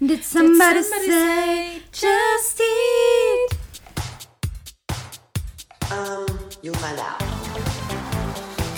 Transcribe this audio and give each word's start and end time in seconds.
Did 0.00 0.22
somebody, 0.22 0.82
somebody 0.82 1.06
say, 1.10 1.80
say, 1.80 1.82
just 1.90 2.60
eat? 2.60 3.48
Um, 5.90 6.26
you're 6.62 6.74
my 6.74 6.92
loud. 6.94 7.18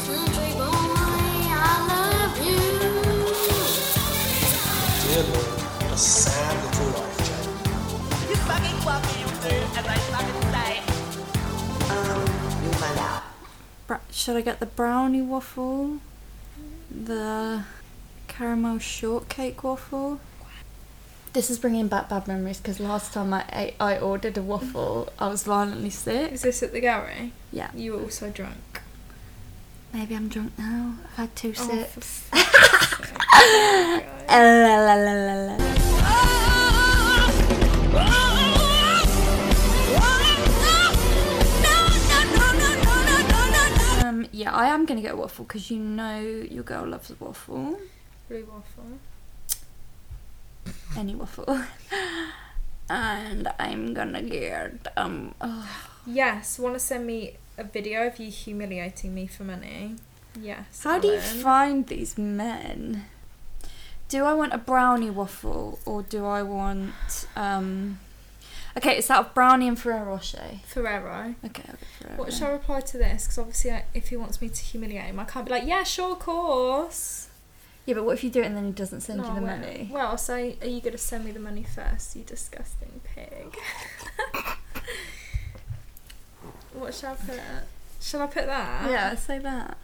Country 0.01 0.53
boy, 0.57 0.65
I 0.65 1.77
love 1.91 2.39
you. 2.41 2.65
Dear 5.05 5.23
Lord, 5.29 5.93
a 5.93 5.95
sad 5.99 6.57
little 6.65 6.89
life, 7.03 7.19
Jane. 7.27 8.31
You 8.31 8.37
fucking 8.49 8.79
love 8.87 9.05
me, 9.05 9.13
you 9.21 9.29
do, 9.45 9.55
as 9.77 9.87
I 9.87 9.89
fucking 10.09 10.43
say. 10.57 10.73
Um, 11.93 12.25
you're 12.65 12.81
my 12.81 12.91
loud. 12.97 13.23
Bra- 13.87 14.07
should 14.11 14.37
I 14.37 14.41
get 14.41 14.59
the 14.59 14.67
brownie 14.67 15.21
waffle? 15.21 15.99
The 16.91 17.65
caramel 18.27 18.79
shortcake 18.79 19.63
waffle? 19.63 20.19
This 21.33 21.49
is 21.49 21.59
bringing 21.61 21.87
back 21.87 22.09
bad 22.09 22.27
memories 22.27 22.59
because 22.59 22.81
last 22.81 23.13
time 23.13 23.33
I 23.33 23.45
ate, 23.53 23.75
I 23.79 23.99
ordered 23.99 24.37
a 24.37 24.43
waffle, 24.43 25.09
I 25.19 25.29
was 25.29 25.45
violently 25.45 25.91
sick. 25.91 26.33
Is 26.33 26.43
this 26.43 26.63
at 26.63 26.73
the 26.73 26.81
gallery? 26.81 27.33
Yeah. 27.53 27.71
You 27.75 27.93
were 27.93 28.03
also 28.03 28.31
drunk. 28.31 28.81
Maybe 29.93 30.15
I'm 30.17 30.29
drunk 30.29 30.53
now. 30.59 30.95
I've 31.05 31.17
had 31.17 31.37
two 31.37 31.55
Oh, 31.57 31.69
sips. 31.69 32.25
Um, 44.03 44.27
yeah, 44.33 44.53
I 44.55 44.67
am 44.69 44.87
gonna 44.87 45.03
get 45.03 45.13
a 45.13 45.17
waffle 45.17 45.45
because 45.45 45.71
you 45.71 45.79
know 45.79 46.21
your 46.21 46.65
girl 46.65 46.87
loves 46.87 47.11
a 47.11 47.15
waffle. 47.23 47.79
Blue 48.29 48.45
waffle. 48.51 48.99
Any 50.97 51.15
waffle. 51.15 51.61
and 52.91 53.49
I'm 53.59 53.95
gonna 53.95 54.23
get 54.23 54.89
um. 54.97 55.35
Oh. 55.41 55.69
Yes, 56.07 56.59
want 56.59 56.75
to 56.75 56.81
send 56.81 57.07
me 57.07 57.37
a 57.57 57.65
video 57.65 58.07
of 58.07 58.19
you 58.19 58.31
humiliating 58.31 59.15
me 59.15 59.27
for 59.27 59.45
money? 59.45 59.97
Yes. 60.41 60.83
How 60.83 60.99
do 60.99 61.09
you 61.09 61.21
find 61.21 61.87
these 61.87 62.17
men? 62.17 63.05
Do 64.09 64.25
I 64.25 64.33
want 64.33 64.53
a 64.53 64.59
brownie 64.59 65.11
waffle 65.11 65.79
or 65.85 66.03
do 66.03 66.27
I 66.27 66.43
want 66.43 67.29
um? 67.37 68.01
Okay, 68.77 68.99
it's 68.99 69.11
out 69.11 69.27
of 69.27 69.35
brownie 69.35 69.69
and 69.69 69.79
Ferrero 69.79 70.05
Rocher. 70.05 70.61
Ferrero. 70.65 71.35
Okay, 71.45 71.63
Ferrero. 71.99 72.17
What 72.17 72.33
should 72.33 72.45
I 72.45 72.51
reply 72.51 72.81
to 72.81 72.99
this? 72.99 73.25
Because 73.25 73.39
obviously, 73.39 73.73
I, 73.73 73.85
if 73.95 74.09
he 74.09 74.17
wants 74.17 74.41
me 74.41 74.49
to 74.49 74.63
humiliate 74.63 75.07
him, 75.07 75.19
I 75.19 75.25
can't 75.25 75.45
be 75.45 75.51
like, 75.51 75.67
yeah, 75.67 75.83
sure, 75.83 76.13
of 76.13 76.21
course. 76.21 77.20
Yeah, 77.91 77.97
but 77.97 78.05
what 78.05 78.13
if 78.13 78.23
you 78.23 78.31
do 78.31 78.41
it 78.41 78.47
and 78.47 78.57
then 78.57 78.67
he 78.67 78.71
doesn't 78.71 79.01
send 79.01 79.19
you 79.19 79.27
oh, 79.29 79.35
the 79.35 79.41
well- 79.41 79.59
money? 79.59 79.91
Well, 79.91 80.07
I'll 80.07 80.17
say, 80.17 80.57
are 80.63 80.69
you 80.69 80.81
going 80.81 80.93
to 80.93 80.99
send 80.99 81.25
me 81.25 81.33
the 81.33 81.41
money 81.41 81.65
first, 81.65 82.15
you 82.15 82.23
disgusting 82.23 83.01
pig? 83.03 83.57
what 86.73 86.95
shall 86.95 87.15
I 87.15 87.17
put? 87.17 87.41
Shall 88.01 88.23
I 88.23 88.27
put 88.29 88.47
that? 88.47 88.89
Yeah, 88.89 89.17
say 89.17 89.41
that. 89.41 89.77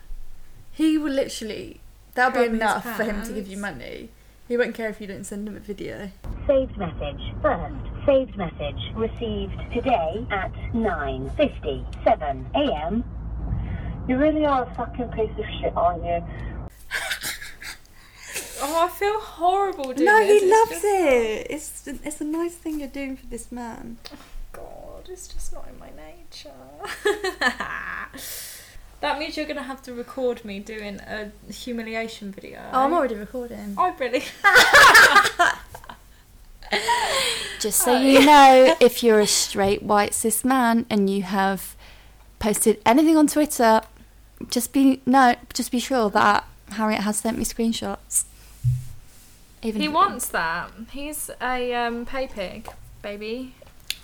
He 0.71 0.97
will 0.97 1.11
literally. 1.11 1.81
That'll 2.15 2.31
be 2.31 2.47
Grab 2.47 2.53
his 2.53 2.61
enough 2.61 2.97
for 2.97 3.03
him 3.03 3.25
to 3.25 3.33
give 3.33 3.49
you 3.49 3.57
money. 3.57 4.11
He 4.47 4.57
won't 4.57 4.77
care 4.77 4.89
if 4.89 5.01
you 5.01 5.09
don't 5.09 5.25
send 5.25 5.49
him 5.49 5.57
a 5.57 5.59
video. 5.59 6.13
Saved 6.47 6.77
message. 6.77 7.35
First, 7.43 7.75
saved 8.07 8.37
message 8.37 8.93
received 8.95 9.59
today 9.75 10.25
at 10.31 10.53
9.57 10.73 12.55
a.m. 12.55 13.03
You 14.09 14.17
really 14.17 14.47
are 14.47 14.63
a 14.63 14.75
fucking 14.77 15.09
piece 15.09 15.37
of 15.37 15.45
shit, 15.61 15.77
aren't 15.77 16.05
you? 16.05 16.25
Oh, 18.61 18.87
I 18.87 18.89
feel 18.89 19.21
horrible 19.21 19.93
doing 19.93 20.07
no, 20.07 20.19
this. 20.19 20.43
he 20.43 20.51
loves 20.51 20.71
just- 20.71 20.85
it. 20.85 21.47
It's 21.51 21.87
it's 21.87 22.21
a 22.21 22.25
nice 22.25 22.55
thing 22.55 22.81
you're 22.81 22.89
doing 22.89 23.17
for 23.17 23.27
this 23.27 23.53
man. 23.53 23.99
Oh, 24.13 24.17
God, 24.53 25.09
it's 25.09 25.29
just 25.29 25.53
not 25.53 25.67
in 25.69 25.79
my 25.79 25.91
nature. 25.91 26.51
that 29.01 29.19
means 29.19 29.37
you're 29.37 29.47
going 29.47 29.57
to 29.57 29.63
have 29.63 29.83
to 29.83 29.93
record 29.93 30.45
me 30.45 30.59
doing 30.59 31.01
a 31.01 31.31
humiliation 31.53 32.33
video. 32.33 32.61
Oh, 32.73 32.85
I'm 32.85 32.93
already 32.93 33.15
recording. 33.17 33.75
I 33.79 33.95
really. 33.99 34.25
Just 37.61 37.81
so 37.81 37.97
you 37.99 38.25
know, 38.27 38.77
if 38.81 39.03
you're 39.03 39.21
a 39.21 39.27
straight 39.27 39.83
white 39.83 40.13
cis 40.15 40.45
man 40.45 40.85
and 40.91 41.09
you 41.09 41.23
have 41.23 41.77
posted 42.39 42.81
anything 42.85 43.17
on 43.17 43.27
Twitter, 43.29 43.83
just 44.51 44.73
be 44.73 45.01
no, 45.07 45.37
just 45.55 45.71
be 45.71 45.79
sure 45.79 46.11
that 46.11 46.45
Harriet 46.73 47.03
has 47.03 47.19
sent 47.19 47.39
me 47.39 47.45
screenshots. 47.45 48.25
Even 49.67 49.81
He 49.81 49.89
wants 49.89 50.29
that. 50.29 50.71
He's 50.93 51.29
a 51.43 51.75
um, 51.75 52.07
pay 52.07 52.29
pig, 52.29 52.69
baby. 53.03 53.55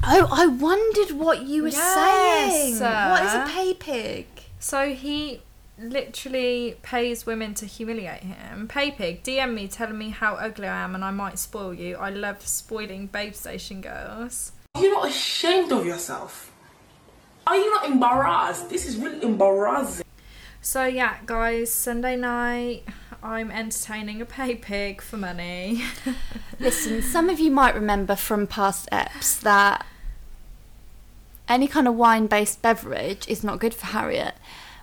Oh, 0.03 0.29
I 0.33 0.47
wondered 0.47 1.13
what 1.17 1.43
you 1.43 1.63
were 1.63 1.69
Yes, 1.69 1.95
saying. 1.95 2.81
What 2.81 3.25
is 3.25 3.33
a 3.33 3.47
pay 3.49 3.75
pig? 3.75 4.27
So 4.59 4.93
he 4.93 5.41
literally 5.79 6.77
pays 6.83 7.27
women 7.27 7.55
to 7.55 7.67
humiliate 7.67 8.25
him. 8.25 8.67
Pay 8.67 8.91
pig, 8.91 9.23
DM 9.23 9.55
me 9.55 9.69
telling 9.69 9.99
me 9.99 10.11
how 10.11 10.35
ugly 10.35 10.67
I 10.67 10.83
am 10.83 10.97
and 10.97 11.05
I 11.05 11.13
might 11.13 11.39
spoil 11.39 11.73
you. 11.73 11.97
I 11.97 12.11
love 12.11 12.45
spoiling 12.47 13.07
babe 13.07 13.35
station 13.35 13.81
girls. 13.81 14.53
Are 14.75 14.83
you 14.83 14.93
not 14.93 15.09
ashamed 15.09 15.71
of 15.71 15.87
yourself? 15.87 16.51
Are 17.47 17.57
you 17.57 17.71
not 17.71 17.87
embarrassed? 17.87 18.69
This 18.69 18.87
is 18.87 18.97
really 18.97 19.23
embarrassing. 19.23 20.05
So 20.61 20.85
yeah, 20.87 21.19
guys, 21.27 21.73
Sunday 21.73 22.17
night 22.17 22.85
I'm 23.23 23.51
entertaining 23.53 24.21
a 24.21 24.25
pay 24.25 24.57
pig 24.57 25.01
for 25.01 25.17
money. 25.17 25.85
Listen, 26.59 27.03
some 27.03 27.31
of 27.31 27.39
you 27.39 27.51
might 27.51 27.75
remember 27.75 28.17
from 28.17 28.49
past 28.49 28.89
eps 28.91 29.41
that 29.41 29.87
any 31.49 31.69
kind 31.69 31.87
of 31.87 31.95
wine 31.95 32.27
based 32.27 32.63
beverage 32.63 33.29
is 33.29 33.45
not 33.45 33.61
good 33.61 33.75
for 33.75 33.87
Harriet. 33.87 34.35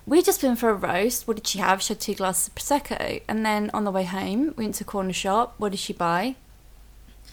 We 0.06 0.22
just 0.22 0.40
been 0.40 0.56
for 0.56 0.70
a 0.70 0.74
roast. 0.74 1.28
What 1.28 1.36
did 1.36 1.46
she 1.46 1.58
have? 1.58 1.82
She 1.82 1.92
had 1.92 2.00
two 2.00 2.14
glasses 2.14 2.48
of 2.48 2.54
Prosecco. 2.54 3.22
And 3.28 3.44
then 3.44 3.70
on 3.74 3.84
the 3.84 3.90
way 3.90 4.04
home, 4.04 4.54
we 4.56 4.64
went 4.64 4.76
to 4.76 4.84
a 4.84 4.86
corner 4.86 5.12
shop. 5.12 5.54
What 5.58 5.70
did 5.70 5.78
she 5.78 5.92
buy? 5.92 6.36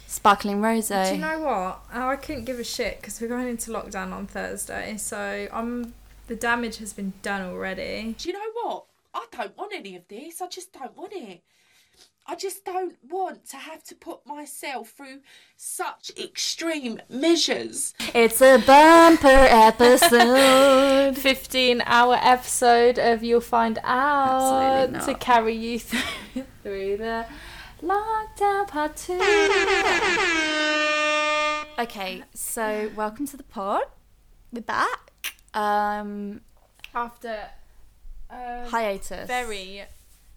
Sparkling 0.06 0.62
rose. 0.62 0.90
Do 0.90 0.96
you 0.96 1.18
know 1.18 1.40
what? 1.40 1.80
Oh, 1.94 2.10
I 2.10 2.18
couldn't 2.18 2.44
give 2.44 2.60
a 2.60 2.64
shit 2.64 3.00
because 3.00 3.22
we're 3.22 3.30
going 3.30 3.48
into 3.48 3.72
lockdown 3.72 4.12
on 4.12 4.28
Thursday. 4.28 4.98
So 4.98 5.48
I'm 5.52 5.94
the 6.28 6.36
damage 6.36 6.78
has 6.78 6.92
been 6.92 7.14
done 7.22 7.42
already. 7.42 8.16
Do 8.18 8.30
you 8.30 8.34
know 8.34 8.52
what? 8.64 8.86
I 9.18 9.26
don't 9.32 9.58
want 9.58 9.74
any 9.74 9.96
of 9.96 10.08
this. 10.08 10.42
I 10.42 10.48
just 10.48 10.72
don't 10.72 10.96
want 10.96 11.12
it. 11.12 11.42
I 12.28 12.36
just 12.36 12.64
don't 12.64 12.96
want 13.10 13.50
to 13.50 13.58
have 13.58 13.84
to 13.86 13.96
put 13.96 14.28
myself 14.28 14.90
through 14.90 15.22
such 15.56 16.12
extreme 16.16 17.00
measures. 17.10 17.96
It's 18.14 18.42
a 18.42 18.60
bumper 18.60 19.28
episode. 19.28 21.18
15 21.18 21.82
hour 21.88 22.20
episode 22.22 23.00
of 23.00 23.24
You'll 23.24 23.42
Find 23.42 23.80
Out 23.84 25.04
to 25.06 25.16
carry 25.16 25.56
you 25.56 25.80
through, 25.80 26.44
through 26.64 26.98
the 26.98 27.26
lockdown 27.82 28.68
part 28.68 28.98
two. 28.98 29.20
okay, 31.80 32.24
so 32.36 32.92
welcome 32.96 33.26
to 33.26 33.38
the 33.38 33.44
pod. 33.44 33.82
We're 34.52 34.62
back. 34.62 35.12
Um, 35.56 36.42
After 36.94 37.50
a 38.30 38.68
hiatus. 38.70 39.28
very 39.28 39.84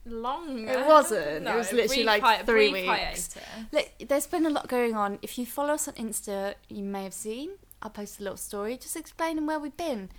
long. 0.07 0.69
It 0.69 0.87
wasn't. 0.87 1.43
No, 1.45 1.55
it 1.55 1.57
was 1.57 1.73
literally 1.73 2.05
like 2.05 2.23
hi- 2.23 2.43
three 2.43 2.73
weeks. 2.73 3.35
Look, 3.73 3.89
there's 4.09 4.27
been 4.27 4.47
a 4.47 4.51
lot 4.51 4.69
going 4.69 4.95
on. 4.97 5.19
If 5.23 5.39
you 5.39 5.47
follow 5.47 5.75
us 5.75 5.89
on 5.89 5.95
Insta, 5.95 6.55
you 6.69 6.83
may 6.83 7.05
have 7.05 7.15
seen. 7.15 7.51
I 7.83 7.89
posted 7.89 8.21
a 8.21 8.25
little 8.25 8.37
story 8.37 8.77
just 8.77 8.97
explaining 8.97 9.47
where 9.47 9.59
we've 9.59 9.77
been. 9.77 10.11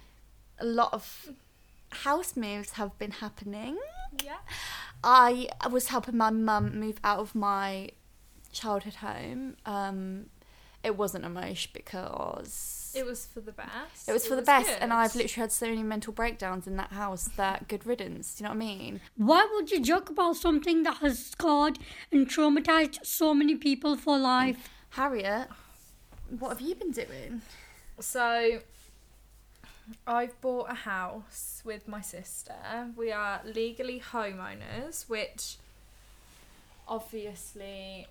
A 0.60 0.66
lot 0.66 0.94
of 0.94 1.30
house 1.90 2.36
moves 2.36 2.72
have 2.74 2.98
been 2.98 3.12
happening. 3.12 3.78
Yeah. 4.24 4.38
I 5.04 5.48
was 5.70 5.88
helping 5.88 6.18
my 6.18 6.30
mum 6.30 6.80
move 6.80 7.00
out 7.04 7.20
of 7.20 7.34
my 7.36 7.90
childhood 8.52 8.96
home. 8.96 9.56
Um, 9.66 10.28
it 10.84 10.98
wasn't 10.98 11.26
a 11.26 11.30
mosh 11.30 11.68
because 11.68 12.94
It 12.96 13.06
was 13.06 13.26
for 13.26 13.40
the 13.40 13.52
best. 13.52 14.08
it 14.10 14.14
was 14.14 14.26
for 14.28 14.36
the 14.36 14.42
best, 14.42 14.70
and. 14.80 14.92
I've 14.92 15.16
literally 15.16 15.42
had 15.44 15.52
so 15.52 15.68
many 15.68 15.84
mental 15.84 16.12
breakdowns 16.14 16.68
in 16.68 16.76
that 16.78 16.92
house 16.92 17.30
that 17.38 17.68
good 17.68 17.86
riddance. 17.86 18.36
Do 18.36 18.44
you 18.44 18.50
know 18.50 18.56
what 18.56 18.64
I 18.64 18.68
mean? 18.68 19.02
Why 19.16 19.48
would 19.54 19.72
you 19.72 19.80
joke 19.82 20.10
about 20.10 20.36
something 20.38 20.84
that 20.84 20.98
has 20.98 21.26
scarred 21.28 21.78
and 22.12 22.28
traumatized 22.28 23.06
so 23.06 23.34
many 23.34 23.56
people 23.56 23.96
for 23.96 24.18
life? 24.18 24.70
Harriet, 24.92 25.48
what 26.40 26.50
have 26.50 26.62
you 26.62 26.76
been 26.76 26.92
doing? 26.92 27.42
So, 28.00 28.60
I've 30.08 30.40
bought 30.42 30.70
a 30.72 30.74
house 30.76 31.62
with 31.64 31.88
my 31.88 32.02
sister. 32.02 32.56
We 32.96 33.12
are 33.12 33.42
legally 33.46 34.02
homeowners, 34.12 35.08
which 35.10 35.58
obviously 36.88 38.08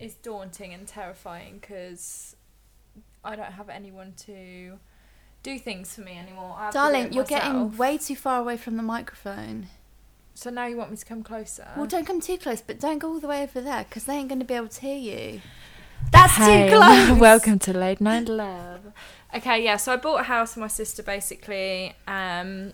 is 0.00 0.14
daunting 0.14 0.72
and 0.72 0.86
terrifying 0.86 1.58
because 1.60 2.36
I 3.24 3.36
don't 3.36 3.52
have 3.52 3.68
anyone 3.68 4.14
to 4.26 4.78
do 5.42 5.58
things 5.58 5.94
for 5.94 6.02
me 6.02 6.16
anymore. 6.16 6.54
I 6.56 6.64
have 6.66 6.72
to 6.72 6.78
do 6.78 6.82
Darling, 6.82 7.12
you're 7.12 7.24
getting 7.24 7.76
way 7.76 7.98
too 7.98 8.16
far 8.16 8.40
away 8.40 8.56
from 8.56 8.76
the 8.76 8.82
microphone. 8.82 9.68
So 10.34 10.50
now 10.50 10.66
you 10.66 10.76
want 10.76 10.90
me 10.92 10.96
to 10.96 11.04
come 11.04 11.22
closer? 11.24 11.66
Well, 11.76 11.86
don't 11.86 12.06
come 12.06 12.20
too 12.20 12.38
close, 12.38 12.60
but 12.60 12.78
don't 12.78 12.98
go 12.98 13.08
all 13.08 13.20
the 13.20 13.26
way 13.26 13.42
over 13.42 13.60
there 13.60 13.84
because 13.88 14.04
they 14.04 14.14
ain't 14.14 14.28
going 14.28 14.38
to 14.38 14.44
be 14.44 14.54
able 14.54 14.68
to 14.68 14.80
hear 14.80 14.96
you. 14.96 15.40
That's 16.12 16.34
Hey, 16.34 16.70
too 16.70 16.76
close. 16.76 17.10
Welcome 17.20 17.58
to 17.60 17.72
Late 17.72 18.00
Night 18.00 18.28
Love. 18.28 18.92
Okay, 19.34 19.64
yeah, 19.64 19.76
so 19.76 19.92
I 19.92 19.96
bought 19.96 20.20
a 20.20 20.24
house 20.24 20.54
for 20.54 20.60
my 20.60 20.68
sister 20.68 21.02
basically. 21.02 21.94
Um, 22.06 22.72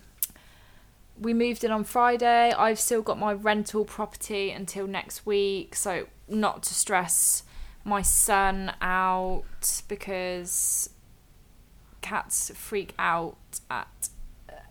we 1.18 1.32
moved 1.32 1.64
in 1.64 1.70
on 1.70 1.84
Friday. 1.84 2.52
I've 2.52 2.78
still 2.78 3.00
got 3.00 3.18
my 3.18 3.32
rental 3.32 3.86
property 3.86 4.50
until 4.50 4.86
next 4.86 5.24
week, 5.24 5.74
so 5.74 6.06
not 6.28 6.62
to 6.64 6.74
stress 6.74 7.42
my 7.84 8.02
son 8.02 8.72
out 8.80 9.82
because 9.88 10.90
cats 12.00 12.50
freak 12.54 12.94
out 12.98 13.36
at 13.70 14.08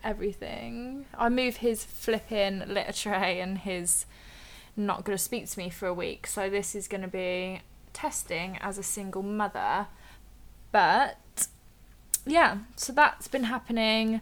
everything. 0.04 1.06
I 1.18 1.30
move 1.30 1.58
his 1.58 1.86
flipping 1.86 2.60
litter 2.68 2.94
tray 2.94 3.40
and 3.40 3.60
his 3.60 4.06
not 4.76 5.04
going 5.04 5.18
to 5.18 5.24
speak 5.24 5.48
to 5.50 5.60
me 5.60 5.70
for 5.70 5.88
a 5.88 5.94
week, 5.94 6.26
so 6.26 6.50
this 6.50 6.74
is 6.74 6.88
going 6.88 7.02
to 7.02 7.08
be 7.08 7.62
testing 7.94 8.58
as 8.60 8.78
a 8.78 8.84
single 8.84 9.22
mother. 9.22 9.88
But 10.72 11.48
yeah, 12.26 12.60
so 12.76 12.92
that's 12.94 13.28
been 13.28 13.44
happening. 13.44 14.22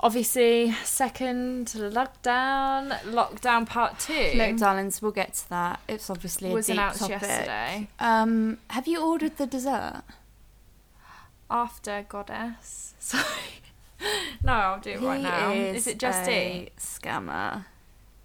Obviously, 0.00 0.72
second 0.84 1.68
lockdown, 1.68 2.90
lockdown 3.04 3.66
part 3.66 3.98
two. 3.98 4.32
Look, 4.34 4.58
darlings, 4.58 5.00
we'll 5.00 5.12
get 5.12 5.34
to 5.34 5.48
that. 5.50 5.80
It's 5.88 6.10
obviously 6.10 6.50
a 6.50 6.54
was 6.54 6.66
deep 6.66 6.74
announced 6.74 7.00
topic. 7.00 7.22
yesterday 7.22 7.88
Um, 7.98 8.58
have 8.70 8.86
you 8.86 9.02
ordered 9.02 9.38
the 9.38 9.46
dessert? 9.46 10.02
after 11.50 12.04
Goddess. 12.08 12.94
Sorry. 12.98 13.24
no, 14.42 14.52
I'll 14.52 14.80
do 14.80 14.90
it 14.90 15.00
right 15.00 15.16
He 15.18 15.22
now. 15.22 15.52
Is, 15.52 15.86
it 15.86 15.98
just 15.98 16.28
a 16.28 16.64
eat? 16.64 16.76
Scammer. 16.76 17.64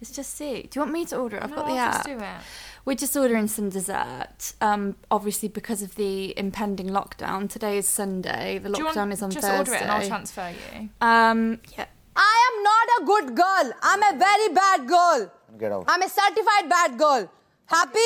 It's 0.02 0.10
just 0.10 0.38
eat. 0.40 0.72
Do 0.72 0.78
you 0.78 0.82
want 0.82 0.92
me 0.92 1.04
to 1.06 1.16
order 1.16 1.36
it? 1.36 1.44
I've 1.44 1.50
No, 1.50 1.56
got 1.56 1.66
the 1.66 1.72
I'll 1.72 1.78
app. 1.78 1.92
just 1.94 2.06
do 2.06 2.18
it. 2.18 2.40
We're 2.84 2.96
just 2.96 3.16
ordering 3.16 3.46
some 3.46 3.70
dessert. 3.70 4.52
Um, 4.60 4.96
obviously 5.12 5.48
because 5.48 5.80
of 5.80 5.94
the 5.94 6.36
impending 6.36 6.88
lockdown. 6.88 7.48
Today 7.48 7.78
is 7.78 7.86
Sunday. 7.86 8.58
The 8.58 8.68
Do 8.70 8.82
you 8.82 8.88
lockdown 8.88 8.96
want, 8.96 9.12
is 9.12 9.22
on 9.22 9.30
just 9.30 9.46
Thursday. 9.46 9.58
order 9.58 9.74
it 9.74 9.82
and 9.82 9.90
I'll 9.92 10.06
transfer 10.06 10.50
you. 10.50 10.88
Um, 11.00 11.60
yeah. 11.78 11.86
I 12.16 12.50
am 12.50 12.62
not 12.64 12.86
a 13.00 13.04
good 13.06 13.36
girl. 13.36 13.72
I'm 13.80 14.02
a 14.02 14.18
very 14.18 14.48
bad 14.52 14.88
girl. 14.88 15.32
Get 15.56 15.70
out. 15.72 15.84
I'm 15.86 16.02
a 16.02 16.08
certified 16.08 16.68
bad 16.68 16.98
girl. 16.98 17.30
Happy? 17.66 17.98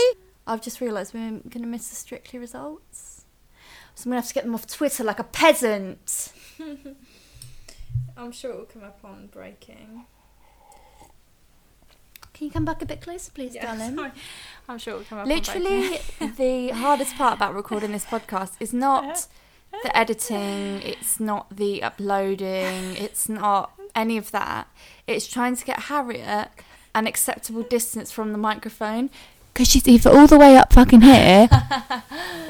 I've 0.46 0.60
just 0.60 0.82
realised 0.82 1.14
we're 1.14 1.31
going 1.31 1.42
to 1.62 1.66
miss 1.66 1.88
the 1.88 1.96
Strictly 1.96 2.38
results. 2.38 3.25
So 3.94 4.02
I'm 4.06 4.10
going 4.12 4.20
to 4.20 4.26
have 4.26 4.28
to 4.28 4.34
get 4.34 4.44
them 4.44 4.54
off 4.54 4.66
Twitter 4.66 5.02
like 5.02 5.19
a 5.19 5.25
peasant. 5.25 6.31
I'm 8.19 8.32
sure 8.32 8.50
it 8.52 8.58
will 8.58 8.64
come 8.66 8.84
up 8.84 8.99
on 9.02 9.28
breaking. 9.28 10.04
Can 12.37 12.49
you 12.49 12.53
come 12.53 12.67
back 12.67 12.83
a 12.83 12.87
bit 12.87 13.00
closer, 13.00 13.33
please, 13.33 13.55
Yeah, 13.55 13.65
darling? 13.77 13.97
sorry. 13.97 14.11
I'm 14.69 14.77
sure 14.79 14.93
it 14.93 14.97
will 14.99 15.05
come 15.05 15.19
up 15.21 15.27
Literally, 15.27 16.00
the 16.37 16.69
hardest 16.69 17.17
part 17.17 17.35
about 17.35 17.55
recording 17.55 17.93
this 17.93 18.05
podcast 18.05 18.53
is 18.61 18.75
not 18.75 19.05
uh, 19.73 19.79
the 19.83 19.88
uh, 19.88 20.00
editing, 20.00 20.83
it's 20.83 21.19
not 21.19 21.56
the 21.56 21.83
uploading, 21.83 22.94
it's 22.99 23.27
not 23.31 23.73
any 23.94 24.19
of 24.19 24.33
that. 24.33 24.69
It's 25.06 25.27
trying 25.27 25.56
to 25.56 25.65
get 25.65 25.85
Harriet 25.85 26.49
an 26.94 27.06
acceptable 27.06 27.62
distance 27.62 28.12
from 28.12 28.33
the 28.33 28.38
microphone 28.38 29.09
because 29.55 29.69
she's 29.69 29.88
either 29.88 30.11
all 30.11 30.27
the 30.27 30.38
way 30.38 30.59
up 30.59 30.75
fucking 30.75 31.00
here 31.00 31.49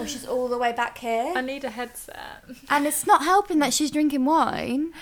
or 0.01 0.07
she's 0.09 0.27
all 0.27 0.49
the 0.49 0.59
way 0.59 0.73
back 0.73 0.99
here. 0.99 1.33
I 1.37 1.43
need 1.43 1.63
a 1.63 1.71
headset. 1.71 2.43
And 2.69 2.89
it's 2.89 3.07
not 3.07 3.23
helping 3.23 3.61
that 3.61 3.73
she's 3.73 3.93
drinking 3.93 4.25
wine. 4.25 4.93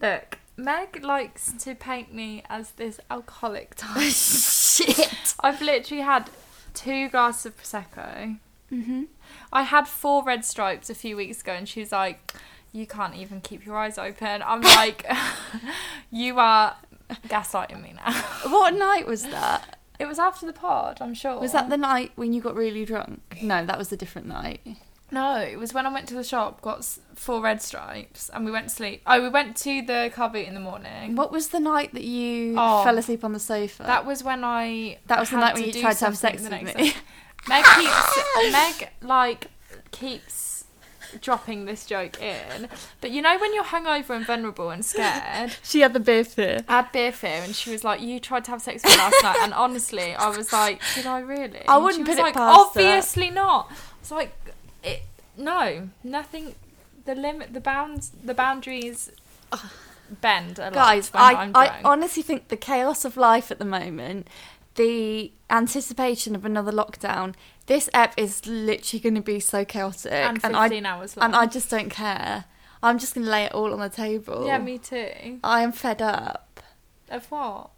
Look, 0.00 0.38
Meg 0.56 1.02
likes 1.02 1.52
to 1.64 1.74
paint 1.74 2.12
me 2.12 2.42
as 2.48 2.72
this 2.72 3.00
alcoholic 3.10 3.74
type. 3.74 4.02
Shit. 4.12 5.34
I've 5.40 5.60
literally 5.62 6.02
had 6.02 6.30
two 6.74 7.08
glasses 7.08 7.46
of 7.46 7.56
prosecco. 7.56 8.38
Mm-hmm. 8.70 9.04
I 9.52 9.62
had 9.62 9.86
four 9.88 10.22
red 10.24 10.44
stripes 10.44 10.88
a 10.90 10.94
few 10.94 11.16
weeks 11.16 11.40
ago, 11.42 11.52
and 11.52 11.68
she 11.68 11.80
was 11.80 11.92
like, 11.92 12.34
"You 12.72 12.86
can't 12.86 13.14
even 13.14 13.40
keep 13.40 13.66
your 13.66 13.76
eyes 13.76 13.98
open." 13.98 14.42
I'm 14.42 14.60
like, 14.76 15.06
"You 16.10 16.38
are 16.38 16.76
gaslighting 17.28 17.82
me 17.82 17.94
now." 17.94 18.12
What 18.48 18.74
night 18.74 19.06
was 19.06 19.24
that? 19.24 19.78
It 19.98 20.06
was 20.06 20.18
after 20.18 20.46
the 20.46 20.52
pod, 20.52 20.98
I'm 21.00 21.14
sure. 21.14 21.38
Was 21.38 21.52
that 21.52 21.68
the 21.68 21.76
night 21.76 22.12
when 22.16 22.32
you 22.32 22.40
got 22.40 22.56
really 22.56 22.84
drunk? 22.84 23.38
No, 23.42 23.64
that 23.64 23.78
was 23.78 23.92
a 23.92 23.96
different 23.96 24.26
night. 24.26 24.60
No, 25.12 25.36
it 25.36 25.58
was 25.58 25.72
when 25.74 25.86
I 25.86 25.92
went 25.92 26.08
to 26.08 26.14
the 26.14 26.24
shop, 26.24 26.60
got 26.62 26.78
s- 26.78 26.98
four 27.14 27.40
red 27.42 27.60
stripes, 27.62 28.30
and 28.32 28.44
we 28.46 28.50
went 28.50 28.68
to 28.70 28.74
sleep. 28.74 29.02
Oh, 29.06 29.20
we 29.22 29.28
went 29.28 29.56
to 29.58 29.82
the 29.82 30.10
car 30.14 30.30
boot 30.30 30.46
in 30.48 30.54
the 30.54 30.60
morning. 30.60 31.14
What 31.16 31.30
was 31.30 31.48
the 31.48 31.60
night 31.60 31.92
that 31.92 32.02
you 32.04 32.54
Oh. 32.58 32.82
fell 32.82 32.96
asleep 32.98 33.22
on 33.22 33.32
the 33.32 33.38
sofa? 33.38 33.82
That 33.84 34.06
was 34.06 34.24
when 34.24 34.42
I. 34.42 34.98
That 35.08 35.20
was 35.20 35.28
the 35.30 35.36
had 35.36 35.42
night 35.42 35.54
when 35.54 35.64
you 35.64 35.72
do 35.72 35.80
tried 35.82 35.98
to 35.98 36.04
have 36.06 36.16
something 36.18 36.38
sex 36.38 36.42
the 36.48 36.50
with 36.50 36.64
next 36.64 36.78
me. 36.78 36.90
day. 36.90 36.96
Meg 37.48 37.64
keeps 37.64 38.18
Meg 38.52 38.88
like 39.02 39.48
keeps 39.90 40.64
dropping 41.20 41.66
this 41.66 41.84
joke 41.84 42.22
in, 42.22 42.68
but 43.02 43.10
you 43.10 43.20
know 43.20 43.36
when 43.38 43.52
you're 43.52 43.64
hungover 43.64 44.10
and 44.16 44.24
vulnerable 44.26 44.70
and 44.70 44.82
scared. 44.82 45.52
she 45.62 45.80
had 45.80 45.92
the 45.92 46.00
beer 46.00 46.24
fear. 46.24 46.64
I 46.68 46.76
had 46.76 46.92
beer 46.92 47.12
fear, 47.12 47.42
and 47.42 47.54
she 47.54 47.70
was 47.70 47.84
like, 47.84 48.00
"You 48.00 48.18
tried 48.18 48.44
to 48.46 48.52
have 48.52 48.62
sex 48.62 48.82
with 48.82 48.92
me 48.92 48.98
last 48.98 49.22
night," 49.22 49.38
and 49.42 49.52
honestly, 49.52 50.14
I 50.14 50.28
was 50.34 50.52
like, 50.52 50.80
"Did 50.94 51.06
I 51.06 51.20
really?" 51.20 51.66
I 51.68 51.74
And 51.74 51.84
wouldn't 51.84 52.06
she 52.06 52.10
was 52.10 52.16
put 52.16 52.18
it 52.18 52.22
like, 52.22 52.34
past 52.34 52.74
her. 52.76 52.80
Obviously 52.80 53.28
not. 53.30 53.70
It's 54.00 54.10
like, 54.10 54.34
it, 54.82 55.02
no, 55.36 55.88
nothing. 56.02 56.54
The 57.04 57.14
limit, 57.14 57.52
the 57.52 57.60
bounds, 57.60 58.12
the 58.22 58.34
boundaries 58.34 59.10
bend 60.20 60.58
a 60.58 60.64
lot. 60.64 60.72
Guys, 60.72 61.10
I, 61.14 61.50
I 61.54 61.80
honestly 61.84 62.22
think 62.22 62.48
the 62.48 62.56
chaos 62.56 63.04
of 63.04 63.16
life 63.16 63.50
at 63.50 63.58
the 63.58 63.64
moment, 63.64 64.28
the 64.76 65.32
anticipation 65.50 66.34
of 66.34 66.44
another 66.44 66.72
lockdown, 66.72 67.34
this 67.66 67.88
app 67.94 68.14
is 68.16 68.46
literally 68.46 69.00
going 69.00 69.14
to 69.14 69.20
be 69.20 69.40
so 69.40 69.64
chaotic. 69.64 70.12
And 70.12 70.56
I, 70.56 70.68
15 70.68 70.86
hours 70.86 71.16
And 71.16 71.34
I 71.34 71.46
just 71.46 71.70
don't 71.70 71.90
care. 71.90 72.44
I'm 72.82 72.98
just 72.98 73.14
going 73.14 73.24
to 73.24 73.30
lay 73.30 73.44
it 73.44 73.52
all 73.52 73.72
on 73.72 73.78
the 73.80 73.88
table. 73.88 74.46
Yeah, 74.46 74.58
me 74.58 74.78
too. 74.78 75.38
I 75.44 75.62
am 75.62 75.72
fed 75.72 76.02
up. 76.02 76.60
Of 77.08 77.30
what? 77.30 77.70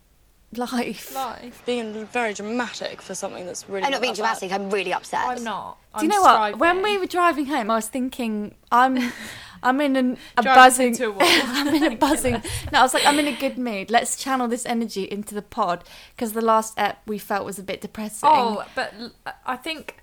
Life. 0.59 1.15
Life. 1.15 1.63
Being 1.67 2.07
very 2.07 2.35
dramatic 2.35 3.01
for 3.03 3.15
something 3.15 3.47
that's 3.47 3.69
really. 3.69 3.85
I'm 3.85 3.91
not 3.93 4.01
being 4.01 4.15
that 4.15 4.23
bad. 4.23 4.39
dramatic. 4.39 4.53
I'm 4.53 4.71
really 4.71 4.93
upset. 4.93 5.27
I'm 5.27 5.45
not. 5.45 5.79
Do 5.99 6.05
you 6.05 6.09
know 6.11 6.23
what? 6.23 6.59
When 6.59 6.83
we 6.83 6.99
were 6.99 7.07
driving 7.07 7.47
home, 7.47 7.71
I 7.71 7.77
was 7.77 7.89
thinking, 7.89 8.55
I'm, 8.73 9.13
I'm 9.63 9.81
in 9.81 9.95
an, 9.97 10.19
a 10.37 10.43
buzzing. 10.43 10.89
into 10.89 11.07
a 11.07 11.11
wall. 11.13 11.19
I'm 11.23 11.69
in 11.75 11.85
a 11.85 11.97
buzzing. 11.97 12.43
No, 12.73 12.81
I 12.81 12.83
was 12.83 12.93
like, 12.95 13.07
I'm 13.07 13.19
in 13.19 13.29
a 13.29 13.37
good 13.37 13.57
mood. 13.59 13.91
Let's 13.91 14.17
channel 14.17 14.49
this 14.49 14.67
energy 14.67 15.05
into 15.05 15.35
the 15.35 15.43
pod 15.43 15.85
because 16.15 16.33
the 16.33 16.41
last 16.43 16.75
ep 16.77 17.01
we 17.07 17.19
felt 17.19 17.45
was 17.47 17.59
a 17.59 17.63
bit 17.63 17.81
depressing. 17.81 18.29
Oh, 18.31 18.65
but 18.75 18.93
I 19.47 19.57
think 19.57 19.97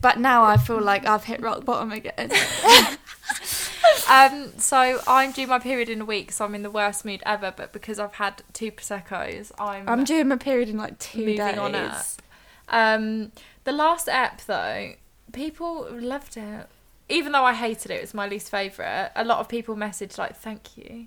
But 0.00 0.18
now 0.18 0.44
I 0.44 0.56
feel 0.56 0.80
like 0.80 1.06
I've 1.06 1.24
hit 1.24 1.40
rock 1.42 1.64
bottom 1.64 1.92
again. 1.92 2.30
um 4.08 4.52
so 4.58 5.00
I'm 5.06 5.32
due 5.32 5.46
my 5.46 5.58
period 5.58 5.88
in 5.88 6.00
a 6.00 6.04
week, 6.04 6.32
so 6.32 6.44
I'm 6.44 6.54
in 6.54 6.62
the 6.62 6.70
worst 6.70 7.04
mood 7.04 7.22
ever. 7.26 7.52
But 7.56 7.72
because 7.72 7.98
I've 7.98 8.14
had 8.14 8.42
two 8.52 8.70
proseccos, 8.70 9.52
I'm 9.58 9.88
I'm 9.88 10.04
due 10.04 10.24
my 10.24 10.36
period 10.36 10.68
in 10.68 10.76
like 10.76 10.98
two 10.98 11.20
moving 11.20 11.36
days. 11.36 11.58
on 11.58 11.74
up. 11.74 12.06
Um, 12.68 13.32
the 13.64 13.72
last 13.72 14.08
ep 14.08 14.40
though, 14.42 14.94
people 15.32 15.88
loved 15.90 16.36
it. 16.36 16.68
Even 17.08 17.32
though 17.32 17.44
I 17.44 17.54
hated 17.54 17.90
it, 17.90 17.94
it 17.94 18.00
was 18.00 18.14
my 18.14 18.26
least 18.26 18.50
favourite. 18.50 19.12
A 19.14 19.24
lot 19.24 19.38
of 19.38 19.48
people 19.48 19.76
messaged 19.76 20.18
like, 20.18 20.36
"Thank 20.36 20.76
you." 20.76 21.06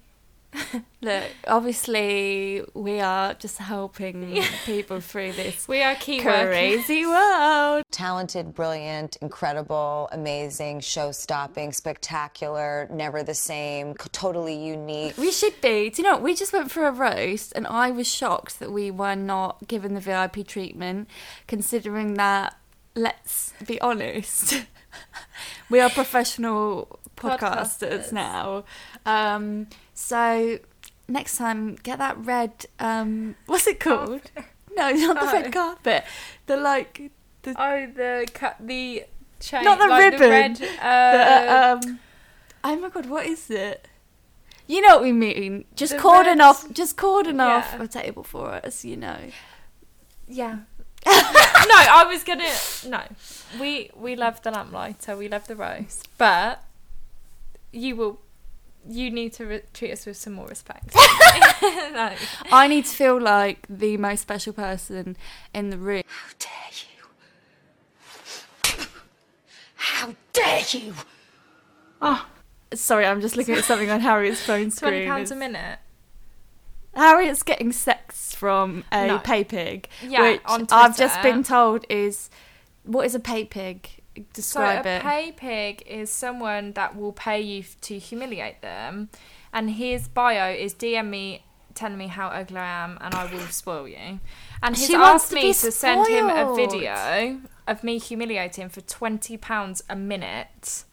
Look, 1.02 1.24
obviously 1.48 2.64
we 2.74 3.00
are 3.00 3.34
just 3.36 3.58
helping 3.60 4.42
people 4.66 5.00
through 5.00 5.34
this 5.34 5.68
We 5.68 5.82
are 5.82 5.96
key 5.96 6.24
working. 6.24 6.48
crazy 6.48 7.06
world. 7.06 7.84
Talented, 7.92 8.54
brilliant, 8.56 9.16
incredible, 9.22 10.10
amazing, 10.12 10.80
show 10.82 11.12
stopping, 11.12 11.72
spectacular, 11.72 12.88
never 12.92 13.22
the 13.24 13.34
same, 13.36 13.94
totally 14.12 14.56
unique. 14.56 15.18
We 15.18 15.32
should 15.32 15.60
be. 15.62 15.90
Do 15.90 16.02
you 16.02 16.08
know 16.08 16.14
what? 16.16 16.24
We 16.24 16.36
just 16.36 16.52
went 16.52 16.72
for 16.72 16.86
a 16.86 16.92
roast, 16.92 17.54
and 17.56 17.68
I 17.68 17.92
was 17.92 18.08
shocked 18.08 18.60
that 18.60 18.72
we 18.72 18.90
were 18.92 19.16
not 19.16 19.68
given 19.68 19.94
the 19.94 20.02
VIP 20.02 20.48
treatment, 20.48 21.08
considering 21.48 22.16
that, 22.16 22.58
let's 22.96 23.54
be 23.66 23.80
honest, 23.82 24.66
we 25.70 25.80
are 25.80 25.90
professional 25.90 27.00
podcasters, 27.16 28.10
Podcasters. 28.10 28.12
now. 28.14 28.64
Um, 29.06 29.68
so 30.00 30.60
next 31.08 31.38
time, 31.38 31.76
get 31.84 31.98
that 32.00 32.18
red. 32.26 32.66
Um, 32.80 33.36
what's 33.46 33.68
it 33.68 33.80
called? 33.80 34.22
No, 34.76 34.92
not 34.92 35.16
the 35.20 35.28
Oh. 35.30 35.34
red 35.34 35.52
carpet. 35.52 36.04
The 36.46 36.56
like. 36.56 37.12
The, 37.42 37.54
Oh, 37.58 37.88
the 37.94 38.28
cut, 38.34 38.56
the 38.60 39.04
chain, 39.42 39.64
not 39.66 39.78
the 39.80 39.88
like 39.88 40.14
ribbon. 40.14 40.30
red, 40.30 40.56
the, 40.58 40.86
uh, 40.88 41.80
um, 41.84 42.00
oh 42.64 42.76
my 42.78 42.90
god, 42.90 43.08
what 43.08 43.26
is 43.26 43.50
it? 43.50 43.88
You 44.68 44.82
know 44.82 44.96
what 44.96 45.04
we 45.04 45.12
mean. 45.12 45.66
Just 45.76 45.94
The 45.94 46.00
cordon 46.00 46.40
off. 46.40 46.72
Just 46.72 46.96
cordon 46.96 47.40
off 47.42 47.74
Yeah. 47.78 47.84
a 47.84 47.88
table 47.88 48.24
for 48.24 48.52
us. 48.64 48.86
You 48.86 48.96
know. 48.98 49.18
Yeah. 50.28 50.60
no, 51.08 51.14
I 52.00 52.06
was 52.08 52.24
gonna. 52.24 52.54
No, 52.88 53.02
we 53.60 53.90
we 53.96 54.16
love 54.16 54.42
the 54.44 54.52
lamplighter. 54.52 55.18
We 55.18 55.28
love 55.28 55.48
the 55.48 55.56
roast, 55.56 56.08
but 56.18 56.64
you 57.74 57.96
will 57.96 58.22
you 58.88 59.12
need 59.12 59.34
to 59.34 59.46
re- 59.46 59.62
treat 59.74 59.92
us 59.92 60.06
with 60.06 60.18
some 60.18 60.34
more 60.34 60.48
respect. 60.48 60.94
no. 60.96 62.14
I 62.52 62.68
need 62.68 62.86
to 62.86 62.96
feel 62.96 63.20
like 63.22 63.66
the 63.70 63.98
most 63.98 64.22
special 64.22 64.54
person 64.54 65.16
in 65.54 65.70
the 65.70 65.78
room. 65.78 66.04
How 66.08 66.30
dare 66.40 66.72
you? 66.72 66.86
How 69.76 70.14
dare 70.34 70.62
you? 70.72 70.94
Oh, 72.02 72.26
sorry, 72.74 73.06
I'm 73.06 73.22
just 73.22 73.38
looking 73.38 73.56
at 73.56 73.64
something 73.66 73.90
on 73.90 74.00
Harriet's 74.02 74.42
phone 74.44 74.72
screen. 74.72 74.92
Twenty 74.92 75.08
pounds 75.08 75.32
a 75.32 75.36
It's- 75.36 75.52
minute. 75.52 75.80
Harriet's 76.96 77.44
getting 77.44 77.72
sex 77.72 78.34
from 78.34 78.84
a 78.92 79.06
No. 79.08 79.20
pay 79.20 79.44
pig, 79.44 79.88
Yeah, 80.06 80.22
which 80.32 80.42
on 80.46 80.66
I've 80.72 80.98
just 80.98 81.22
been 81.22 81.44
told 81.44 81.86
is 81.90 82.30
what 82.84 83.06
is 83.06 83.14
a 83.14 83.20
pay 83.20 83.46
pig? 83.46 83.88
So 84.34 84.62
a 84.62 84.80
it. 84.80 85.02
pay 85.02 85.34
pig 85.36 85.84
is 85.86 86.10
someone 86.10 86.74
that 86.74 86.96
will 86.96 87.14
pay 87.14 87.42
you 87.42 87.64
to 87.82 88.00
humiliate 88.00 88.62
them, 88.62 89.10
and 89.54 89.72
his 89.72 90.08
bio 90.08 90.52
is 90.52 90.74
DM 90.74 91.10
me 91.10 91.44
telling 91.76 91.98
me 91.98 92.08
how 92.08 92.28
ugly 92.28 92.58
I 92.58 92.84
am, 92.84 92.98
and 93.02 93.14
I 93.14 93.32
will 93.32 93.48
spoil 93.48 93.88
you. 93.88 94.20
And 94.62 94.76
he's 94.76 94.88
She 94.88 94.96
asked 94.96 95.30
to 95.30 95.36
me 95.36 95.54
to 95.54 95.72
send 95.72 96.08
him 96.08 96.30
a 96.30 96.56
video 96.56 97.42
of 97.68 97.84
me 97.84 98.00
humiliating 98.00 98.70
for 98.70 98.82
twenty 98.82 99.38
pounds 99.38 99.84
a 99.90 99.96
minute. 99.96 100.84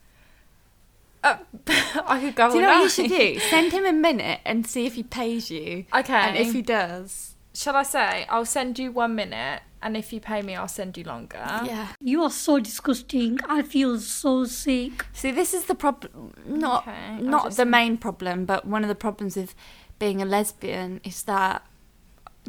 Uh, 1.25 1.38
I 2.06 2.21
could 2.21 2.37
go 2.37 2.50
do 2.50 2.56
you 2.56 2.62
know 2.62 2.68
what 2.68 2.83
you 2.83 2.88
should 2.88 3.09
do? 3.09 3.40
Send 3.40 3.73
him 3.73 3.85
a 3.85 3.92
minute 3.92 4.40
and 4.45 4.66
see 4.66 4.87
if 4.87 4.95
he 4.95 5.02
pays 5.02 5.50
you. 5.50 5.87
Okay. 5.92 6.14
And 6.14 6.37
if 6.37 6.52
he 6.52 6.62
does, 6.62 7.35
Shall 7.56 7.75
I 7.75 7.85
say 7.85 8.26
I'll 8.28 8.45
send 8.45 8.78
you 8.78 8.92
one 8.92 9.14
minute, 9.14 9.62
and 9.83 9.97
if 9.97 10.12
you 10.12 10.21
pay 10.21 10.42
me, 10.42 10.54
I'll 10.56 10.68
send 10.68 10.97
you 10.97 11.04
longer. 11.04 11.45
yeah. 11.64 11.88
You 12.00 12.23
are 12.23 12.30
so 12.30 12.59
disgusting. 12.59 13.38
I 13.49 13.62
feel 13.62 13.99
so 14.00 14.45
sick. 14.45 15.06
See, 15.12 15.30
this 15.30 15.52
is 15.54 15.64
the 15.64 15.75
problem. 15.75 16.33
Not 16.47 16.87
Okay, 16.88 17.18
not 17.21 17.45
just- 17.45 17.56
the 17.56 17.64
main 17.66 17.97
problem, 17.99 18.45
but 18.47 18.64
one 18.66 18.83
of 18.83 18.88
the 18.88 18.95
problems 18.95 19.37
with 19.37 19.54
being 19.99 20.21
a 20.21 20.25
lesbian 20.25 21.00
is 21.04 21.23
that 21.25 21.62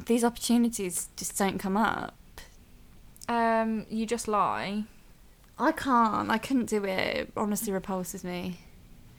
these 0.05 0.23
opportunities 0.23 1.09
just 1.15 1.37
don't 1.37 1.57
come 1.57 1.75
up. 1.77 2.13
Um, 3.29 3.85
you 3.89 4.05
just 4.05 4.27
lie. 4.27 4.83
I 5.59 5.71
can't. 5.71 6.29
I 6.29 6.37
couldn't 6.37 6.67
do 6.69 6.83
it. 6.85 7.15
It 7.17 7.31
honestly 7.35 7.73
repulses 7.73 8.23
me. 8.23 8.59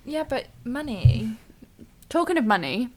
Yeah, 0.05 0.23
but 0.25 0.47
money. 0.65 1.37
Talking 2.09 2.39
of 2.39 2.45
money. 2.47 2.91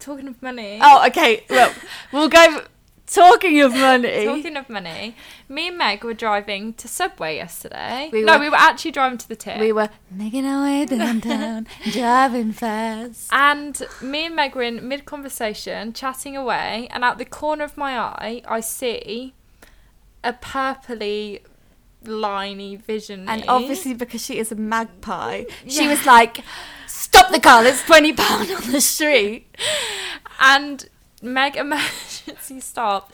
Talking 0.00 0.28
of 0.28 0.40
money. 0.42 0.80
Oh, 0.82 1.06
okay. 1.06 1.44
Well, 1.48 1.72
we'll 2.12 2.28
go. 2.28 2.62
Talking 3.06 3.60
of 3.60 3.72
money. 3.72 4.24
Talking 4.24 4.56
of 4.56 4.68
money, 4.68 5.14
me 5.48 5.68
and 5.68 5.78
Meg 5.78 6.02
were 6.02 6.12
driving 6.14 6.74
to 6.74 6.88
Subway 6.88 7.36
yesterday. 7.36 8.10
We 8.12 8.22
no, 8.22 8.34
were- 8.34 8.40
we 8.44 8.48
were 8.50 8.56
actually 8.56 8.90
driving 8.90 9.18
to 9.18 9.28
the 9.28 9.36
tip. 9.36 9.60
we 9.60 9.72
were 9.72 9.88
making 10.10 10.44
our 10.44 10.64
way 10.64 10.84
downtown, 10.86 11.66
driving 11.92 12.52
fast. 12.52 13.28
and 13.32 13.80
me 14.02 14.26
and 14.26 14.34
Meg 14.34 14.54
were 14.56 14.62
in 14.62 14.86
mid 14.88 15.04
conversation, 15.04 15.92
chatting 15.92 16.36
away, 16.36 16.88
and 16.90 17.04
out 17.04 17.18
the 17.18 17.24
corner 17.24 17.64
of 17.64 17.76
my 17.76 17.96
eye, 17.98 18.42
I 18.46 18.60
see 18.60 19.34
a 20.24 20.32
purpley, 20.32 21.42
liney 22.04 22.80
vision. 22.80 23.28
And 23.28 23.44
obviously, 23.46 23.94
because 23.94 24.24
she 24.24 24.38
is 24.38 24.50
a 24.50 24.56
magpie, 24.56 25.44
she 25.68 25.86
was 25.86 26.04
like, 26.06 26.40
"Stop 26.88 27.30
the 27.30 27.38
car! 27.40 27.62
There's 27.62 27.82
twenty 27.84 28.12
pound 28.12 28.50
on 28.50 28.72
the 28.72 28.80
street." 28.80 29.46
and 30.40 30.88
Meg 31.26 31.56
emergency 31.64 32.60
stop. 32.60 33.12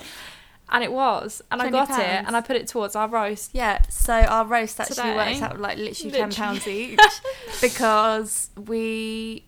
and 0.71 0.83
it 0.85 0.92
was, 0.92 1.42
and 1.50 1.61
I 1.61 1.69
got 1.71 1.90
it, 1.90 2.25
and 2.26 2.35
I 2.37 2.40
put 2.40 2.57
it 2.57 2.66
towards 2.66 2.97
our 2.97 3.09
roast. 3.09 3.50
Yeah, 3.54 3.83
so 3.88 4.12
our 4.14 4.45
roast 4.47 4.81
actually 4.81 4.97
Today. 4.97 5.16
works 5.16 5.42
out 5.42 5.61
like 5.61 5.78
literally 5.78 6.12
ten 6.12 6.31
pounds 6.33 6.66
each 6.81 7.00
because 7.61 8.50
we 8.57 9.45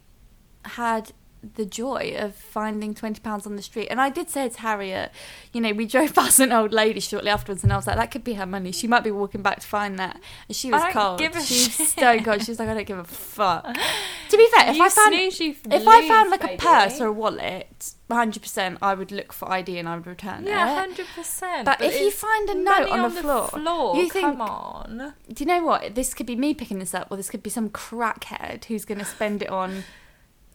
had 0.64 1.12
the 1.54 1.64
joy 1.64 2.14
of 2.18 2.34
finding 2.34 2.94
twenty 2.94 3.20
pounds 3.20 3.46
on 3.46 3.56
the 3.56 3.62
street. 3.62 3.88
And 3.88 4.00
I 4.00 4.10
did 4.10 4.30
say 4.30 4.48
to 4.48 4.60
Harriet, 4.60 5.12
you 5.52 5.60
know, 5.60 5.72
we 5.72 5.86
drove 5.86 6.14
past 6.20 6.40
an 6.40 6.52
old 6.52 6.72
lady 6.72 7.00
shortly 7.00 7.30
afterwards, 7.30 7.62
and 7.62 7.72
I 7.72 7.76
was 7.76 7.86
like, 7.86 7.96
that 7.96 8.10
could 8.10 8.24
be 8.24 8.34
her 8.34 8.46
money. 8.46 8.72
She 8.72 8.86
might 8.86 9.04
be 9.04 9.10
walking 9.10 9.42
back 9.42 9.60
to 9.60 9.66
find 9.66 9.98
that. 9.98 10.20
And 10.48 10.56
she 10.56 10.70
was 10.70 10.82
I 10.82 10.92
cold. 10.92 11.18
give 11.18 11.36
a 11.36 11.42
She's 11.42 11.88
stone 11.92 12.24
cold. 12.24 12.42
She 12.44 12.50
was 12.50 12.58
like, 12.58 12.68
I 12.68 12.74
don't 12.74 12.86
give 12.86 12.98
a 12.98 13.04
fuck. 13.04 13.64
to 14.30 14.36
be 14.36 14.48
fair, 14.56 14.70
if 14.70 14.76
You 14.76 14.84
I 14.84 14.88
found 14.88 15.14
if 15.14 15.88
I 15.88 16.08
found 16.08 16.30
like 16.30 16.40
baby. 16.42 16.54
a 16.54 16.58
purse 16.58 17.00
or 17.00 17.06
a 17.06 17.12
wallet, 17.12 17.92
hundred 18.10 18.42
percent, 18.42 18.78
I 18.80 18.94
would 18.94 19.10
look 19.12 19.32
for 19.32 19.50
ID 19.50 19.78
and 19.78 19.88
I 19.88 19.96
would 19.96 20.06
return 20.06 20.46
Yeah, 20.46 20.70
it. 20.72 20.78
hundred 20.78 21.06
percent. 21.14 21.64
But 21.64 21.80
if 21.80 22.00
you 22.00 22.10
find 22.10 22.48
a 22.50 22.54
note 22.54 22.88
on 22.90 23.02
the 23.14 23.20
floor, 23.20 23.96
you 23.96 24.08
think- 24.10 24.24
come 24.24 24.40
on. 24.40 25.14
Do 25.32 25.42
you 25.42 25.46
know 25.46 25.64
what? 25.64 25.94
This 25.94 26.14
could 26.14 26.26
be 26.26 26.36
me 26.36 26.54
picking 26.54 26.78
this 26.78 26.94
up, 26.94 27.08
or 27.10 27.16
this 27.16 27.28
could 27.30 27.42
be 27.42 27.50
some 27.50 27.70
crackhead 27.70 28.64
who's 28.66 28.84
going 28.84 28.98
to 28.98 29.04
spend 29.04 29.42
it 29.42 29.48
on 29.48 29.84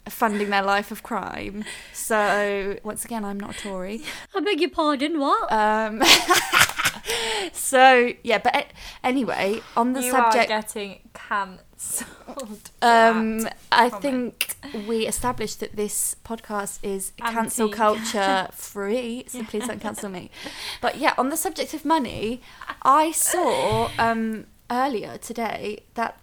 funding 0.08 0.50
their 0.50 0.63
life 0.63 0.91
of 0.91 1.03
crime. 1.03 1.63
So 1.94 2.77
once 2.84 3.06
again, 3.06 3.24
I'm 3.25 3.39
not 3.39 3.56
a 3.56 3.60
Tory. 3.60 4.01
I 4.36 4.39
beg 4.41 4.60
your 4.62 4.70
pardon, 4.70 5.20
what? 5.20 5.51
Um, 5.51 6.01
so 7.53 8.13
yeah, 8.24 8.38
but 8.39 8.68
anyway, 9.03 9.62
on 9.75 9.94
the 9.94 10.01
you 10.01 10.13
are 10.13 10.32
subject, 10.32 10.50
getting 10.50 11.00
cancelled. 11.13 12.72
um, 12.82 13.48
I 13.72 13.89
comment. 13.89 14.01
think 14.01 14.56
we 14.88 15.08
established 15.08 15.60
that 15.60 15.75
this 15.75 16.15
podcast 16.24 16.79
is 16.84 17.12
cancel 17.18 17.70
culture 17.70 18.48
free, 18.53 19.25
so 19.27 19.44
please 19.44 19.68
don't 19.68 19.82
cancel 19.82 20.10
me. 20.10 20.32
But 20.82 20.98
yeah, 20.98 21.13
on 21.18 21.29
the 21.29 21.38
subject 21.38 21.74
of 21.74 21.86
money, 21.86 22.41
I 22.84 23.12
saw 23.12 23.89
um, 23.98 24.46
earlier 24.72 25.18
today 25.18 25.84
that 25.96 26.20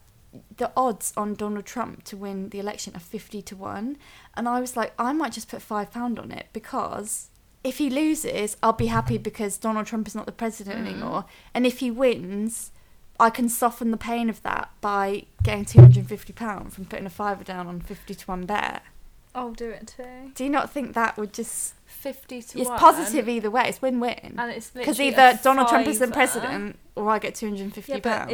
the 0.57 0.71
odds 0.76 1.12
on 1.16 1.35
Donald 1.35 1.64
Trump 1.66 2.02
to 2.05 2.16
win 2.16 2.49
the 2.50 2.59
election 2.59 2.95
are 2.97 3.00
50 3.00 3.43
to 3.43 3.57
1. 3.57 3.97
And 4.37 4.49
I 4.49 4.61
was 4.61 4.76
like, 4.76 4.93
I 4.99 5.12
might 5.12 5.33
just 5.33 5.49
put 5.49 5.61
£5 5.61 6.19
on 6.19 6.31
it 6.33 6.47
because 6.52 7.28
if 7.64 7.78
he 7.78 7.90
loses, 7.90 8.57
I'll 8.62 8.73
be 8.73 8.87
happy 8.87 9.19
because 9.19 9.59
Donald 9.59 9.87
Trump 9.87 10.07
is 10.07 10.14
not 10.14 10.26
the 10.26 10.33
president 10.33 10.78
Mm. 10.85 10.87
anymore. 10.88 11.25
And 11.55 11.66
if 11.66 11.78
he 11.81 11.90
wins, 11.90 12.71
I 13.19 13.31
can 13.31 13.49
soften 13.49 13.90
the 13.90 13.97
pain 13.97 14.28
of 14.31 14.43
that 14.43 14.71
by 14.81 15.25
getting 15.43 15.64
£250 15.64 16.71
from 16.73 16.85
putting 16.85 17.07
a 17.07 17.11
fiver 17.11 17.45
down 17.45 17.66
on 17.66 17.81
50 17.81 18.14
to 18.14 18.25
1 18.26 18.47
bet. 18.47 18.83
I'll 19.35 19.52
do 19.52 19.69
it 19.69 19.87
too. 19.97 20.33
Do 20.35 20.45
you 20.45 20.50
not 20.50 20.71
think 20.71 20.95
that 20.95 21.16
would 21.19 21.33
just. 21.35 21.75
Fifty 21.85 22.40
to 22.40 22.57
one 22.59 22.61
It's 22.62 22.69
one. 22.71 22.78
positive 22.78 23.28
either 23.28 23.50
way. 23.50 23.64
It's 23.69 23.83
win-win. 23.83 24.35
And 24.38 24.50
it's 24.50 24.71
Because 24.71 24.99
either 25.00 25.38
Donald 25.43 25.69
Trump 25.69 25.87
is 25.87 25.99
the 25.99 26.09
president 26.09 26.78
or 26.95 27.11
I 27.11 27.19
get 27.19 27.35
two 27.35 27.47
hundred 27.49 27.64
and 27.64 27.75
fifty 27.75 27.93
Yeah, 27.93 27.99
but 27.99 28.28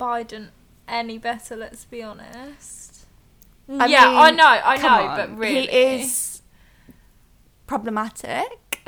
Biden 0.00 0.48
any 0.88 1.18
better? 1.18 1.56
Let's 1.56 1.84
be 1.84 2.02
honest. 2.02 3.06
I 3.70 3.86
yeah, 3.86 4.08
I 4.08 4.30
know, 4.30 4.46
I 4.46 4.76
know, 4.78 5.08
on, 5.08 5.16
but 5.16 5.36
really, 5.38 5.66
he 5.66 6.00
is 6.00 6.40
problematic, 7.66 8.80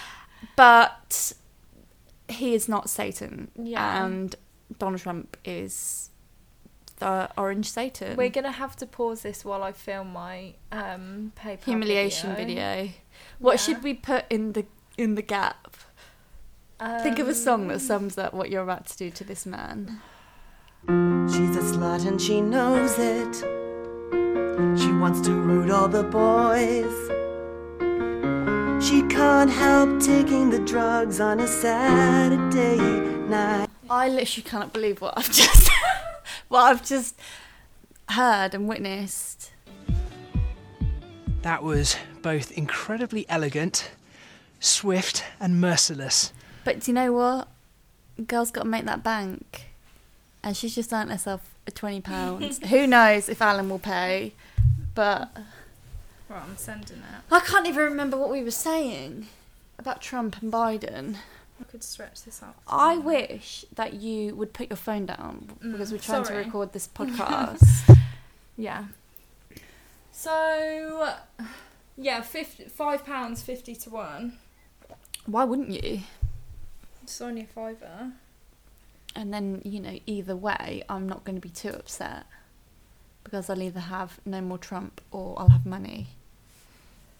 but 0.56 1.32
he 2.28 2.54
is 2.54 2.68
not 2.68 2.90
Satan. 2.90 3.50
Yeah. 3.56 4.04
and 4.04 4.34
Donald 4.78 5.00
Trump 5.00 5.36
is 5.44 6.10
the 6.98 7.30
orange 7.38 7.70
Satan. 7.70 8.16
We're 8.16 8.28
gonna 8.30 8.52
have 8.52 8.76
to 8.76 8.86
pause 8.86 9.22
this 9.22 9.44
while 9.44 9.62
I 9.62 9.72
film 9.72 10.12
my 10.12 10.54
um 10.72 11.32
PayPal 11.42 11.64
humiliation 11.64 12.34
video. 12.36 12.46
video. 12.82 12.92
What 13.38 13.52
Yeah. 13.54 13.56
should 13.58 13.82
we 13.82 13.94
put 13.94 14.24
in 14.30 14.52
the 14.52 14.66
in 14.98 15.14
the 15.14 15.22
gap? 15.22 15.76
Think 17.02 17.18
of 17.18 17.26
a 17.28 17.34
song 17.34 17.68
that 17.68 17.74
Um, 17.74 17.80
sums 17.80 18.18
up 18.18 18.34
what 18.34 18.50
you're 18.50 18.62
about 18.62 18.86
to 18.88 18.96
do 18.98 19.10
to 19.10 19.24
this 19.24 19.46
man. 19.46 20.02
She's 21.28 21.56
a 21.56 21.60
slut 21.60 22.06
and 22.06 22.20
she 22.20 22.40
knows 22.40 22.98
it. 22.98 23.34
She 24.78 24.92
wants 24.92 25.20
to 25.22 25.32
root 25.32 25.70
all 25.70 25.88
the 25.88 26.04
boys. 26.04 26.94
She 28.86 29.02
can't 29.08 29.50
help 29.50 30.00
taking 30.00 30.50
the 30.50 30.60
drugs 30.60 31.20
on 31.20 31.40
a 31.40 31.46
Saturday 31.46 32.78
night. 33.28 33.68
I 33.90 34.08
literally 34.08 34.42
cannot 34.48 34.72
believe 34.72 35.00
what 35.00 35.14
I've 35.16 35.30
just 35.32 35.70
what 36.48 36.60
I've 36.60 36.84
just 36.84 37.18
heard 38.10 38.54
and 38.54 38.68
witnessed. 38.68 39.52
That 41.42 41.62
was 41.62 41.96
both 42.22 42.52
incredibly 42.52 43.28
elegant, 43.28 43.90
swift, 44.60 45.24
and 45.40 45.60
merciless. 45.60 46.32
But 46.64 46.80
do 46.80 46.90
you 46.90 46.94
know 46.94 47.12
what? 47.12 47.48
Girl's 48.26 48.50
got 48.50 48.62
to 48.62 48.68
make 48.68 48.84
that 48.86 49.02
bank, 49.04 49.65
and 50.46 50.56
she's 50.56 50.76
just 50.76 50.92
earned 50.92 51.10
herself 51.10 51.56
a 51.66 51.72
twenty 51.72 52.00
pounds. 52.00 52.64
Who 52.70 52.86
knows 52.86 53.28
if 53.28 53.42
Alan 53.42 53.68
will 53.68 53.80
pay? 53.80 54.32
But 54.94 55.36
Right, 56.28 56.42
I'm 56.42 56.56
sending 56.56 56.98
it. 56.98 57.22
I 57.32 57.40
can't 57.40 57.66
even 57.66 57.82
remember 57.82 58.16
what 58.16 58.30
we 58.30 58.44
were 58.44 58.52
saying 58.52 59.26
about 59.76 60.00
Trump 60.00 60.40
and 60.40 60.52
Biden. 60.52 61.16
I 61.60 61.64
could 61.64 61.82
stretch 61.82 62.22
this 62.22 62.42
out. 62.44 62.54
I 62.68 62.96
wish 62.96 63.64
that 63.74 63.94
you 63.94 64.36
would 64.36 64.52
put 64.52 64.70
your 64.70 64.76
phone 64.76 65.06
down 65.06 65.50
mm, 65.60 65.72
because 65.72 65.90
we're 65.90 65.98
trying 65.98 66.24
sorry. 66.24 66.42
to 66.42 66.46
record 66.46 66.72
this 66.72 66.88
podcast. 66.94 67.98
Yeah. 68.56 68.84
So, 70.12 71.12
yeah, 71.96 72.20
50, 72.20 72.64
five 72.64 73.04
pounds 73.04 73.42
fifty 73.42 73.74
to 73.74 73.90
one. 73.90 74.38
Why 75.26 75.42
wouldn't 75.44 75.70
you? 75.70 76.00
It's 77.02 77.20
only 77.20 77.42
a 77.42 77.46
fiver. 77.46 78.12
And 79.16 79.32
then 79.34 79.62
you 79.64 79.80
know, 79.80 79.98
either 80.06 80.36
way, 80.36 80.84
I'm 80.88 81.08
not 81.08 81.24
going 81.24 81.34
to 81.36 81.40
be 81.40 81.48
too 81.48 81.70
upset. 81.70 82.26
because 83.24 83.50
I'll 83.50 83.60
either 83.62 83.80
have 83.80 84.20
no 84.24 84.40
more 84.40 84.58
Trump 84.58 85.00
or 85.10 85.34
I'll 85.40 85.48
have 85.48 85.66
money. 85.66 86.06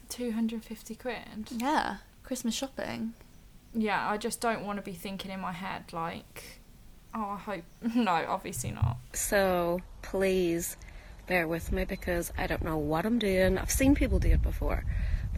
250 0.08 0.94
quid. 0.94 1.16
Yeah, 1.50 1.96
Christmas 2.22 2.54
shopping. 2.54 3.14
Yeah, 3.74 4.08
I 4.08 4.16
just 4.16 4.40
don't 4.40 4.64
want 4.64 4.78
to 4.78 4.82
be 4.82 4.92
thinking 4.92 5.30
in 5.30 5.40
my 5.40 5.52
head 5.52 5.92
like, 5.92 6.60
oh, 7.14 7.30
I 7.30 7.36
hope. 7.38 7.64
No, 7.94 8.12
obviously 8.28 8.70
not. 8.70 8.98
So 9.14 9.80
please 10.02 10.76
bear 11.26 11.48
with 11.48 11.72
me 11.72 11.84
because 11.84 12.32
I 12.38 12.46
don't 12.46 12.62
know 12.62 12.76
what 12.78 13.04
I'm 13.04 13.18
doing. 13.18 13.58
I've 13.58 13.70
seen 13.70 13.94
people 13.94 14.18
do 14.20 14.28
it 14.28 14.42
before, 14.42 14.84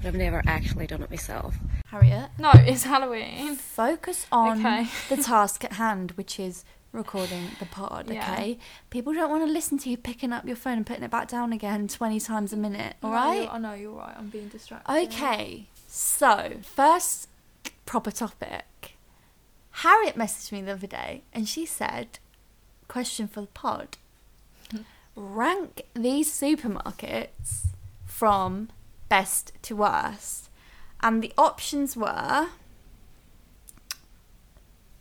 but 0.03 0.07
I've 0.09 0.15
never 0.15 0.43
actually 0.47 0.87
done 0.87 1.03
it 1.03 1.11
myself. 1.11 1.57
Harriet. 1.87 2.31
No, 2.39 2.51
it's 2.55 2.85
Halloween. 2.85 3.57
Focus 3.57 4.27
on 4.33 4.65
Okay. 4.65 4.87
the 5.09 5.17
task 5.23 5.65
at 5.65 5.73
hand, 5.75 6.13
which 6.13 6.39
is 6.41 6.65
recording 6.93 7.51
the 7.59 7.67
pod, 7.67 8.09
Yeah. 8.11 8.33
okay? 8.33 8.59
People 8.91 9.13
don't 9.13 9.31
want 9.31 9.47
to 9.47 9.53
listen 9.53 9.79
to 9.79 9.91
you 9.91 9.97
picking 9.97 10.33
up 10.33 10.47
your 10.47 10.57
phone 10.57 10.79
and 10.79 10.87
putting 10.87 11.03
it 11.05 11.11
back 11.11 11.29
down 11.29 11.53
again 11.53 11.87
20 11.89 12.19
times 12.21 12.53
a 12.53 12.57
minute, 12.57 12.97
No, 13.03 13.09
alright? 13.11 13.37
you're- 13.43 13.49
I 13.49 13.59
know 13.59 13.75
you're 13.75 13.93
right. 13.93 14.15
I'm 14.17 14.29
being 14.31 14.49
distracted. 14.49 14.91
Okay, 14.91 15.67
so 15.87 16.59
first 16.63 17.29
proper 17.85 18.11
topic. 18.11 18.97
Harriet 19.71 20.17
messaged 20.17 20.51
me 20.51 20.63
the 20.63 20.73
other 20.73 20.87
day 20.87 21.23
and 21.33 21.49
she 21.49 21.65
said, 21.67 22.19
question 22.89 23.29
for 23.29 23.43
the 23.43 23.47
pod. 23.49 23.97
Hmm. 24.71 24.79
Rank 25.15 25.83
these 25.95 26.31
supermarkets 26.33 27.67
from 28.07 28.71
best 29.09 29.53
to 29.63 29.77
worst. 29.77 30.51
And 31.01 31.23
the 31.23 31.33
options 31.39 31.97
were 31.97 32.49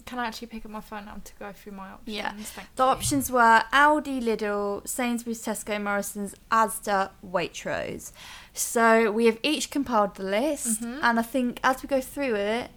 Can 0.06 0.20
I 0.20 0.26
actually 0.28 0.48
pick 0.48 0.64
up 0.64 0.72
my 0.72 0.80
phone 0.80 1.04
now 1.04 1.18
to 1.22 1.34
go 1.38 1.52
through 1.52 1.74
my 1.74 1.90
options? 1.90 2.16
Yeah. 2.16 2.32
Thank 2.32 2.74
The 2.78 2.84
you. 2.84 2.90
options 2.90 3.30
were 3.30 3.64
Aldi, 3.74 4.22
Lidl, 4.24 4.88
Sainsbury's, 4.88 5.44
Tesco, 5.44 5.82
Morrison's, 5.84 6.34
Asda, 6.50 7.10
Waitrose. 7.26 8.14
So 8.54 9.12
we 9.12 9.26
have 9.26 9.38
each 9.44 9.70
compiled 9.70 10.16
the 10.16 10.24
list, 10.24 10.82
Mhm. 10.82 11.00
and 11.04 11.20
I 11.20 11.24
think 11.24 11.60
as 11.62 11.84
we 11.84 11.88
go 11.90 12.00
through 12.00 12.36
it, 12.36 12.72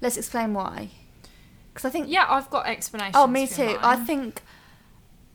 let's 0.00 0.16
explain 0.16 0.54
why. 0.54 0.88
Because 1.74 1.84
I 1.84 1.90
think 1.90 2.08
Yeah, 2.08 2.24
I've 2.26 2.48
got 2.48 2.64
explanations. 2.66 3.16
Oh, 3.16 3.26
me 3.26 3.46
too. 3.46 3.76
I 3.82 3.96
think 3.96 4.40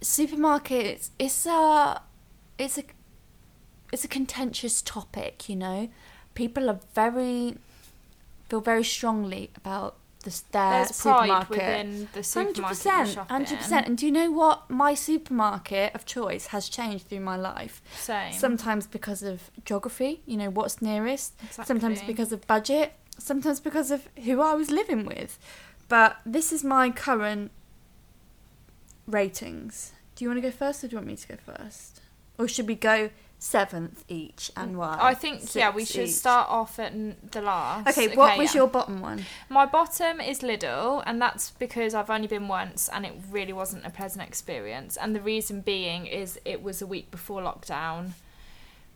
supermarkets. 0.02 1.10
It's 1.20 1.46
a, 1.46 2.02
it's 2.58 2.80
a, 2.80 2.84
it's 3.92 4.04
a 4.04 4.08
contentious 4.08 4.82
topic. 4.82 5.50
You 5.50 5.56
know, 5.56 5.90
people 6.36 6.70
are 6.70 6.80
very 6.94 7.58
feel 8.50 8.62
very 8.62 8.84
strongly 8.84 9.52
about 9.56 9.98
this 10.24 10.42
their 10.52 10.72
There's 10.72 10.96
supermarket. 10.96 11.50
within 11.50 12.10
the 12.14 12.24
supermarket 12.24 12.78
100%, 12.78 13.28
100%. 13.28 13.86
And 13.86 13.98
do 13.98 14.06
you 14.06 14.12
know 14.12 14.32
what? 14.32 14.70
My 14.70 14.94
supermarket 14.94 15.96
of 15.96 16.06
choice 16.06 16.48
has 16.48 16.68
changed 16.70 17.08
through 17.08 17.22
my 17.22 17.38
life. 17.38 17.82
Same. 17.96 18.34
Sometimes 18.34 18.88
because 18.88 19.24
of 19.24 19.52
geography, 19.64 20.22
you 20.26 20.38
know, 20.38 20.50
what's 20.50 20.82
nearest. 20.82 21.34
Sometimes 21.52 22.02
because 22.02 22.32
of 22.32 22.46
budget. 22.48 22.94
Sometimes 23.18 23.60
because 23.60 23.90
of 23.90 24.10
who 24.26 24.42
I 24.42 24.54
was 24.54 24.70
living 24.70 25.06
with. 25.06 25.40
But 25.88 26.18
this 26.26 26.52
is 26.52 26.64
my 26.64 26.90
current 26.90 27.52
ratings. 29.08 29.94
Do 30.16 30.26
you 30.26 30.30
want 30.30 30.42
to 30.42 30.50
go 30.50 30.52
first 30.52 30.84
or 30.84 30.88
do 30.88 30.94
you 30.94 30.98
want 30.98 31.08
me 31.08 31.16
to 31.16 31.28
go 31.28 31.38
first? 31.38 32.02
Or 32.38 32.48
should 32.48 32.68
we 32.68 32.76
go 32.76 33.10
seventh 33.40 34.04
each 34.08 34.52
and 34.56 34.76
mm. 34.76 34.78
why? 34.78 34.98
I 35.00 35.14
think 35.14 35.54
yeah, 35.56 35.72
we 35.72 35.86
should 35.86 36.08
each. 36.08 36.16
start 36.16 36.50
off 36.50 36.80
at 36.80 36.92
n- 36.92 37.18
the 37.32 37.42
last. 37.42 37.88
Okay, 37.90 38.16
what 38.16 38.38
was 38.38 38.54
yeah. 38.54 38.62
your 38.62 38.68
bottom 38.68 39.02
one? 39.02 39.26
My 39.50 39.66
bottom 39.66 40.20
is 40.20 40.40
Lidl, 40.40 41.04
and 41.06 41.22
that's 41.22 41.52
because 41.52 41.94
I've 41.94 42.10
only 42.10 42.28
been 42.28 42.48
once, 42.48 42.90
and 42.90 43.06
it 43.06 43.14
really 43.30 43.54
wasn't 43.54 43.86
a 43.86 43.90
pleasant 43.90 44.28
experience. 44.28 44.98
And 44.98 45.16
the 45.16 45.22
reason 45.22 45.62
being 45.62 46.06
is 46.08 46.40
it 46.46 46.64
was 46.64 46.82
a 46.82 46.88
week 46.88 47.12
before 47.12 47.42
lockdown. 47.42 48.12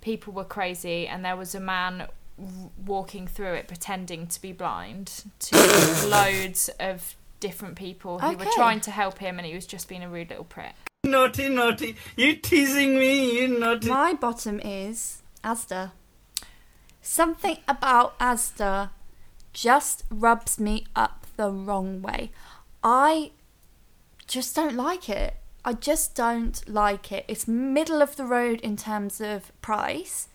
People 0.02 0.34
were 0.34 0.44
crazy, 0.44 1.08
and 1.08 1.24
there 1.24 1.38
was 1.38 1.54
a 1.54 1.60
man 1.60 2.08
w- 2.38 2.70
walking 2.86 3.28
through 3.28 3.54
it 3.54 3.68
pretending 3.68 4.28
to 4.28 4.42
be 4.42 4.52
blind 4.52 5.26
to 5.40 5.56
loads 6.08 6.70
of 6.80 7.16
different 7.40 7.76
people 7.76 8.20
who 8.20 8.38
were 8.38 8.46
trying 8.56 8.80
to 8.82 8.92
help 8.92 9.20
him, 9.20 9.38
and 9.38 9.46
he 9.46 9.54
was 9.54 9.68
just 9.68 9.88
being 9.88 10.04
a 10.04 10.10
rude 10.10 10.30
little 10.30 10.44
prick. 10.44 10.74
Naughty, 11.04 11.50
naughty. 11.50 11.96
You 12.16 12.36
teasing 12.36 13.00
me, 13.00 13.42
you 13.42 13.48
naughty. 13.60 13.90
My 13.90 14.14
bottom 14.14 14.60
is 14.60 15.24
Asda. 15.44 15.94
Something 17.02 17.58
about 17.68 18.18
Asda 18.20 18.92
just 19.52 20.04
rubs 20.12 20.60
me 20.60 20.86
up 20.96 21.26
the 21.38 21.50
wrong 21.50 22.04
way. 22.04 22.30
I 22.84 23.32
just 24.28 24.56
don't 24.56 24.76
like 24.76 25.10
it. 25.10 25.38
I 25.66 25.74
just 25.74 26.14
don't 26.14 26.62
like 26.70 27.12
it. 27.12 27.26
It's 27.28 27.48
middle 27.48 28.04
of 28.04 28.16
the 28.16 28.26
road 28.26 28.62
in 28.62 28.78
terms 28.78 29.20
of 29.20 29.52
price. 29.64 30.28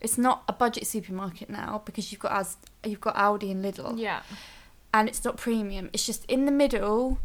It's 0.00 0.16
not 0.16 0.44
a 0.46 0.52
budget 0.52 0.86
supermarket 0.86 1.50
now 1.50 1.82
because 1.84 2.12
you've 2.12 2.20
got 2.20 2.32
As 2.32 2.56
you've 2.84 3.00
got 3.00 3.16
Aldi 3.16 3.50
and 3.50 3.64
Lidl. 3.64 3.98
Yeah. 3.98 4.22
And 4.94 5.08
it's 5.08 5.24
not 5.24 5.36
premium. 5.36 5.90
It's 5.92 6.06
just 6.06 6.24
in 6.26 6.46
the 6.46 6.52
middle 6.52 7.18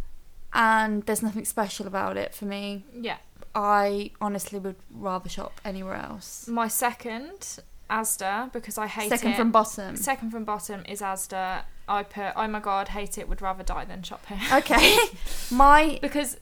and 0.55 1.03
there's 1.03 1.21
nothing 1.21 1.45
special 1.45 1.85
about 1.85 2.17
it 2.17 2.33
for 2.33 2.45
me. 2.45 2.83
Yeah. 2.99 3.17
I 3.53 4.11
honestly 4.19 4.57
would 4.59 4.75
rather 4.89 5.29
shop 5.29 5.61
anywhere 5.63 5.95
else. 5.95 6.47
My 6.47 6.67
second, 6.67 7.59
Asda, 7.89 8.51
because 8.51 8.77
I 8.77 8.87
hate 8.87 9.09
Second 9.09 9.31
it. 9.31 9.37
from 9.37 9.51
bottom. 9.51 9.95
Second 9.95 10.31
from 10.31 10.43
bottom 10.45 10.83
is 10.89 11.01
Asda. 11.01 11.61
I 11.87 12.03
put, 12.03 12.33
oh 12.35 12.47
my 12.47 12.59
god, 12.59 12.87
hate 12.89 13.17
it, 13.17 13.29
would 13.29 13.41
rather 13.41 13.63
die 13.63 13.85
than 13.85 14.01
shop 14.01 14.25
here. 14.25 14.39
Okay. 14.57 14.97
My 15.51 15.99
because 16.01 16.37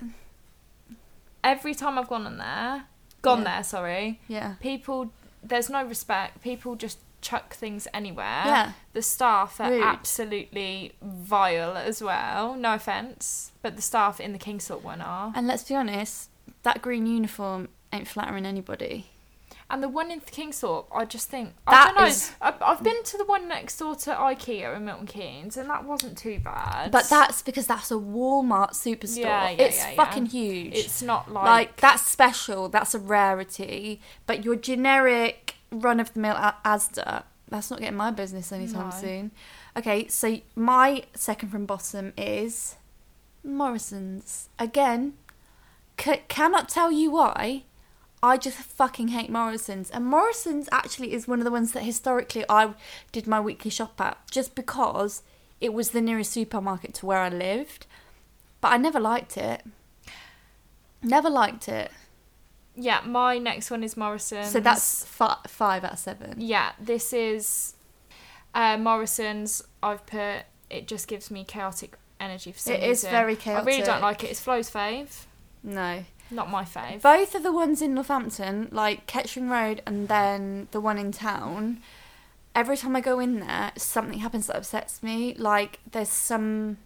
every 1.44 1.76
time 1.76 1.98
I've 2.00 2.08
gone 2.08 2.26
on 2.26 2.38
there, 2.38 2.86
gone 3.22 3.40
Yeah. 3.40 3.56
there, 3.56 3.64
sorry. 3.64 4.20
Yeah. 4.28 4.54
People, 4.62 5.12
there's 5.44 5.70
no 5.70 5.84
respect. 5.86 6.42
People 6.42 6.76
just 6.76 7.00
chuck 7.24 7.56
things 7.56 7.88
anywhere. 7.94 8.44
Yeah. 8.46 8.72
The 8.94 9.02
staff 9.02 9.60
are 9.60 9.72
Rude. 9.72 9.82
absolutely 9.84 10.94
vile 11.02 11.76
as 11.76 12.04
well. 12.04 12.54
No 12.56 12.76
offense, 12.76 13.52
but 13.64 13.76
the 13.76 13.82
staff 13.82 14.20
in 14.20 14.34
the 14.34 14.40
Kingsthorpe 14.40 14.84
one 14.84 15.02
are. 15.02 15.34
And 15.36 15.48
let's 15.48 15.64
be 15.64 15.74
honest, 15.74 16.30
that 16.62 16.82
green 16.84 17.08
uniform 17.08 17.70
ain't 17.92 18.08
flattering 18.08 18.46
anybody. 18.46 19.08
And 19.70 19.82
the 19.82 19.88
one 19.90 20.12
in 20.12 20.20
the 20.20 20.26
Kingsthorpe, 20.30 20.86
I 20.94 21.06
just 21.06 21.30
think 21.30 21.54
That 21.68 21.74
I 21.74 21.94
don't 21.94 22.02
know. 22.02 22.08
is- 22.08 22.32
I've, 22.42 22.62
I've 22.62 22.84
been 22.84 23.02
to 23.04 23.18
the 23.18 23.26
one 23.26 23.48
next 23.48 23.78
door 23.80 23.96
to 23.96 24.12
IKEA 24.14 24.76
in 24.76 24.86
Milton 24.86 25.08
Keynes, 25.08 25.58
and 25.58 25.68
that 25.70 25.86
wasn't 25.86 26.16
too 26.18 26.40
bad. 26.44 26.92
But 26.92 27.10
that's 27.10 27.42
because 27.42 27.66
that's 27.66 27.90
a 27.90 27.96
Walmart 27.96 28.72
superstore. 28.74 29.18
Yeah, 29.22 29.50
yeah, 29.52 29.62
it's 29.66 29.78
yeah, 29.80 29.90
yeah. 29.92 29.96
fucking 29.96 30.28
huge. 30.28 30.76
It's 30.76 31.02
not 31.02 31.32
like- 31.32 31.46
like 31.46 31.78
that's 31.78 32.06
special. 32.06 32.70
That's 32.70 32.94
a 32.94 33.00
rarity. 33.00 34.00
But 34.28 34.44
your 34.46 34.56
generic 34.58 35.43
run 35.74 36.00
of 36.00 36.14
the 36.14 36.20
mill 36.20 36.36
Asda, 36.36 37.24
that's 37.50 37.70
not 37.70 37.80
getting 37.80 37.98
my 37.98 38.12
business 38.12 38.52
anytime 38.52 38.90
No. 38.90 38.96
soon. 38.96 39.32
Okay, 39.78 40.08
so 40.08 40.40
my 40.56 41.04
second 41.16 41.50
from 41.50 41.66
bottom 41.66 42.14
is 42.18 42.76
Morrison's 43.44 44.50
again. 44.58 45.14
C- 46.00 46.22
cannot 46.28 46.70
tell 46.70 46.92
you 46.92 47.12
why. 47.12 47.64
I 48.22 48.38
just 48.38 48.58
fucking 48.58 49.10
hate 49.10 49.30
Morrison's. 49.30 49.90
And 49.92 50.06
Morrison's 50.06 50.70
actually 50.72 51.14
is 51.14 51.28
one 51.28 51.40
of 51.40 51.46
the 51.46 51.52
ones 51.52 51.74
that 51.74 51.84
historically 51.84 52.46
I 52.50 52.74
did 53.12 53.28
my 53.28 53.40
weekly 53.42 53.70
shop 53.70 54.00
at 54.00 54.18
just 54.32 54.56
because 54.56 55.24
it 55.60 55.74
was 55.74 55.90
the 55.92 56.02
nearest 56.02 56.32
supermarket 56.32 56.94
to 56.96 57.06
where 57.06 57.20
I 57.20 57.30
lived. 57.30 57.86
But 58.62 58.72
I 58.72 58.78
never 58.78 59.00
liked 59.00 59.36
it. 59.38 59.64
Never 61.02 61.30
liked 61.30 61.68
it. 61.68 61.92
Yeah, 62.76 63.02
my 63.06 63.38
next 63.38 63.70
one 63.72 63.84
is 63.84 63.96
Morrison. 63.98 64.46
So 64.46 64.60
that's 64.60 65.06
fi- 65.06 65.38
five 65.48 65.84
out 65.84 65.94
of 65.94 66.00
seven. 66.00 66.36
yeah. 66.40 66.72
This 66.80 67.14
is 67.14 67.76
uh, 68.54 68.78
Morrison's. 68.78 69.64
I've 69.82 70.06
put 70.06 70.44
it 70.70 70.88
just 70.88 71.08
gives 71.08 71.30
me 71.30 71.44
chaotic 71.44 71.96
energy 72.20 72.52
for 72.52 72.60
some 72.60 72.74
It 72.74 72.84
is 72.84 73.00
reason. 73.04 73.12
very 73.12 73.36
chaotic. 73.36 73.64
I 73.64 73.72
really 73.72 73.84
don't 73.84 74.02
like 74.02 74.24
it. 74.24 74.32
It's 74.32 74.40
Flo's 74.40 74.70
fave. 74.72 75.26
No. 75.64 76.04
Not 76.32 76.50
my 76.50 76.64
fave. 76.64 77.02
Both 77.02 77.36
of 77.36 77.44
the 77.44 77.52
ones 77.52 77.82
in 77.82 77.94
Northampton, 77.94 78.70
like 78.72 79.06
Kettering 79.06 79.50
Road 79.50 79.82
and 79.86 80.08
then 80.08 80.68
the 80.72 80.82
one 80.82 80.98
in 80.98 81.12
town, 81.12 81.82
every 82.56 82.76
time 82.78 82.96
I 82.96 83.02
go 83.02 83.20
in 83.20 83.42
there, 83.42 83.72
something 83.78 84.20
happens 84.20 84.48
that 84.48 84.56
upsets 84.56 85.04
me. 85.04 85.36
Like 85.38 85.80
there's 85.92 86.10
some 86.10 86.78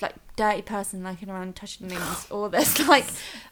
like 0.00 0.14
dirty 0.36 0.62
person 0.62 1.04
looking 1.04 1.28
around 1.28 1.54
touching 1.54 1.88
things, 1.88 2.26
or 2.30 2.48
there's 2.48 2.78
like 2.88 3.04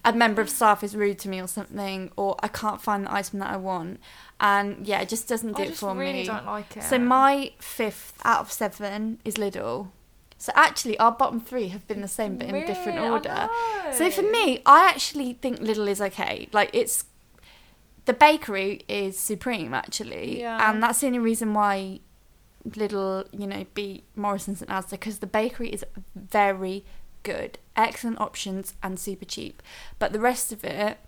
a 0.05 0.13
member 0.13 0.41
of 0.41 0.49
staff 0.49 0.83
is 0.83 0.97
rude 0.97 1.19
to 1.21 1.29
me 1.29 1.41
or 1.41 1.47
something, 1.47 2.11
or 2.17 2.37
I 2.43 2.49
can't 2.49 2.81
find 2.81 3.05
the 3.07 3.13
item 3.13 3.39
that 3.41 3.51
I 3.51 3.57
want. 3.57 4.01
And 4.41 4.87
yeah, 4.87 5.01
it 5.03 5.09
just 5.09 5.29
doesn't 5.29 5.57
do 5.57 5.63
I 5.63 5.67
it 5.67 5.69
just 5.69 5.81
for 5.81 5.95
me. 5.95 6.01
really 6.07 6.25
don't 6.25 6.47
like 6.47 6.77
it. 6.77 6.83
So 6.85 6.99
my 6.99 7.53
fifth 7.59 8.15
out 8.25 8.41
of 8.41 8.53
seven 8.53 9.19
is 9.25 9.35
Lidl. 9.35 9.89
So 10.39 10.53
actually, 10.55 10.99
our 10.99 11.13
bottom 11.13 11.39
three 11.39 11.69
have 11.69 11.87
been 11.87 12.01
the 12.01 12.09
same, 12.09 12.39
but 12.39 12.47
in 12.47 12.55
a 12.55 12.67
different 12.67 12.99
order. 12.99 13.51
So 13.93 14.11
for 14.11 14.23
me, 14.23 14.63
I 14.65 14.89
actually 14.89 15.35
think 15.35 15.61
Lidl 15.61 15.87
is 15.87 16.01
okay. 16.01 16.49
Like 16.53 16.71
it's 16.73 17.05
the 18.07 18.15
bakery 18.15 18.81
is 18.89 19.19
supreme 19.19 19.75
actually, 19.75 20.41
Yeah. 20.41 20.71
and 20.71 20.83
that's 20.83 21.01
the 21.03 21.07
only 21.09 21.19
reason 21.19 21.53
why 21.53 22.01
Lidl, 22.69 23.27
you 23.33 23.47
know, 23.47 23.65
beat 23.75 24.05
Morrison's 24.17 24.61
and 24.63 24.71
Asda 24.71 24.91
because 24.91 25.19
the 25.19 25.27
bakery 25.27 25.69
is 25.71 25.85
very 26.15 26.85
good, 27.23 27.59
excellent 27.77 28.21
options 28.21 28.75
and 28.83 28.99
super 28.99 29.25
cheap. 29.25 29.63
But 29.99 30.13
the 30.13 30.21
rest 30.21 30.53
of 30.53 30.65
it, 30.65 30.99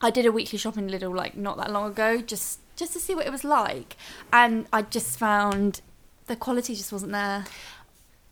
I 0.00 0.10
did 0.10 0.26
a 0.26 0.32
weekly 0.32 0.58
shopping 0.58 0.88
Lidl 0.88 1.14
like 1.14 1.36
not 1.36 1.56
that 1.58 1.70
long 1.70 1.90
ago, 1.90 2.20
just 2.20 2.60
just 2.76 2.92
to 2.94 2.98
see 2.98 3.14
what 3.14 3.26
it 3.26 3.32
was 3.32 3.44
like, 3.44 3.96
and 4.32 4.66
I 4.72 4.82
just 4.82 5.18
found 5.18 5.82
the 6.26 6.36
quality 6.36 6.74
just 6.74 6.92
wasn't 6.92 7.12
there. 7.12 7.44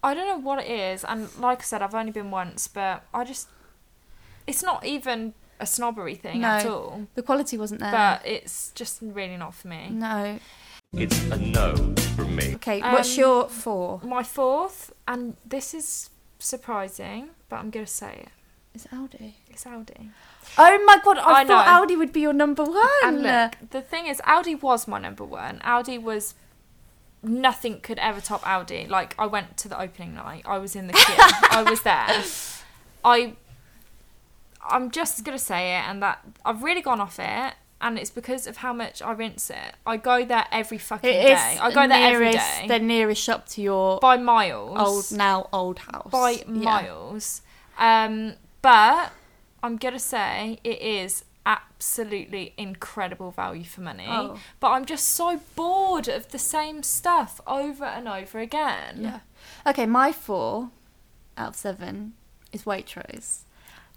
I 0.03 0.15
don't 0.15 0.27
know 0.27 0.39
what 0.39 0.65
it 0.65 0.71
is, 0.71 1.05
and 1.05 1.29
like 1.39 1.61
I 1.61 1.65
said, 1.65 1.83
I've 1.83 1.95
only 1.95 2.13
been 2.13 2.31
once, 2.31 2.67
but 2.69 3.05
I 3.13 3.25
just 3.25 3.49
it's 4.47 4.63
not 4.63 4.87
even 4.87 5.35
a 5.61 5.67
snobbery 5.67 6.15
thing 6.15 6.41
no, 6.41 6.49
at 6.49 6.67
all. 6.67 7.07
the 7.15 7.23
quality 7.23 7.59
wasn't 7.59 7.81
there. 7.81 7.91
But 7.91 8.23
it's 8.25 8.71
just 8.71 9.01
really 9.03 9.37
not 9.37 9.55
for 9.55 9.69
me. 9.69 9.91
no. 9.91 10.39
It's 10.94 11.20
a 11.31 11.37
no 11.37 11.77
from 12.16 12.35
me. 12.37 12.55
Okay, 12.55 12.81
what's 12.81 13.14
Um, 13.16 13.20
your 13.20 13.48
four? 13.48 14.01
My 14.03 14.22
fourth, 14.22 14.92
and 15.07 15.37
this 15.44 15.74
is 15.74 16.09
surprising, 16.38 17.31
but 17.51 17.57
I'm 17.57 17.68
gonna 17.70 17.87
say 17.87 18.14
it. 18.27 18.29
It's 18.74 18.87
Aldi. 18.87 19.35
It's 19.51 19.64
Aldi. 19.64 20.09
Oh 20.57 20.85
my 20.87 20.98
god, 21.05 21.18
I, 21.18 21.40
I 21.40 21.44
thought 21.44 21.66
know. 21.66 21.94
Aldi 21.94 21.98
would 21.98 22.12
be 22.12 22.20
your 22.20 22.33
number 22.33 22.64
one. 22.64 22.88
And 23.05 23.22
look, 23.22 23.70
the 23.70 23.83
thing 23.83 24.07
is, 24.07 24.20
Aldi 24.27 24.62
was 24.62 24.88
my 24.88 24.98
number 24.98 25.24
one. 25.24 25.59
Aldi 25.62 26.01
was 26.01 26.35
nothing 27.22 27.81
could 27.81 27.98
ever 27.98 28.20
top 28.22 28.42
Aldi. 28.42 28.88
Like 28.88 29.14
I 29.18 29.27
went 29.27 29.59
to 29.59 29.68
the 29.68 29.79
opening 29.79 30.14
night. 30.14 30.44
I 30.46 30.57
was 30.57 30.74
in 30.74 30.87
the 30.87 30.94
queue. 30.94 31.14
I 31.51 31.62
was 31.68 31.83
there. 31.83 32.24
I 33.05 33.35
I'm 34.66 34.90
just 34.90 35.22
gonna 35.22 35.38
say 35.38 35.77
it, 35.77 35.83
and 35.87 36.03
that 36.03 36.20
I've 36.46 36.62
really 36.62 36.81
gone 36.83 37.01
off 37.01 37.18
it, 37.18 37.55
and 37.81 37.99
it's 37.99 38.11
because 38.11 38.47
of 38.47 38.59
how 38.59 38.73
much 38.73 39.01
I 39.03 39.12
rinse 39.12 39.51
it. 39.51 39.75
I 39.87 39.97
go 39.97 40.25
there 40.25 40.47
every 40.51 40.79
fucking 40.79 41.09
It 41.11 41.23
day. 41.23 41.59
I 41.61 41.71
go 41.73 41.87
there 41.87 42.12
every 42.12 42.31
nearest- 42.31 42.59
day 42.61 42.67
The 42.69 42.79
nearest 42.79 43.23
shop 43.23 43.47
to 43.51 43.62
your 43.62 43.99
by 44.01 44.17
miles. 44.17 44.79
old 45.12 45.19
now 45.19 45.49
old 45.53 45.79
house. 45.81 46.11
by 46.11 46.31
Yeah. 46.31 46.45
miles. 46.47 47.43
Um, 47.79 48.35
but 48.62 49.12
I'm 49.62 49.77
gonna 49.77 49.99
say 50.01 50.59
it 50.64 50.81
is 50.83 51.25
absolutely 51.47 52.53
incredible 52.57 53.31
value 53.31 53.64
for 53.64 53.81
money. 53.81 54.07
Oh. 54.09 54.38
But 54.61 54.71
I'm 54.73 54.85
just 54.85 55.09
so 55.09 55.41
bored 55.57 56.09
of 56.09 56.29
the 56.29 56.38
same 56.38 56.83
stuff 56.83 57.41
over 57.47 57.85
and 57.85 58.09
over 58.09 58.38
again. 58.41 58.99
Yeah. 59.01 59.21
Okay, 59.67 59.87
my 59.87 60.12
four 60.12 60.71
out 61.37 61.49
of 61.51 61.57
seven 61.57 62.14
is 62.53 62.64
Waitrose. 62.64 63.41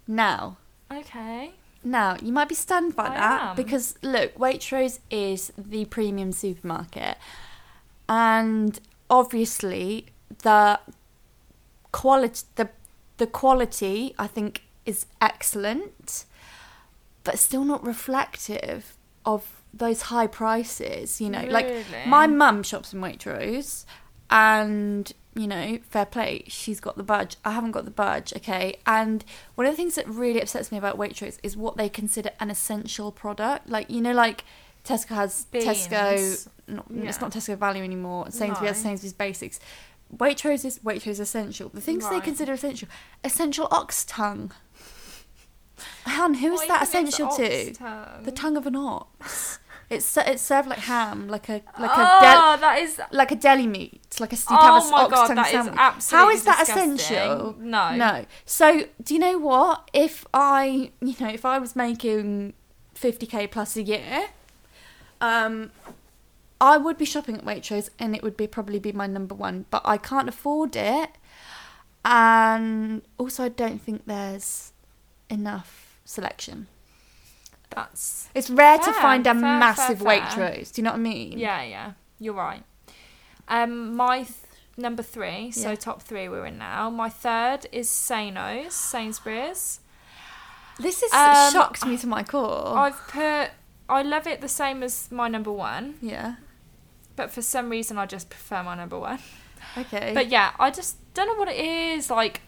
Now, 0.06 0.56
Okay. 0.90 1.52
Now 1.84 2.16
you 2.22 2.32
might 2.32 2.48
be 2.48 2.54
stunned 2.54 2.94
by 2.96 3.06
I 3.06 3.14
that 3.14 3.42
am. 3.42 3.56
because 3.56 3.94
look, 4.02 4.34
Waitrose 4.36 5.00
is 5.10 5.52
the 5.56 5.84
premium 5.86 6.32
supermarket, 6.32 7.16
and 8.08 8.78
obviously 9.10 10.06
the 10.42 10.80
quality 11.92 12.46
the 12.56 12.70
the 13.18 13.26
quality 13.26 14.14
I 14.18 14.26
think 14.26 14.62
is 14.86 15.06
excellent, 15.20 16.24
but 17.24 17.38
still 17.38 17.64
not 17.64 17.84
reflective 17.84 18.96
of 19.24 19.62
those 19.72 20.02
high 20.02 20.26
prices. 20.26 21.20
You 21.20 21.30
know, 21.30 21.44
like 21.48 21.84
my 22.06 22.26
mum 22.26 22.62
shops 22.62 22.92
in 22.92 23.00
Waitrose, 23.00 23.84
and 24.30 25.12
you 25.34 25.46
know, 25.46 25.78
fair 25.88 26.04
play, 26.06 26.44
she's 26.48 26.78
got 26.80 26.96
the 26.96 27.02
budge. 27.02 27.36
I 27.44 27.52
haven't 27.52 27.70
got 27.72 27.84
the 27.84 27.90
budge, 27.90 28.32
okay. 28.36 28.78
And 28.86 29.24
one 29.54 29.66
of 29.66 29.72
the 29.72 29.76
things 29.76 29.94
that 29.94 30.06
really 30.08 30.40
upsets 30.42 30.70
me 30.70 30.78
about 30.78 30.98
Waitrose 30.98 31.38
is 31.42 31.56
what 31.56 31.76
they 31.76 31.88
consider 31.88 32.30
an 32.40 32.50
essential 32.50 33.10
product. 33.12 33.68
Like 33.68 33.88
you 33.90 34.00
know, 34.00 34.12
like 34.12 34.44
Tesco 34.84 35.14
has 35.14 35.46
Tesco. 35.52 36.48
Not, 36.68 36.86
Yeah. 36.90 37.08
It's 37.08 37.20
not 37.20 37.32
Tesco 37.32 37.56
Value 37.56 37.82
anymore. 37.82 38.30
Sainsbury's 38.30 38.70
has 38.76 38.84
No. 38.84 38.90
Sainsbury's 38.90 39.12
Basics. 39.14 39.60
Waitrose 40.14 40.64
is 40.66 40.78
Waitrose 40.80 41.20
Essential. 41.20 41.70
The 41.70 41.80
things 41.80 42.08
they 42.10 42.20
consider 42.20 42.52
essential, 42.52 42.88
essential 43.24 43.66
ox 43.70 44.04
tongue. 44.04 44.52
Han, 46.04 46.34
who 46.34 46.52
is 46.52 46.60
What 46.60 46.68
that 46.68 46.82
essential 46.82 47.28
to? 47.36 47.72
tongue? 47.72 48.22
The 48.24 48.32
tongue 48.32 48.56
of 48.56 48.66
an 48.66 48.76
ox. 48.76 49.51
It's 49.92 50.16
it's 50.16 50.42
served 50.42 50.68
like 50.68 50.78
ham, 50.80 51.28
like 51.28 51.48
a 51.48 51.60
like 51.78 51.90
a 51.90 52.04
Oh, 52.08 52.20
del- 52.22 52.58
that 52.58 52.78
is 52.80 53.00
like 53.10 53.30
a 53.32 53.36
deli 53.36 53.66
meat, 53.66 54.00
like 54.20 54.32
a 54.32 54.36
you 54.36 54.42
Oh 54.50 54.80
have 54.80 54.86
a 54.86 54.90
my 54.90 55.08
God, 55.08 55.28
that 55.36 55.46
is 55.46 55.52
sandwich. 55.52 55.74
How 55.76 55.88
absolutely 55.88 56.34
is 56.34 56.44
that 56.44 56.58
disgusting. 56.60 56.92
essential? 56.94 57.56
No. 57.58 57.96
no. 57.96 58.24
So 58.46 58.66
do 59.02 59.14
you 59.14 59.20
know 59.20 59.38
what? 59.38 59.88
If 59.92 60.26
I, 60.34 60.90
you 61.00 61.14
know, 61.20 61.28
if 61.28 61.44
I 61.44 61.58
was 61.58 61.76
making 61.76 62.54
fifty 62.94 63.26
k 63.26 63.46
plus 63.46 63.76
a 63.76 63.82
year, 63.82 64.28
um, 65.20 65.70
I 66.60 66.76
would 66.78 66.96
be 66.98 67.04
shopping 67.04 67.36
at 67.36 67.44
Waitrose, 67.44 67.90
and 67.98 68.14
it 68.16 68.22
would 68.22 68.36
be 68.36 68.46
probably 68.46 68.78
be 68.78 68.92
my 68.92 69.06
number 69.06 69.34
one. 69.34 69.66
But 69.70 69.82
I 69.84 69.96
can't 69.98 70.28
afford 70.28 70.74
it, 70.76 71.10
and 72.04 73.02
also 73.18 73.44
I 73.44 73.48
don't 73.48 73.80
think 73.80 74.06
there's 74.06 74.72
enough 75.28 75.98
selection. 76.04 76.66
That's 77.74 78.28
It's 78.34 78.50
rare 78.50 78.78
to 78.78 78.92
find 78.94 79.26
a 79.26 79.32
fair, 79.32 79.40
fair, 79.40 79.58
massive 79.58 79.98
fair. 80.00 80.20
Waitrose. 80.20 80.72
Do 80.72 80.80
you 80.80 80.84
know 80.84 80.90
what 80.92 80.96
I 80.98 81.00
mean? 81.02 81.38
Yeah, 81.38 81.62
yeah, 81.62 81.92
you're 82.18 82.34
right. 82.34 82.62
Um, 83.48 83.94
my 83.96 84.18
th- 84.22 84.30
number 84.76 85.02
three, 85.02 85.50
so 85.50 85.70
Yeah. 85.70 85.74
top 85.76 86.02
three 86.02 86.28
we're 86.28 86.46
in 86.46 86.58
now. 86.58 86.88
My 86.90 87.08
third 87.08 87.66
is 87.72 87.88
Sainos, 87.88 88.72
Sainsbury's. 88.72 89.80
This 90.78 91.02
has 91.02 91.12
Um, 91.12 91.52
shocked 91.52 91.84
me 91.84 91.96
to 91.98 92.06
my 92.06 92.22
core. 92.22 92.76
I've 92.76 92.96
put, 93.08 93.50
I 93.88 94.02
love 94.02 94.26
it 94.26 94.40
the 94.40 94.48
same 94.48 94.82
as 94.82 95.10
my 95.12 95.28
number 95.28 95.52
one, 95.52 95.96
yeah. 96.00 96.36
but 97.16 97.30
for 97.30 97.42
some 97.42 97.68
reason 97.68 97.98
I 97.98 98.06
just 98.06 98.30
prefer 98.30 98.62
my 98.62 98.74
number 98.74 98.98
one. 98.98 99.18
Okay. 99.76 100.12
But 100.14 100.28
yeah, 100.28 100.52
I 100.58 100.70
just 100.70 100.96
don't 101.14 101.26
know 101.26 101.34
what 101.34 101.48
it 101.48 101.56
is. 101.62 102.10
Like, 102.10 102.40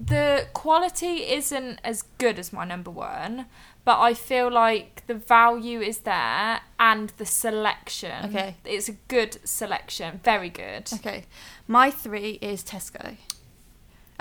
the 0.00 0.46
quality 0.52 1.30
isn't 1.32 1.80
as 1.84 2.02
good 2.18 2.38
as 2.38 2.52
my 2.52 2.64
number 2.64 2.90
one, 2.90 3.46
but 3.84 4.00
I 4.00 4.14
feel 4.14 4.50
like 4.50 5.06
the 5.06 5.14
value 5.14 5.80
is 5.80 5.98
there 5.98 6.60
and 6.78 7.10
the 7.18 7.26
selection. 7.26 8.24
Okay. 8.26 8.56
It's 8.64 8.88
a 8.88 8.96
good 9.08 9.38
selection. 9.44 10.20
Very 10.24 10.48
good. 10.50 10.90
Okay. 10.94 11.24
My 11.68 11.90
three 11.90 12.38
is 12.40 12.62
Tesco. 12.64 13.16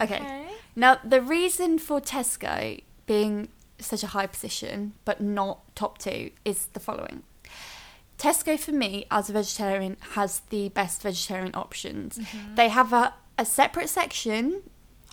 Okay. 0.02 0.16
Okay. 0.16 0.46
Now, 0.76 0.98
the 1.04 1.22
reason 1.22 1.78
for 1.80 2.02
Tesco 2.02 2.82
being 3.06 3.50
such 3.80 4.04
a 4.04 4.08
high 4.08 4.28
position, 4.28 4.94
but 5.06 5.22
not 5.22 5.60
top 5.76 5.98
two, 5.98 6.32
is 6.46 6.68
the 6.68 6.80
following. 6.80 7.24
Tesco, 8.18 8.58
for 8.60 8.72
me, 8.72 9.06
as 9.12 9.30
a 9.30 9.34
vegetarian, 9.34 9.98
has 10.12 10.42
the 10.50 10.70
best 10.70 11.02
vegetarian 11.02 11.52
options. 11.56 12.18
Mhm. 12.18 12.56
They 12.56 12.70
have 12.70 12.94
a, 12.94 13.14
a 13.38 13.46
separate 13.46 13.90
section 13.90 14.64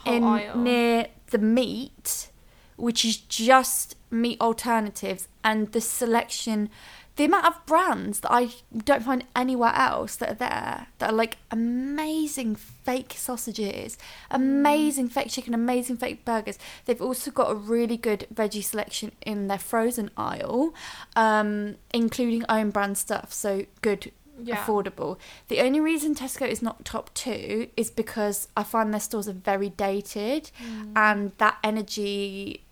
Whole 0.04 0.14
in 0.14 0.24
aisle. 0.24 0.56
near 0.56 1.06
the 1.30 1.38
meat, 1.38 2.28
which 2.76 3.04
is 3.04 3.16
just 3.16 3.96
meat 4.10 4.40
alternatives, 4.40 5.28
and 5.44 5.72
the 5.72 5.80
selection, 5.80 6.68
the 7.16 7.24
amount 7.24 7.46
of 7.46 7.66
brands 7.66 8.20
that 8.20 8.32
I 8.32 8.50
don't 8.84 9.02
find 9.04 9.24
anywhere 9.36 9.74
else 9.74 10.16
that 10.16 10.30
are 10.30 10.34
there 10.34 10.86
that 10.98 11.10
are 11.10 11.16
like 11.16 11.36
amazing 11.50 12.54
fake 12.54 13.14
sausages, 13.16 13.98
amazing 14.30 15.08
fake 15.08 15.28
chicken, 15.28 15.52
amazing 15.54 15.96
fake 15.96 16.24
burgers. 16.24 16.58
They've 16.84 17.00
also 17.02 17.30
got 17.30 17.50
a 17.50 17.54
really 17.54 17.96
good 17.96 18.26
veggie 18.32 18.64
selection 18.64 19.12
in 19.24 19.48
their 19.48 19.58
frozen 19.58 20.10
aisle, 20.16 20.74
um, 21.16 21.76
including 21.92 22.44
own 22.48 22.70
brand 22.70 22.96
stuff. 22.98 23.32
So 23.32 23.66
good 23.82 24.12
Yeah. 24.42 24.56
affordable. 24.56 25.18
The 25.48 25.60
only 25.60 25.80
reason 25.80 26.14
Tesco 26.14 26.48
is 26.48 26.62
not 26.62 26.84
top 26.86 27.12
two 27.12 27.68
is 27.76 27.90
because 27.90 28.48
I 28.56 28.62
find 28.62 28.90
their 28.94 29.00
stores 29.00 29.28
are 29.28 29.34
very 29.34 29.68
dated, 29.68 30.50
Mm. 30.58 30.92
and 30.96 31.32
that 31.36 31.58
energy 31.62 32.64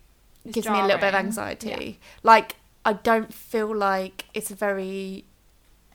It's 0.45 0.55
gives 0.55 0.67
me 0.67 0.79
a 0.79 0.83
little 0.83 0.97
bit 0.97 1.07
of 1.07 1.11
jarring. 1.13 1.25
anxiety. 1.27 1.99
Like 2.23 2.55
I 2.85 2.93
don't 2.93 3.33
feel 3.33 3.75
like 3.75 4.25
it's 4.33 4.51
a 4.51 4.55
very 4.55 5.25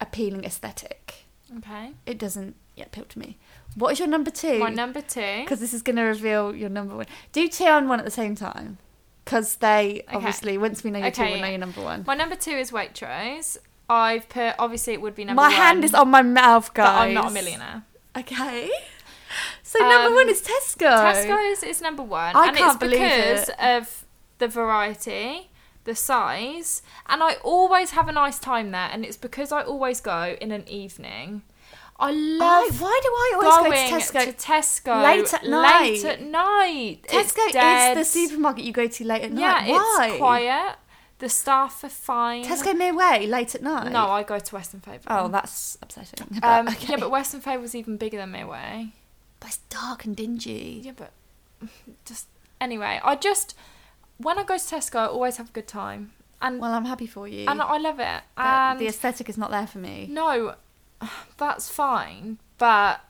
appealing 0.00 0.44
aesthetic. 0.44 1.26
Okay. 1.58 1.92
It 2.06 2.18
doesn't 2.18 2.56
yeah, 2.76 2.84
appeal 2.86 3.04
to 3.04 3.18
me. 3.18 3.38
What 3.76 3.92
is 3.92 3.98
your 4.00 4.08
number 4.08 4.30
two? 4.30 4.58
My 4.58 4.70
number 4.70 5.00
two. 5.00 5.40
because 5.42 5.60
this 5.60 5.72
is 5.74 5.82
going 5.82 5.96
to 5.96 6.02
reveal 6.02 6.54
your 6.54 6.68
number 6.68 6.96
one. 6.96 7.06
Do 7.32 7.46
two 7.48 7.64
and 7.64 7.88
one 7.88 7.98
at 8.00 8.04
the 8.04 8.10
same 8.10 8.34
time, 8.34 8.78
because 9.24 9.56
they 9.56 10.02
Okay. 10.08 10.16
obviously 10.16 10.58
once 10.58 10.82
we 10.84 10.90
know 10.90 10.98
your 10.98 11.10
two, 11.10 11.22
we'll 11.22 11.40
know 11.40 11.48
your 11.48 11.58
number 11.58 11.80
one. 11.82 12.04
My 12.06 12.14
number 12.14 12.36
two 12.36 12.50
is 12.52 12.70
Waitrose. 12.70 13.56
I've 13.88 14.28
put 14.28 14.54
obviously 14.58 14.92
it 14.94 15.00
would 15.02 15.14
be 15.14 15.24
number 15.24 15.40
My 15.42 15.48
one. 15.48 15.56
hand 15.56 15.84
is 15.84 15.94
on 15.94 16.08
my 16.10 16.22
mouth, 16.22 16.68
But 16.74 16.82
guys. 16.84 17.08
I'm 17.08 17.14
not 17.14 17.30
a 17.30 17.34
millionaire. 17.34 17.82
Okay. 18.16 18.70
So 19.62 19.78
number 19.80 20.08
Um, 20.08 20.14
one 20.14 20.28
is 20.28 20.40
Tesco. 20.42 20.88
Tesco's 20.88 21.62
is 21.64 21.80
number 21.80 22.02
one, 22.04 22.36
I 22.36 22.48
and 22.48 22.56
can't 22.56 22.70
it's 22.72 22.78
believe 22.78 23.00
because 23.00 23.48
it. 23.48 23.60
of 23.60 24.03
the 24.38 24.48
variety, 24.48 25.50
the 25.84 25.94
size, 25.94 26.82
and 27.06 27.22
I 27.22 27.34
always 27.42 27.90
have 27.90 28.08
a 28.08 28.12
nice 28.12 28.38
time 28.38 28.70
there. 28.70 28.88
And 28.92 29.04
it's 29.04 29.16
because 29.16 29.52
I 29.52 29.62
always 29.62 30.00
go 30.00 30.36
in 30.40 30.50
an 30.50 30.68
evening. 30.68 31.42
I 31.98 32.10
love. 32.10 32.80
why 32.80 33.00
do 33.02 33.08
I 33.08 33.32
always 33.36 34.10
go 34.10 34.20
to 34.20 34.20
Tesco 34.20 34.24
to 34.24 34.32
Tesco 34.32 35.02
late 35.04 35.32
at 35.32 35.44
night? 35.46 35.80
Late 35.92 36.04
at 36.04 36.22
night. 36.22 37.06
It's 37.08 37.32
Tesco 37.32 37.90
is 37.90 37.96
the 37.98 38.04
supermarket 38.04 38.64
you 38.64 38.72
go 38.72 38.88
to 38.88 39.04
late 39.06 39.22
at 39.22 39.32
Yeah, 39.32 39.52
night. 39.52 39.68
Why? 39.68 40.06
it's 40.08 40.16
quiet. 40.18 40.76
The 41.20 41.28
staff 41.28 41.84
are 41.84 41.88
fine. 41.88 42.44
Tesco 42.44 42.76
Mere 42.76 42.94
Way 42.94 43.28
late 43.28 43.54
at 43.54 43.62
night. 43.62 43.92
No, 43.92 44.10
I 44.10 44.24
go 44.24 44.40
to 44.40 44.54
Weston 44.54 44.80
Favell. 44.80 45.02
Oh, 45.06 45.28
that's 45.28 45.78
upsetting. 45.80 46.26
But, 46.40 46.44
Um, 46.44 46.68
okay. 46.68 46.86
Yeah, 46.90 46.96
but 46.98 47.10
Weston 47.12 47.40
Favell 47.40 47.60
was 47.60 47.74
even 47.76 47.96
bigger 47.96 48.18
than 48.18 48.32
Midway. 48.32 48.88
But 49.38 49.50
it's 49.50 49.58
dark 49.70 50.04
and 50.04 50.16
dingy. 50.16 50.80
Yeah, 50.84 50.92
but 50.96 51.12
just 52.04 52.26
anyway, 52.60 53.00
I 53.04 53.14
just 53.14 53.56
when 54.18 54.38
I 54.38 54.44
go 54.44 54.56
to 54.56 54.62
Tesco, 54.64 54.96
I 54.96 55.06
always 55.06 55.36
have 55.38 55.48
a 55.50 55.52
good 55.52 55.66
time. 55.66 56.12
And 56.42 56.60
well, 56.60 56.72
I'm 56.74 56.84
happy 56.84 57.06
for 57.06 57.26
you. 57.26 57.46
and 57.48 57.60
I 57.62 57.78
love 57.78 58.00
it. 58.00 58.22
And 58.36 58.78
the 58.78 58.86
aesthetic 58.88 59.28
is 59.28 59.38
not 59.38 59.50
there 59.50 59.66
for 59.66 59.78
me. 59.78 60.08
no, 60.10 60.54
that's 61.38 61.68
fine, 61.70 62.38
but 62.58 63.00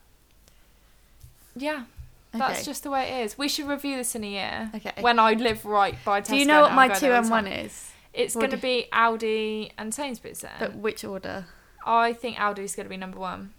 yeah. 1.57 1.85
That's 2.33 2.59
Okay. 2.61 2.65
just 2.65 2.83
the 2.83 2.91
way 2.91 3.09
it 3.21 3.25
is. 3.27 3.39
We 3.39 3.49
should 3.49 3.69
review 3.69 3.97
this 3.97 4.17
in 4.17 4.25
a 4.25 4.29
year. 4.29 4.71
Okay. 4.75 4.93
When 5.01 5.21
I 5.21 5.35
live 5.35 5.65
right 5.65 5.97
by 6.05 6.21
Tesco. 6.21 6.31
Do 6.31 6.37
you 6.37 6.47
know 6.47 6.63
what 6.63 6.73
my 6.73 6.89
two 6.89 7.13
and 7.13 7.31
one 7.31 7.47
is? 7.47 7.93
It's 8.13 8.35
going 8.35 8.51
to 8.51 8.57
be 8.57 8.87
Aldi 8.93 9.71
and 9.79 9.95
Sainsbury's 9.95 10.41
then. 10.41 10.51
But 10.59 10.75
which 10.77 11.05
order? 11.05 11.47
I 11.87 12.13
think 12.13 12.37
Aldi's 12.37 12.75
going 12.75 12.87
to 12.87 12.91
be 12.91 12.97
number 12.97 13.19
one. 13.21 13.53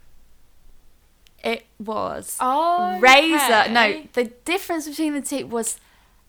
It 1.43 1.65
was 1.79 2.37
Oh, 2.41 2.99
razor. 2.99 3.71
No, 3.71 4.03
the 4.13 4.25
difference 4.45 4.87
between 4.89 5.13
the 5.13 5.21
two 5.21 5.45
was 5.47 5.79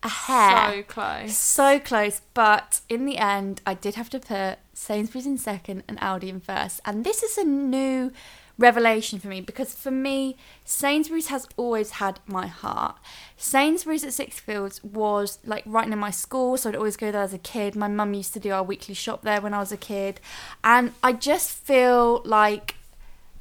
a 0.02 0.09
hair. 0.09 0.70
So 0.72 0.82
close. 0.82 1.37
So 1.37 1.78
close. 1.80 2.20
But 2.35 2.80
in 2.88 3.06
the 3.06 3.18
end, 3.18 3.61
I 3.66 3.74
did 3.74 3.94
have 3.96 4.11
to 4.11 4.18
put 4.20 4.59
Sainsbury's 4.72 5.26
in 5.26 5.38
second 5.38 5.82
and 5.88 5.98
Aldi 6.00 6.28
in 6.28 6.40
first. 6.40 6.80
And 6.85 7.04
this 7.04 7.22
is 7.22 7.37
a 7.38 7.44
new 7.44 8.12
revelation 8.59 9.18
for 9.18 9.28
me 9.28 9.40
because 9.42 9.74
for 9.74 9.90
me, 9.90 10.37
Sainsbury's 10.64 11.28
has 11.28 11.46
always 11.56 11.92
had 11.92 12.20
my 12.26 12.46
heart. 12.46 12.96
Sainsbury's 13.37 14.04
at 14.04 14.11
Sixfields 14.11 14.82
was 14.85 15.38
like 15.44 15.62
right 15.66 15.87
near 15.88 15.98
my 15.98 16.11
school, 16.11 16.56
so 16.56 16.70
I'd 16.70 16.76
always 16.76 16.96
go 16.96 17.12
there 17.12 17.22
as 17.22 17.35
a 17.35 17.38
kid. 17.38 17.76
My 17.76 17.88
mum 17.88 18.14
used 18.14 18.32
to 18.35 18.40
do 18.40 18.52
our 18.52 18.62
weekly 18.62 18.94
shop 18.94 19.22
there 19.22 19.40
when 19.40 19.52
I 19.52 19.59
was 19.59 19.72
a 19.72 19.76
kid. 19.76 20.20
And 20.64 20.92
I 21.02 21.12
just 21.12 21.50
feel 21.50 22.22
like 22.24 22.76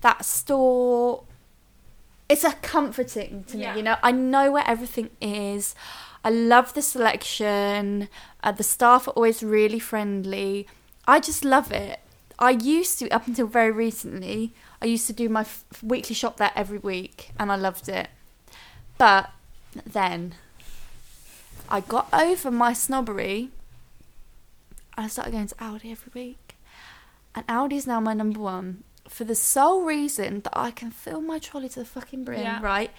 that 0.02 0.24
store 0.26 1.24
it's 2.28 2.44
a 2.44 2.54
comforting 2.54 3.44
to 3.46 3.58
Yeah. 3.58 3.72
me 3.74 3.78
you 3.80 3.84
know 3.84 3.96
i 4.02 4.12
know 4.12 4.52
where 4.52 4.64
everything 4.68 5.10
is 5.22 5.76
i 6.26 6.30
love 6.30 6.74
the 6.74 6.82
selection. 6.82 8.10
Uh, 8.44 8.52
the 8.52 8.64
staff 8.76 9.08
are 9.08 9.12
always 9.12 9.42
really 9.44 9.80
friendly. 9.80 10.68
I 11.08 11.20
just 11.20 11.46
love 11.46 11.72
it. 11.72 12.00
I 12.40 12.50
used 12.52 13.00
to 13.00 13.10
up 13.12 13.28
until 13.28 13.48
very 13.48 13.72
recently 13.72 14.40
i 14.82 14.86
used 14.96 15.08
to 15.08 15.14
do 15.14 15.30
my 15.30 15.42
f- 15.42 15.64
weekly 15.82 16.14
shop 16.22 16.36
there 16.38 16.52
every 16.56 16.80
week 16.92 17.32
and 17.40 17.50
i 17.52 17.56
loved 17.68 17.88
it. 18.00 18.08
But 18.98 19.24
then 19.98 20.36
i 21.70 21.80
got 21.80 22.08
over 22.26 22.50
my 22.52 22.74
snobbery 22.74 23.40
and 24.98 25.06
i 25.06 25.08
started 25.08 25.32
going 25.32 25.48
to 25.48 25.56
Aldi 25.56 25.92
every 25.92 26.12
week. 26.14 26.56
And 27.36 27.46
Aldi 27.48 27.74
is 27.82 27.88
now 27.88 28.00
my 28.00 28.14
number 28.14 28.40
one. 28.40 28.84
For 29.08 29.24
the 29.26 29.36
sole 29.36 29.84
reason 29.84 30.42
that 30.42 30.54
I 30.58 30.72
can 30.72 30.90
fill 30.92 31.22
my 31.22 31.38
trolley 31.40 31.70
to 31.70 31.80
the 31.80 31.86
fucking 31.86 32.24
brim, 32.26 32.42
Yeah. 32.42 32.60
right? 32.62 32.92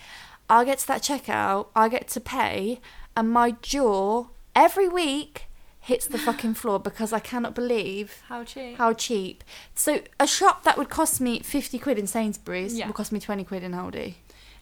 I 0.48 0.64
get 0.64 0.78
to 0.80 0.86
that 0.88 1.02
checkout, 1.02 1.66
I 1.74 1.88
get 1.88 2.06
to 2.08 2.20
pay, 2.20 2.80
and 3.16 3.30
my 3.30 3.52
jaw 3.62 4.26
every 4.54 4.88
week 4.88 5.44
hits 5.80 6.06
the 6.06 6.18
fucking 6.18 6.54
floor 6.54 6.80
because 6.80 7.12
I 7.12 7.20
cannot 7.20 7.54
believe 7.54 8.22
How 8.28 8.42
cheap. 8.44 8.76
how 8.76 8.92
cheap. 8.92 9.44
So 9.74 10.00
a 10.18 10.26
shop 10.26 10.64
that 10.64 10.76
would 10.76 10.88
cost 10.88 11.20
me 11.20 11.40
50 11.40 11.78
quid 11.78 11.98
in 11.98 12.06
Sainsbury's 12.08 12.76
Yeah. 12.76 12.86
will 12.86 12.92
cost 12.94 13.12
me 13.12 13.20
20 13.20 13.44
quid 13.44 13.62
in 13.62 13.72
Aldi. 13.72 14.14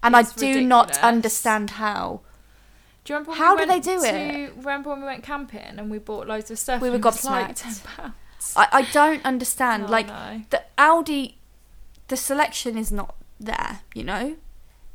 And 0.02 0.14
It's 0.14 0.32
I 0.36 0.36
do 0.38 0.60
not 0.60 0.98
understand 1.02 1.70
how. 1.70 2.20
Do 3.04 3.12
you 3.12 3.18
remember 3.18 3.30
when 3.30 3.38
How 3.38 3.54
we 3.54 3.60
do 3.62 3.66
they 3.66 3.72
went 3.72 3.84
do 3.84 3.98
to, 4.00 4.06
it? 4.44 4.52
Remember 4.56 4.90
when 4.90 5.00
we 5.00 5.06
went 5.06 5.22
camping 5.22 5.60
and 5.78 5.90
we 5.90 5.98
bought 5.98 6.26
loads 6.26 6.50
of 6.50 6.58
stuff? 6.58 6.82
We 6.82 6.90
were 6.90 6.98
was 6.98 7.24
like 7.24 7.56
gobsmacked. 7.56 8.12
I, 8.56 8.68
I 8.72 8.82
don't 8.92 9.24
understand. 9.24 9.84
Oh, 9.88 9.90
like 9.90 10.08
no. 10.08 10.42
the 10.50 10.62
Aldi, 10.76 11.34
the 12.08 12.16
selection 12.18 12.76
is 12.76 12.92
not 12.92 13.14
there. 13.40 13.80
You 13.94 14.04
know, 14.04 14.36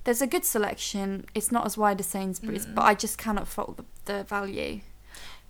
there's 0.09 0.23
a 0.23 0.27
good 0.27 0.43
selection. 0.43 1.23
It's 1.35 1.51
not 1.51 1.67
as 1.67 1.77
wide 1.77 1.99
as 1.99 2.07
Sainsbury's, 2.07 2.65
Mm. 2.65 2.73
but 2.73 2.81
I 2.81 2.95
just 2.95 3.19
cannot 3.19 3.47
fault 3.47 3.77
the, 3.77 3.85
the 4.05 4.23
value. 4.23 4.81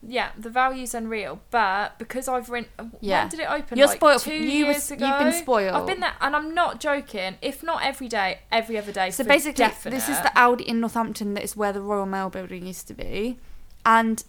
Yeah, 0.06 0.32
the 0.38 0.50
value's 0.50 0.94
unreal, 0.94 1.40
but 1.50 1.98
because 1.98 2.28
I've 2.28 2.50
rent. 2.50 2.68
Yeah. 3.00 3.22
When 3.22 3.30
did 3.30 3.40
it 3.40 3.50
open? 3.50 3.78
You're 3.78 3.88
like 3.88 3.96
spoiled. 3.96 4.22
Two 4.22 4.34
You 4.34 4.66
years 4.66 4.92
ago. 4.92 5.08
you've 5.08 5.20
been 5.20 5.32
spoiled. 5.32 5.74
I've 5.78 5.88
been 5.88 6.02
there, 6.02 6.12
and 6.20 6.36
I'm 6.36 6.54
not 6.54 6.82
joking. 6.82 7.38
If 7.42 7.64
not 7.64 7.86
every 7.86 8.10
day, 8.10 8.40
every 8.52 8.78
other 8.78 8.92
day. 8.92 9.12
So 9.12 9.24
basically, 9.24 9.64
definite. 9.64 9.96
this 9.96 10.10
is 10.10 10.20
the 10.20 10.32
Aldi 10.36 10.66
in 10.66 10.82
Northampton 10.82 11.36
that 11.36 11.44
is 11.46 11.56
where 11.56 11.72
the 11.72 11.82
Royal 11.82 12.06
Mail 12.06 12.30
building 12.30 12.66
used 12.68 12.86
to 12.90 12.94
be. 12.94 13.38
And 13.86 14.22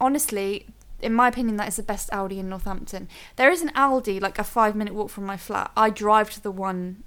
honestly, 0.00 0.66
in 1.00 1.14
my 1.14 1.28
opinion, 1.28 1.58
that 1.58 1.68
is 1.68 1.76
the 1.76 1.84
best 1.84 2.10
Aldi 2.10 2.38
in 2.38 2.48
Northampton. 2.48 3.06
There 3.36 3.52
is 3.52 3.62
an 3.62 3.70
Aldi 3.76 4.20
like 4.20 4.40
a 4.40 4.44
five 4.44 4.74
minute 4.74 4.94
walk 4.94 5.10
from 5.10 5.26
my 5.26 5.36
flat. 5.36 5.70
I 5.76 5.90
drive 5.90 6.30
to 6.30 6.42
the 6.42 6.50
one 6.50 7.04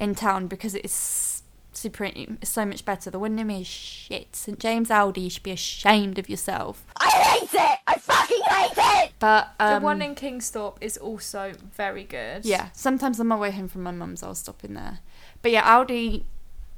in 0.00 0.14
town 0.14 0.46
because 0.46 0.74
it 0.74 0.82
is 0.84 1.35
supreme. 1.76 2.38
It's 2.40 2.50
so 2.50 2.64
much 2.64 2.84
better. 2.84 3.10
The 3.10 3.18
one 3.18 3.34
near 3.34 3.44
me 3.44 3.60
is 3.60 3.66
shit. 3.66 4.34
St 4.34 4.58
James 4.58 4.88
Aldi, 4.88 5.24
you 5.24 5.30
should 5.30 5.42
be 5.42 5.52
ashamed 5.52 6.18
of 6.18 6.28
yourself. 6.28 6.84
I 6.96 7.08
hate 7.08 7.54
it! 7.54 7.78
I 7.86 7.94
fucking 7.98 8.42
hate 8.48 9.04
it! 9.04 9.12
But 9.18 9.48
um, 9.60 9.80
the 9.80 9.84
one 9.84 10.02
in 10.02 10.14
Kingsthorpe 10.14 10.78
is 10.80 10.96
also 10.96 11.52
very 11.74 12.04
good. 12.04 12.44
yeah, 12.44 12.68
sometimes 12.72 13.18
on 13.20 13.26
my 13.28 13.36
way 13.36 13.50
home 13.50 13.68
from 13.68 13.82
my 13.82 13.90
mum's, 13.90 14.22
I'll 14.22 14.34
stop 14.34 14.64
in 14.64 14.74
there. 14.74 14.98
But 15.42 15.52
yeah, 15.52 15.62
Aldi 15.64 16.24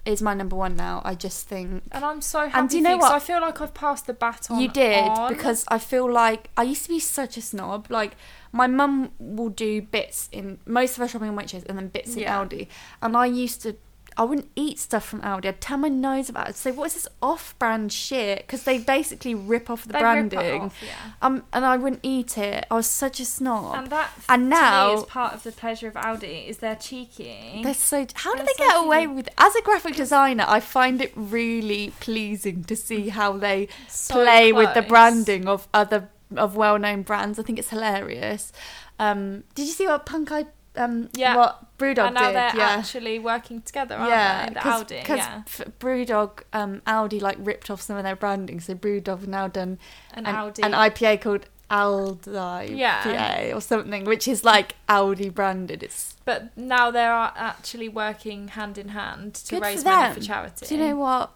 is 0.05 0.23
my 0.23 0.33
number 0.33 0.57
one 0.57 0.75
now. 0.75 1.03
I 1.05 1.15
just 1.15 1.49
think 1.49 1.83
And 1.93 2.05
I'm 2.05 2.21
so 2.23 2.49
happy. 2.49 2.59
And 2.59 2.71
do 2.71 2.77
you 2.79 2.83
know 2.83 2.97
what? 2.97 3.13
I 3.13 3.19
feel 3.19 3.41
like 3.41 3.61
I've 3.61 3.75
passed 3.75 4.07
the 4.07 4.15
baton. 4.15 4.59
You 4.61 4.69
did 4.69 5.05
on. 5.09 5.29
because 5.33 5.65
I 5.69 5.79
feel 5.79 6.11
like 6.11 6.49
I 6.57 6.63
used 6.63 6.85
to 6.85 6.89
be 6.89 6.99
such 7.01 7.37
a 7.37 7.43
snob. 7.43 7.89
Like 7.91 8.17
my 8.53 8.67
mum 8.67 9.11
will 9.19 9.51
do 9.51 9.83
bits 9.83 10.29
in 10.33 10.59
most 10.65 10.93
of 10.93 10.99
her 10.99 11.09
shopping 11.09 11.29
in 11.29 11.37
Witches 11.37 11.63
and 11.65 11.77
then 11.77 11.89
bits 11.89 12.15
in 12.15 12.21
Yeah. 12.21 12.43
Aldi, 12.43 12.69
and 13.03 13.17
I 13.17 13.27
used 13.27 13.63
to. 13.63 13.77
I 14.19 14.25
wouldn't 14.25 14.51
eat 14.57 14.81
stuff 14.81 15.05
from 15.05 15.21
Aldi. 15.23 15.47
I'd 15.47 15.61
turn 15.61 15.81
my 15.81 15.89
nose 15.89 16.29
about 16.29 16.49
it. 16.49 16.57
Say, 16.57 16.73
what 16.73 16.87
is 16.87 16.95
this 16.95 17.09
off-brand 17.23 17.93
shit? 17.93 18.39
Because 18.39 18.65
they 18.65 18.79
basically 18.79 19.33
rip 19.35 19.71
off 19.71 19.85
the 19.87 19.93
They 19.93 20.01
branding. 20.01 20.63
off, 20.63 20.77
yeah. 20.85 21.13
Um, 21.23 21.45
and 21.53 21.65
I 21.65 21.77
wouldn't 21.77 22.01
eat 22.03 22.37
it. 22.37 22.67
I 22.69 22.75
was 22.75 22.89
such 22.89 23.21
a 23.21 23.25
snob. 23.25 23.77
And 23.77 23.87
that, 23.91 24.11
and 24.29 24.51
now 24.51 24.95
is 24.99 25.05
part 25.05 25.35
of 25.35 25.45
the 25.45 25.53
pleasure 25.53 25.87
of 25.87 25.95
Aldi 25.95 26.49
is 26.49 26.59
they're 26.59 26.75
cheeky. 26.75 27.61
they're 27.63 27.75
so. 27.75 28.07
How 28.15 28.33
do 28.33 28.39
They're 28.39 28.47
they 28.47 28.65
so 28.65 28.67
get 28.69 28.85
away 28.85 29.03
cheeky. 29.05 29.13
with? 29.15 29.29
As 29.39 29.55
a 29.55 29.63
graphic 29.63 29.95
designer, 29.95 30.45
I 30.49 30.59
find 30.61 31.01
it 31.01 31.13
really 31.15 31.93
pleasing 32.01 32.65
to 32.65 32.75
see 32.75 33.11
how 33.11 33.37
they 33.39 33.69
So 33.89 34.15
play 34.15 34.53
with 34.53 34.75
the 34.75 34.83
branding 34.83 35.47
of 35.47 35.69
other 35.73 36.09
of 36.37 36.57
well-known 36.57 37.03
brands. 37.03 37.39
I 37.39 37.43
think 37.45 37.59
it's 37.59 37.71
hilarious. 37.71 38.53
Um, 38.99 39.45
did 39.55 39.67
you 39.69 39.73
see 39.73 39.87
what 39.87 40.05
Punk 40.07 40.33
Eye? 40.33 40.47
Um, 40.79 41.09
Yeah. 41.15 41.37
what 41.37 41.77
Brewdog 41.79 42.07
and 42.07 42.15
now 42.15 42.27
did? 42.29 42.37
they're 42.37 42.57
yeah. 42.57 42.69
actually 42.71 43.19
working 43.19 43.63
together, 43.63 43.97
aren't 43.97 44.11
yeah, 44.11 44.47
they? 44.49 44.55
The 44.55 44.61
cause, 44.61 44.85
Aldi, 44.85 45.05
'cause 45.05 45.19
yeah. 45.19 45.43
f- 45.47 45.63
Brewdog, 45.81 46.43
um, 46.53 46.83
Aldi 46.87 47.21
like 47.21 47.37
ripped 47.41 47.71
off 47.71 47.81
some 47.81 47.97
of 47.97 48.05
their 48.05 48.17
branding, 48.17 48.61
so 48.61 48.75
Brewdog 48.75 49.07
have 49.21 49.29
now 49.29 49.49
done 49.49 49.79
An 50.15 50.27
an, 50.27 50.35
Aldi. 50.35 50.65
an 50.65 50.73
IPA 50.73 51.21
called 51.21 51.47
Aldi 51.71 52.77
Yeah. 52.77 53.03
IPA 53.03 53.55
or 53.55 53.61
something, 53.61 54.05
which 54.05 54.27
is 54.29 54.45
like 54.45 54.75
Aldi 54.89 55.33
branded. 55.35 55.83
It's 55.83 56.15
But 56.25 56.57
now 56.57 56.91
they 56.91 57.05
are 57.05 57.33
actually 57.37 57.89
working 57.89 58.49
hand 58.49 58.79
in 58.79 58.89
hand 58.91 59.35
to 59.35 59.57
good 59.57 59.63
raise 59.63 59.83
for 59.83 59.89
money 59.91 60.15
for 60.15 60.21
charity. 60.21 60.67
Do 60.67 60.75
you 60.77 60.81
know 60.85 60.97
what? 60.97 61.31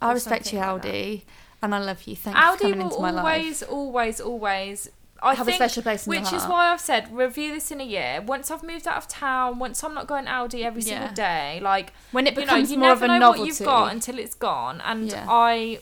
I 0.00 0.12
respect 0.12 0.52
you, 0.52 0.58
something 0.60 0.90
like 0.92 1.00
Aldi, 1.00 1.22
and 1.62 1.74
I 1.74 1.78
love 1.78 2.02
you. 2.04 2.14
Thanks 2.16 2.38
for 2.38 2.44
Aldi 2.46 2.58
coming 2.60 2.80
into 2.82 2.98
my 3.00 3.10
life. 3.10 3.24
always, 3.24 3.62
always, 3.62 4.20
always. 4.20 4.90
I 5.24 5.34
Have 5.34 5.48
a 5.48 5.50
think, 5.50 5.56
special 5.56 5.82
place 5.82 6.06
in 6.06 6.10
which 6.10 6.32
is 6.32 6.44
why 6.44 6.70
I've 6.70 6.80
said 6.80 7.10
review 7.16 7.52
this 7.54 7.70
in 7.70 7.80
a 7.80 7.84
year. 7.84 8.22
Once 8.24 8.50
I've 8.50 8.62
moved 8.62 8.86
out 8.86 8.98
of 8.98 9.08
town, 9.08 9.58
once 9.58 9.82
I'm 9.82 9.94
not 9.94 10.06
going 10.06 10.26
Aldi 10.26 10.62
every 10.62 10.82
single 10.82 11.08
day, 11.14 11.60
like 11.62 11.92
When 12.12 12.26
it 12.26 12.34
you 12.34 12.40
know, 12.40 12.46
becomes 12.46 12.70
you 12.70 12.78
more 12.78 12.92
of 12.92 13.00
never 13.00 13.14
a 13.14 13.18
know 13.18 13.30
what 13.30 13.46
you've 13.46 13.58
got 13.58 13.90
until 13.90 14.18
it's 14.18 14.34
gone. 14.34 14.82
And 14.84 15.10
Yeah. 15.10 15.26
I, 15.28 15.80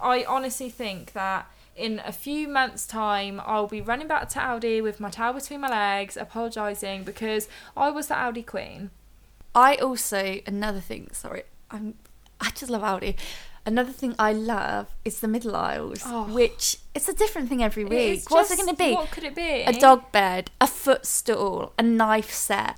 I 0.00 0.24
honestly 0.24 0.70
think 0.70 1.12
that 1.12 1.50
in 1.74 2.00
a 2.04 2.12
few 2.12 2.46
months' 2.46 2.86
time, 2.86 3.40
I'll 3.44 3.66
be 3.66 3.80
running 3.80 4.06
back 4.06 4.28
to 4.30 4.38
Aldi 4.38 4.80
with 4.80 5.00
my 5.00 5.10
towel 5.10 5.32
between 5.32 5.60
my 5.60 5.68
legs, 5.68 6.16
apologising 6.16 7.02
because 7.02 7.48
I 7.76 7.90
was 7.90 8.06
the 8.06 8.14
Aldi 8.14 8.46
queen. 8.46 8.90
I 9.56 9.74
also 9.76 10.40
another 10.46 10.80
thing. 10.80 11.08
Sorry, 11.12 11.42
I'm. 11.70 11.94
I 12.40 12.50
just 12.50 12.70
love 12.70 12.82
Aldi. 12.82 13.16
Another 13.66 13.92
thing 13.92 14.14
I 14.18 14.32
love 14.32 14.88
is 15.04 15.20
the 15.20 15.28
middle 15.28 15.56
aisles, 15.56 16.02
Oh. 16.04 16.24
which 16.24 16.76
it's 16.94 17.08
a 17.08 17.14
different 17.14 17.48
thing 17.48 17.62
every 17.62 17.84
week. 17.84 18.18
is 18.18 18.26
What's 18.28 18.50
it 18.50 18.56
going 18.58 18.68
to 18.68 18.74
be? 18.76 18.92
what 18.92 19.10
could 19.10 19.24
it 19.24 19.34
be? 19.34 19.62
A 19.62 19.72
dog 19.72 20.12
bed, 20.12 20.50
a 20.60 20.66
footstool, 20.66 21.72
a 21.78 21.82
knife 21.82 22.30
set, 22.30 22.76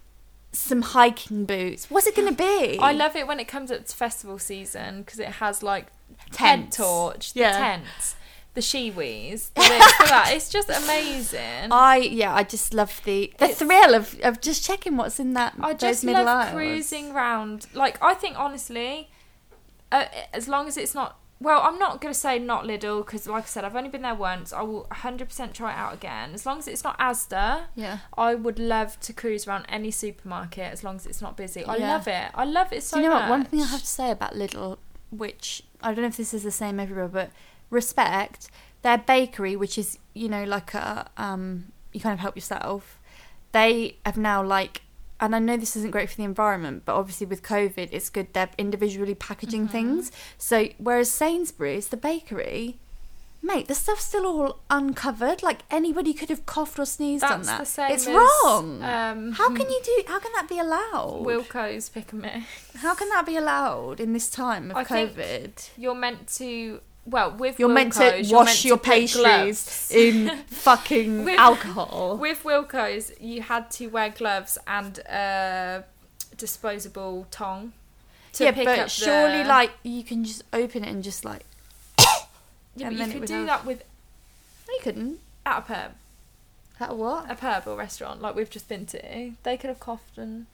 some 0.53 0.83
hiking 0.83 1.45
boots. 1.45 1.91
What's 1.91 2.07
it 2.07 2.15
going 2.15 2.29
to 2.29 2.35
be? 2.35 2.79
I 2.81 2.93
love 2.93 3.17
it 3.17 3.27
when 3.27 3.41
it 3.41 3.49
comes 3.49 3.71
up 3.73 3.85
to 3.85 3.97
festival 3.97 4.39
season 4.39 5.01
because 5.03 5.19
it 5.19 5.29
has 5.43 5.63
like 5.63 5.87
tent 6.31 6.73
torch, 6.73 7.33
the 7.33 7.41
Yeah. 7.41 7.53
tents, 7.59 8.15
the 8.55 8.61
shiwis, 8.61 9.51
the 9.55 9.61
this, 9.63 9.99
the 9.99 10.05
that. 10.07 10.31
It's 10.35 10.49
just 10.49 10.71
amazing. 10.71 11.73
I 11.73 11.97
yeah, 11.97 12.33
I 12.35 12.45
just 12.45 12.73
love 12.73 13.01
the 13.05 13.33
the 13.39 13.49
thrill 13.49 13.95
of, 13.95 14.19
of 14.23 14.41
just 14.41 14.65
checking 14.65 14.97
what's 14.97 15.19
in 15.19 15.35
that 15.35 15.55
I 15.61 15.75
just 15.75 16.05
love 16.05 16.53
cruising 16.53 17.13
round. 17.13 17.67
Like 17.75 18.01
I 18.03 18.15
think 18.15 18.39
honestly, 18.39 19.11
uh, 19.93 20.07
as 20.33 20.49
long 20.49 20.69
as 20.69 20.77
it's 20.77 20.95
not. 20.95 21.19
Well, 21.39 21.61
I'm 21.61 21.79
not 21.79 22.01
gonna 22.01 22.15
say 22.15 22.39
not 22.39 22.65
Lidl 22.65 23.05
because, 23.05 23.27
like 23.27 23.45
I 23.45 23.47
said, 23.47 23.63
I've 23.63 23.77
only 23.77 23.91
been 23.91 24.01
there 24.01 24.15
once. 24.15 24.55
I 24.55 24.63
will 24.63 24.87
100% 24.91 25.53
try 25.53 25.71
it 25.71 25.77
out 25.77 25.93
again. 25.93 26.33
As 26.33 26.47
long 26.47 26.59
as 26.59 26.67
it's 26.67 26.83
not 26.83 26.99
Asda, 26.99 27.65
Yeah. 27.75 27.99
I 28.17 28.35
would 28.35 28.59
love 28.59 28.99
to 29.01 29.13
cruise 29.13 29.47
around 29.47 29.67
any 29.69 29.91
supermarket 29.91 30.73
as 30.73 30.83
long 30.83 30.97
as 30.97 31.05
it's 31.05 31.21
not 31.21 31.37
busy. 31.37 31.63
I 31.63 31.77
Yeah. 31.77 31.89
love 31.93 32.09
it. 32.09 32.31
I 32.35 32.45
love 32.47 32.73
it 32.73 32.83
so 32.83 32.97
Do 32.97 33.03
you 33.03 33.09
know 33.11 33.17
much. 33.17 33.23
what? 33.29 33.31
One 33.31 33.45
thing 33.45 33.61
I 33.61 33.67
have 33.67 33.81
to 33.81 33.87
say 33.87 34.11
about 34.11 34.33
Lidl, 34.33 34.79
which 35.11 35.63
I 35.83 35.93
don't 35.93 36.01
know 36.01 36.09
if 36.09 36.17
this 36.17 36.33
is 36.33 36.43
the 36.43 36.51
same 36.51 36.81
everywhere, 36.81 37.09
but 37.09 37.31
respect 37.69 38.49
their 38.81 38.97
bakery, 38.99 39.57
which 39.57 39.77
is 39.77 39.99
you 40.15 40.29
know 40.31 40.45
like 40.45 40.73
a 40.73 41.11
um, 41.19 41.71
you 41.93 42.01
kind 42.01 42.15
of 42.15 42.21
help 42.21 42.35
yourself. 42.35 42.99
They 43.53 43.97
have 44.07 44.17
now 44.17 44.43
like, 44.43 44.81
and 45.21 45.35
I 45.35 45.39
know 45.39 45.57
this 45.57 45.77
isn't 45.77 45.91
great 45.93 46.11
for 46.11 46.17
the 46.17 46.25
environment, 46.25 46.83
but 46.85 46.95
obviously 46.95 47.27
with 47.27 47.43
COVID, 47.43 47.89
it's 47.93 48.11
good 48.11 48.29
they're 48.33 48.51
individually 48.59 49.15
packaging 49.15 49.63
Mm-hmm. 49.65 49.73
things. 49.73 50.13
So 50.39 50.69
whereas 50.79 51.11
Sainsbury's, 51.11 51.89
the 51.89 51.97
bakery. 51.97 52.79
Mate, 53.43 53.69
the 53.69 53.75
stuff's 53.77 54.05
still 54.05 54.27
all 54.27 54.59
uncovered. 54.71 55.43
Like 55.43 55.61
anybody 55.71 56.13
could 56.13 56.31
have 56.31 56.47
coughed 56.47 56.79
or 56.81 56.87
sneezed 56.87 57.23
on 57.23 57.43
that. 57.43 57.61
the 57.61 57.67
same 57.67 57.93
it's 57.93 58.07
as, 58.07 58.15
wrong. 58.15 58.83
um, 58.83 59.33
how 59.33 59.49
can 59.55 59.71
you 59.71 59.81
do? 59.85 60.03
How 60.09 60.19
can 60.19 60.33
that 60.35 60.49
be 60.49 60.59
allowed? 60.59 61.23
Wilko's 61.25 61.89
pick 61.89 62.13
a 62.13 62.17
mix. 62.17 62.45
How 62.77 62.95
can 62.95 63.09
that 63.11 63.25
be 63.25 63.37
allowed 63.37 64.01
in 64.01 64.15
this 64.15 64.29
time 64.31 64.71
of 64.73 64.79
I 64.79 64.85
think 64.85 65.13
COVID? 65.15 65.69
You're 65.77 65.95
meant 65.95 66.27
to. 66.39 66.81
Well, 67.07 67.31
with 67.33 67.59
You're 67.61 67.69
meant 67.69 67.93
to 67.95 68.23
you're 68.23 68.39
wash 68.39 68.47
meant 68.47 68.59
to 68.59 68.69
your 68.69 68.79
pastries 68.79 69.91
in 69.93 70.37
fucking 70.49 71.25
With- 71.25 71.39
alcohol. 71.39 72.17
With 72.17 72.43
Wilko's, 72.43 73.13
you 73.21 73.43
had 73.43 73.71
to 73.73 73.87
wear 73.87 74.11
gloves 74.11 74.59
and 74.67 74.99
a 75.09 75.85
disposable 76.37 77.27
tong. 77.31 77.73
To 78.35 78.45
yeah, 78.45 78.51
pick 78.53 78.65
but 78.67 78.79
up 78.79 78.89
surely, 78.91 79.43
the- 79.43 79.49
like 79.49 79.71
you 79.83 80.03
can 80.05 80.25
just 80.25 80.43
open 80.53 80.85
it 80.85 80.91
and 80.91 81.03
just 81.05 81.25
like. 81.25 81.45
yeah, 82.77 82.89
and 82.89 82.99
but 82.99 83.07
you 83.07 83.13
could 83.21 83.27
do 83.29 83.47
that 83.47 83.65
with 83.65 83.83
No, 84.69 84.75
you 84.75 84.81
couldn't. 84.83 85.21
at 85.47 85.59
a 85.59 85.61
pub, 85.63 85.93
At 86.81 86.91
a 86.91 86.95
what? 86.95 87.31
a 87.31 87.35
pub 87.35 87.63
or 87.67 87.77
restaurant 87.77 88.21
like 88.21 88.35
we've 88.35 88.51
just 88.51 88.69
been 88.69 88.85
to. 88.87 89.31
They 89.45 89.57
could 89.57 89.69
have 89.69 89.81
coughed 89.81 90.19
and 90.19 90.47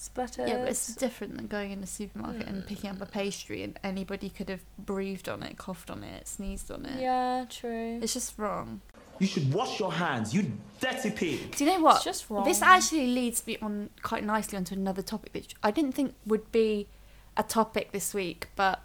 spluttered. 0.00 0.48
Yeah, 0.48 0.58
but 0.58 0.68
it's 0.68 0.94
different 0.94 1.36
than 1.36 1.46
going 1.46 1.70
in 1.72 1.82
a 1.82 1.86
supermarket 1.86 2.46
and 2.46 2.66
picking 2.66 2.90
up 2.90 3.00
a 3.00 3.06
pastry 3.06 3.62
and 3.62 3.78
anybody 3.84 4.30
could 4.30 4.48
have 4.48 4.62
breathed 4.78 5.28
on 5.28 5.42
it, 5.42 5.58
coughed 5.58 5.90
on 5.90 6.02
it, 6.02 6.26
sneezed 6.26 6.70
on 6.70 6.86
it. 6.86 7.00
Yeah, 7.00 7.44
true. 7.48 8.00
It's 8.02 8.14
just 8.14 8.38
wrong. 8.38 8.80
You 9.18 9.26
should 9.26 9.52
wash 9.52 9.78
your 9.78 9.92
hands, 9.92 10.32
you 10.32 10.52
dirty 10.80 11.10
pig. 11.10 11.54
Do 11.54 11.64
you 11.64 11.72
know 11.72 11.80
what? 11.80 11.96
It's 11.96 12.04
just 12.04 12.30
wrong. 12.30 12.44
This 12.44 12.62
actually 12.62 13.08
leads 13.08 13.46
me 13.46 13.58
on 13.60 13.90
quite 14.02 14.24
nicely 14.24 14.56
onto 14.56 14.74
another 14.74 15.02
topic, 15.02 15.34
which 15.34 15.54
I 15.62 15.70
didn't 15.70 15.92
think 15.92 16.14
would 16.24 16.50
be 16.50 16.88
a 17.36 17.42
topic 17.42 17.92
this 17.92 18.14
week, 18.14 18.48
but 18.56 18.80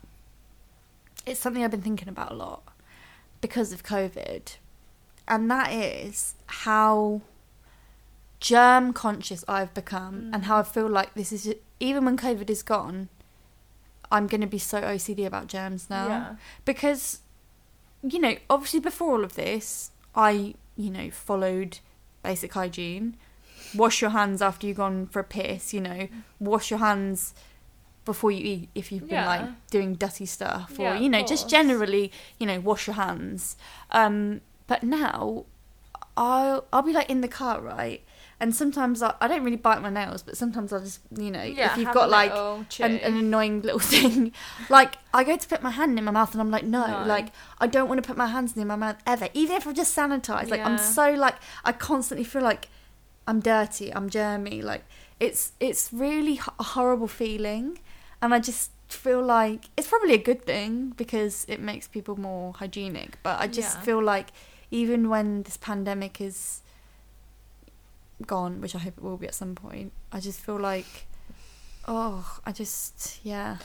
it's 1.25 1.39
something 1.39 1.63
I've 1.63 1.71
been 1.71 1.81
thinking 1.81 2.09
about 2.09 2.31
a 2.33 2.35
lot 2.35 2.63
because 3.39 3.71
of 3.71 3.83
COVID, 3.83 4.57
and 5.27 5.49
that 5.49 5.71
is 5.71 6.35
how 6.47 7.21
germ 8.39 8.93
conscious 8.93 9.43
I've 9.47 9.73
become, 9.73 10.29
and 10.33 10.45
how 10.45 10.57
I 10.57 10.63
feel 10.63 10.87
like 10.89 11.13
this 11.13 11.31
is 11.31 11.53
even 11.79 12.05
when 12.05 12.17
COVID 12.17 12.49
is 12.49 12.63
gone, 12.63 13.09
I'm 14.11 14.27
going 14.27 14.41
to 14.41 14.47
be 14.47 14.57
so 14.59 14.81
OCD 14.81 15.25
about 15.25 15.47
germs 15.47 15.89
now 15.89 16.07
Yeah. 16.07 16.35
because 16.63 17.21
you 18.07 18.19
know, 18.19 18.35
obviously 18.51 18.79
before 18.79 19.13
all 19.13 19.23
of 19.23 19.33
this, 19.33 19.89
I, 20.13 20.53
you 20.75 20.91
know, 20.91 21.09
followed 21.09 21.79
basic 22.21 22.53
hygiene. 22.53 23.17
Wash 23.73 23.99
your 23.99 24.11
hands 24.11 24.43
after 24.43 24.67
you've 24.67 24.77
gone 24.77 25.07
for 25.07 25.19
a 25.19 25.23
piss, 25.23 25.73
you 25.73 25.81
know, 25.81 26.07
wash 26.39 26.69
your 26.69 26.79
hands 26.79 27.33
before 28.05 28.29
you 28.29 28.45
eat 28.45 28.69
if 28.75 28.91
you've 28.91 29.07
been 29.09 29.23
Yeah. 29.23 29.25
like 29.27 29.69
doing 29.71 29.95
dirty 29.95 30.27
stuff 30.27 30.77
or 30.77 30.83
Yeah, 30.83 30.99
you 30.99 31.09
know, 31.09 31.23
just 31.23 31.49
generally, 31.49 32.11
you 32.37 32.45
know, 32.45 32.59
wash 32.59 32.85
your 32.85 32.93
hands. 32.95 33.57
Um 33.89 34.41
but 34.67 34.83
now 34.83 35.45
I'll 36.15 36.65
I'll 36.71 36.83
be 36.83 36.93
like 36.93 37.09
in 37.09 37.21
the 37.21 37.27
car, 37.27 37.59
right? 37.59 38.03
And 38.39 38.53
sometimes 38.53 39.01
I, 39.01 39.13
I 39.21 39.27
don't 39.29 39.43
really 39.43 39.55
bite 39.55 39.81
my 39.81 39.89
nails, 39.89 40.21
but 40.21 40.35
sometimes 40.35 40.73
I'll 40.73 40.81
just, 40.81 40.99
you 41.17 41.31
know, 41.31 41.41
Yeah, 41.43 41.71
if 41.71 41.77
you've 41.77 41.93
got 41.93 42.09
like 42.09 42.31
an, 42.81 42.99
an 42.99 43.15
annoying 43.15 43.61
little 43.61 43.79
thing, 43.93 44.33
like 44.69 44.95
I 45.13 45.23
go 45.23 45.37
to 45.37 45.47
put 45.47 45.63
my 45.63 45.71
hand 45.71 45.97
in 45.97 46.03
my 46.03 46.11
mouth 46.11 46.33
and 46.33 46.41
I'm 46.41 46.51
like, 46.51 46.65
no, 46.65 46.85
No. 46.85 47.07
like 47.07 47.27
I 47.59 47.67
don't 47.67 47.87
want 47.87 48.03
to 48.03 48.07
put 48.07 48.17
my 48.17 48.27
hands 48.27 48.57
in 48.57 48.67
my 48.67 48.75
mouth 48.75 48.97
ever, 49.07 49.29
even 49.33 49.55
if 49.55 49.65
I've 49.65 49.75
just 49.75 49.95
sanitized. 49.97 50.49
Like 50.51 50.65
I'm 50.65 50.77
so 50.77 51.11
like 51.11 51.35
I 51.63 51.71
constantly 51.71 52.25
feel 52.25 52.41
like 52.41 52.67
I'm 53.27 53.39
dirty, 53.39 53.93
I'm 53.95 54.09
germy. 54.09 54.61
Like 54.61 54.83
it's 55.19 55.53
it's 55.61 55.93
really 55.93 56.39
a 56.59 56.63
horrible 56.63 57.07
feeling, 57.07 57.79
and 58.21 58.33
I 58.33 58.39
just 58.39 58.71
feel 58.89 59.23
like 59.23 59.65
it's 59.77 59.87
probably 59.87 60.13
a 60.13 60.17
good 60.19 60.45
thing 60.45 60.89
because 60.97 61.45
it 61.47 61.59
makes 61.59 61.87
people 61.87 62.19
more 62.19 62.53
hygienic. 62.53 63.17
But 63.23 63.39
I 63.39 63.47
just 63.47 63.77
Yeah. 63.77 63.81
feel 63.83 64.03
like 64.03 64.27
even 64.71 65.09
when 65.09 65.43
this 65.43 65.57
pandemic 65.57 66.19
is 66.19 66.61
gone, 68.25 68.61
which 68.61 68.75
I 68.75 68.79
hope 68.79 68.97
it 68.97 69.03
will 69.03 69.17
be 69.17 69.27
at 69.27 69.35
some 69.35 69.55
point, 69.55 69.91
I 70.11 70.19
just 70.19 70.39
feel 70.39 70.59
like 70.59 71.07
oh, 71.87 72.39
I 72.45 72.51
just 72.51 73.19
yeah. 73.23 73.57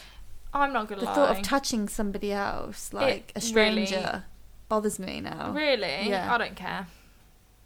I'm 0.53 0.73
not 0.73 0.89
gonna 0.89 1.01
The 1.03 1.07
lie. 1.07 1.15
thought 1.15 1.37
of 1.37 1.43
touching 1.43 1.89
somebody 1.89 2.33
else, 2.33 2.93
like 2.93 3.33
a 3.37 3.39
really- 3.39 3.87
stranger, 3.87 4.25
bothers 4.69 4.99
me 4.99 5.21
now. 5.21 5.53
Really? 5.53 6.09
Yeah. 6.09 6.35
I 6.35 6.39
don't 6.39 6.57
care. 6.57 6.87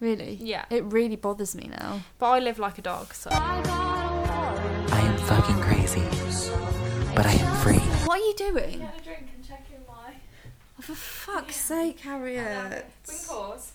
Really? 0.00 0.34
Yeah. 0.42 0.66
It 0.70 0.84
really 0.84 1.16
bothers 1.16 1.54
me 1.54 1.70
now. 1.80 2.00
But 2.18 2.26
I 2.30 2.38
live 2.40 2.58
like 2.58 2.76
a 2.78 2.82
dog, 2.82 3.14
so. 3.14 3.30
I 3.32 5.00
am 5.00 5.16
fucking 5.18 5.60
crazy, 5.62 6.02
but 7.14 7.24
I 7.26 7.32
am 7.32 7.56
free. 7.62 7.78
What 8.06 8.20
are 8.20 8.24
you 8.24 8.34
doing? 8.36 8.82
a 8.82 9.00
drink 9.02 9.28
and 9.34 9.46
check 9.48 9.64
in 9.74 9.80
my. 9.86 10.12
Oh, 10.78 10.82
for 10.82 10.94
fuck's 10.94 11.56
sake, 11.56 12.00
Harriet. 12.00 12.86
We 13.08 13.14
can 13.14 13.26
pause. 13.28 13.72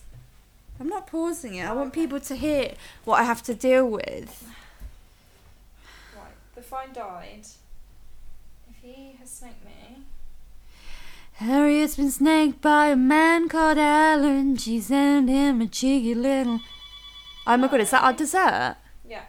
I'm 0.80 0.88
not 0.88 1.06
pausing 1.06 1.56
it. 1.56 1.66
I 1.66 1.72
want 1.74 1.92
people 1.92 2.18
to 2.20 2.34
hear 2.34 2.72
what 3.04 3.20
I 3.20 3.24
have 3.24 3.42
to 3.44 3.54
deal 3.54 3.86
with. 3.86 4.48
Right, 6.16 6.32
the 6.54 6.62
phone 6.62 6.94
died. 6.94 7.46
If 8.70 8.76
he 8.80 9.16
has 9.20 9.28
snaked 9.28 9.62
me. 9.62 10.04
Harriet's 11.34 11.96
been 11.96 12.10
snaked 12.10 12.62
by 12.62 12.86
a 12.86 12.96
man 12.96 13.48
called 13.50 13.76
Alan. 13.76 14.56
She 14.56 14.80
sent 14.80 15.28
him 15.28 15.60
a 15.60 15.66
cheeky 15.66 16.14
little. 16.14 16.60
Oh 17.46 17.56
my 17.58 17.68
god, 17.68 17.80
is 17.80 17.90
that 17.90 18.02
our 18.02 18.14
dessert? 18.14 18.76
Yeah. 19.06 19.24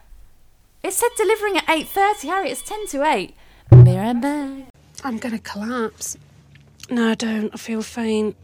It 0.84 0.94
said 0.94 1.10
delivering 1.18 1.58
at 1.58 1.66
8.30, 1.68 2.22
Harriet. 2.24 2.52
It's 2.54 2.62
10 2.62 2.88
to 2.88 3.04
8. 3.04 3.36
Be 3.84 3.98
right 3.98 4.22
back. 4.22 4.68
I'm 5.04 5.18
gonna 5.18 5.40
collapse. 5.40 6.18
No, 6.90 7.10
I 7.10 7.16
don't. 7.16 7.54
I 7.54 7.58
feel 7.58 7.82
faint. 7.82 8.38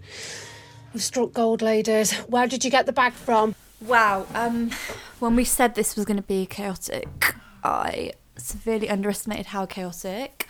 We've 0.97 1.03
struck 1.03 1.31
gold, 1.31 1.61
ladies. 1.61 2.11
Where 2.27 2.47
did 2.47 2.65
you 2.65 2.71
get 2.71 2.87
the 2.87 2.91
bag 2.91 3.13
from? 3.13 3.53
Wow. 3.81 4.25
Um, 4.33 4.71
when 5.19 5.35
we 5.35 5.43
said 5.43 5.75
this 5.75 5.95
was 5.95 6.05
going 6.05 6.17
to 6.17 6.23
be 6.23 6.47
chaotic, 6.47 7.35
I 7.63 8.13
severely 8.35 8.89
underestimated 8.89 9.45
how 9.45 9.67
chaotic. 9.67 10.47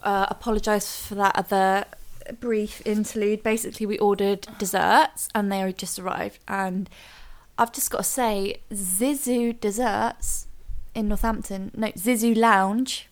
Uh, 0.00 0.26
Apologise 0.28 1.04
for 1.04 1.16
that 1.16 1.34
other 1.34 1.84
brief 2.38 2.80
interlude. 2.86 3.42
Basically, 3.42 3.84
we 3.84 3.98
ordered 3.98 4.46
desserts 4.56 5.28
and 5.34 5.50
they 5.50 5.58
had 5.58 5.78
just 5.78 5.98
arrived. 5.98 6.38
And 6.46 6.88
I've 7.58 7.72
just 7.72 7.90
got 7.90 7.98
to 7.98 8.04
say, 8.04 8.60
Zizu 8.70 9.58
Desserts 9.58 10.46
in 10.94 11.08
Northampton, 11.08 11.72
no, 11.74 11.88
Zizu 11.88 12.36
Lounge. 12.36 13.08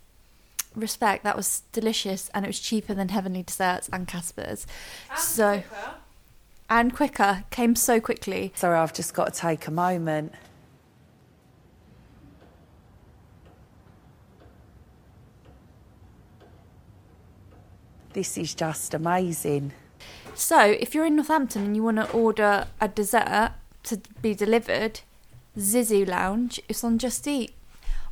Respect, 0.76 1.24
that 1.24 1.36
was 1.36 1.64
delicious 1.72 2.30
and 2.32 2.44
it 2.44 2.48
was 2.48 2.60
cheaper 2.60 2.94
than 2.94 3.08
Heavenly 3.08 3.42
Desserts 3.42 3.90
and 3.92 4.06
Kaspa's. 4.06 4.68
so 5.16 5.64
and 6.70 6.94
quicker 6.94 7.44
came 7.50 7.74
so 7.74 8.00
quickly. 8.00 8.52
Sorry, 8.54 8.78
I've 8.78 8.94
just 8.94 9.12
got 9.12 9.34
to 9.34 9.38
take 9.40 9.66
a 9.66 9.72
moment. 9.72 10.32
This 18.12 18.38
is 18.38 18.54
just 18.54 18.94
amazing. 18.94 19.72
So, 20.34 20.60
if 20.60 20.94
you're 20.94 21.04
in 21.04 21.16
Northampton 21.16 21.64
and 21.64 21.76
you 21.76 21.82
want 21.82 21.98
to 21.98 22.10
order 22.12 22.66
a 22.80 22.88
dessert 22.88 23.52
to 23.84 24.00
be 24.22 24.34
delivered, 24.34 25.00
Zizu 25.56 26.08
Lounge, 26.08 26.60
it's 26.68 26.82
on 26.82 26.98
Just 26.98 27.26
Eat. 27.26 27.52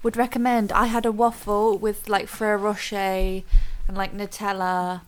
Would 0.03 0.17
recommend. 0.17 0.71
I 0.71 0.87
had 0.87 1.07
a 1.07 1.13
waffle 1.13 1.77
with 1.77 2.09
like 2.09 2.29
Ferrero 2.29 2.59
Rocher 2.59 2.97
and 2.97 3.97
like 3.97 4.17
Nutella 4.17 5.01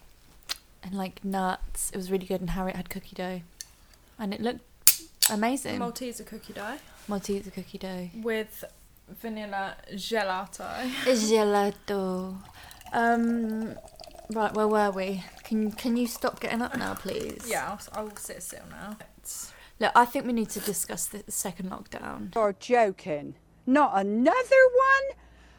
and 0.82 0.94
like 0.94 1.24
nuts. 1.24 1.90
It 1.90 1.96
was 1.96 2.10
really 2.10 2.26
good, 2.26 2.40
and 2.40 2.50
Harriet 2.50 2.76
had 2.76 2.90
cookie 2.90 3.14
dough, 3.16 3.40
and 4.18 4.32
it 4.34 4.40
looked 4.40 5.02
amazing. 5.30 5.78
Malteser 5.78 6.26
cookie 6.26 6.52
dough 6.52 6.78
Malteser 7.08 7.52
cookie 7.52 7.78
dough. 7.78 8.10
with 8.22 8.64
vanilla 9.08 9.76
gelato. 9.94 10.68
Gelato. 11.04 12.36
Um, 12.92 13.74
right, 14.30 14.52
where 14.54 14.68
were 14.68 14.90
we? 14.90 15.24
Can 15.44 15.72
can 15.72 15.96
you 15.96 16.06
stop 16.06 16.40
getting 16.40 16.62
up 16.62 16.76
now, 16.76 16.94
please? 16.94 17.44
Yeah, 17.48 17.76
I'll, 17.94 18.04
I'll 18.06 18.16
sit 18.16 18.42
still 18.42 18.64
now. 18.70 18.96
Look, 19.78 19.92
I 19.94 20.04
think 20.04 20.26
we 20.26 20.32
need 20.34 20.50
to 20.50 20.60
discuss 20.60 21.06
the 21.06 21.24
second 21.28 21.70
lockdown. 21.70 22.34
You're 22.34 22.54
joking. 22.58 23.34
Not 23.66 23.92
another 23.94 24.36
one? 24.36 25.16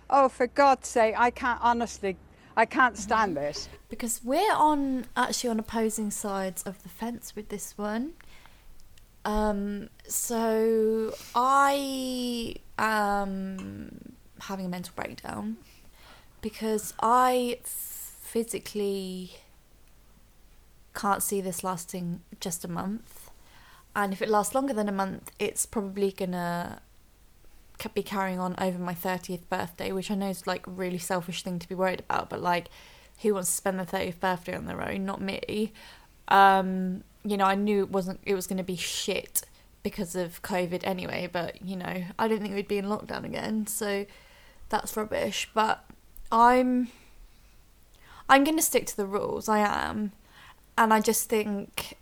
Oh, 0.09 0.30
for 0.30 0.45
God's 0.45 0.88
sake, 0.89 1.15
I 1.17 1.32
can't 1.32 1.59
honestly, 1.63 2.17
I 2.56 2.66
can't 2.66 2.97
stand 2.97 3.38
this. 3.38 3.70
Because 3.89 4.22
we're 4.24 4.54
on 4.54 5.06
actually 5.16 5.49
on 5.49 5.60
opposing 5.60 6.12
sides 6.12 6.64
of 6.64 6.82
the 6.84 6.89
fence 6.89 7.36
with 7.36 7.49
this 7.49 7.78
one. 7.78 8.14
Um, 9.24 9.89
so 10.08 11.14
I 11.36 12.56
am 12.78 14.14
having 14.41 14.66
a 14.66 14.70
mental 14.70 14.93
breakdown 14.95 15.58
because 16.41 16.93
I 17.02 17.60
physically 17.64 19.34
can't 20.95 21.22
see 21.22 21.41
this 21.41 21.64
lasting 21.64 22.22
just 22.39 22.66
a 22.66 22.68
month. 22.68 23.30
And 23.95 24.14
if 24.14 24.22
it 24.22 24.30
lasts 24.30 24.56
longer 24.56 24.74
than 24.74 24.89
a 24.89 24.93
month, 24.93 25.32
it's 25.38 25.66
probably 25.66 26.12
gonna 26.12 26.82
be 27.89 28.03
carrying 28.03 28.39
on 28.39 28.55
over 28.57 28.77
my 28.77 28.93
30th 28.93 29.47
birthday, 29.49 29.91
which 29.91 30.11
I 30.11 30.15
know 30.15 30.29
is 30.29 30.47
like 30.47 30.67
a 30.67 30.71
really 30.71 30.97
selfish 30.97 31.43
thing 31.43 31.59
to 31.59 31.67
be 31.67 31.75
worried 31.75 31.99
about, 31.99 32.29
but 32.29 32.41
like, 32.41 32.69
who 33.21 33.34
wants 33.34 33.49
to 33.49 33.55
spend 33.55 33.79
their 33.79 33.86
30th 33.86 34.19
birthday 34.19 34.55
on 34.55 34.65
their 34.65 34.82
own? 34.82 35.05
Not 35.05 35.21
me. 35.21 35.73
Um, 36.27 37.03
you 37.23 37.38
know, 37.38 37.45
I 37.45 37.55
knew 37.55 37.84
it 37.84 37.91
wasn't, 37.91 38.19
it 38.23 38.36
was 38.36 38.47
gonna 38.47 38.63
be 38.63 38.75
shit 38.75 39.43
because 39.84 40.15
of 40.15 40.41
COVID 40.41 40.82
anyway, 40.84 41.29
but 41.32 41.61
you 41.61 41.75
know, 41.75 42.03
I 42.17 42.27
don't 42.27 42.41
think 42.41 42.55
we'd 42.55 42.67
be 42.67 42.77
in 42.77 42.86
lockdown 42.86 43.25
again, 43.25 43.67
so 43.67 44.05
that's 44.69 44.95
rubbish. 44.95 45.49
But 45.53 45.84
I'm 46.32 46.89
I'm 48.32 48.45
going 48.45 48.57
to 48.57 48.63
stick 48.63 48.86
to 48.88 48.97
the 48.97 49.05
rules. 49.05 49.49
I 49.49 49.59
am, 49.59 50.13
and 50.77 50.93
I 50.93 51.01
just 51.01 51.29
think 51.29 51.97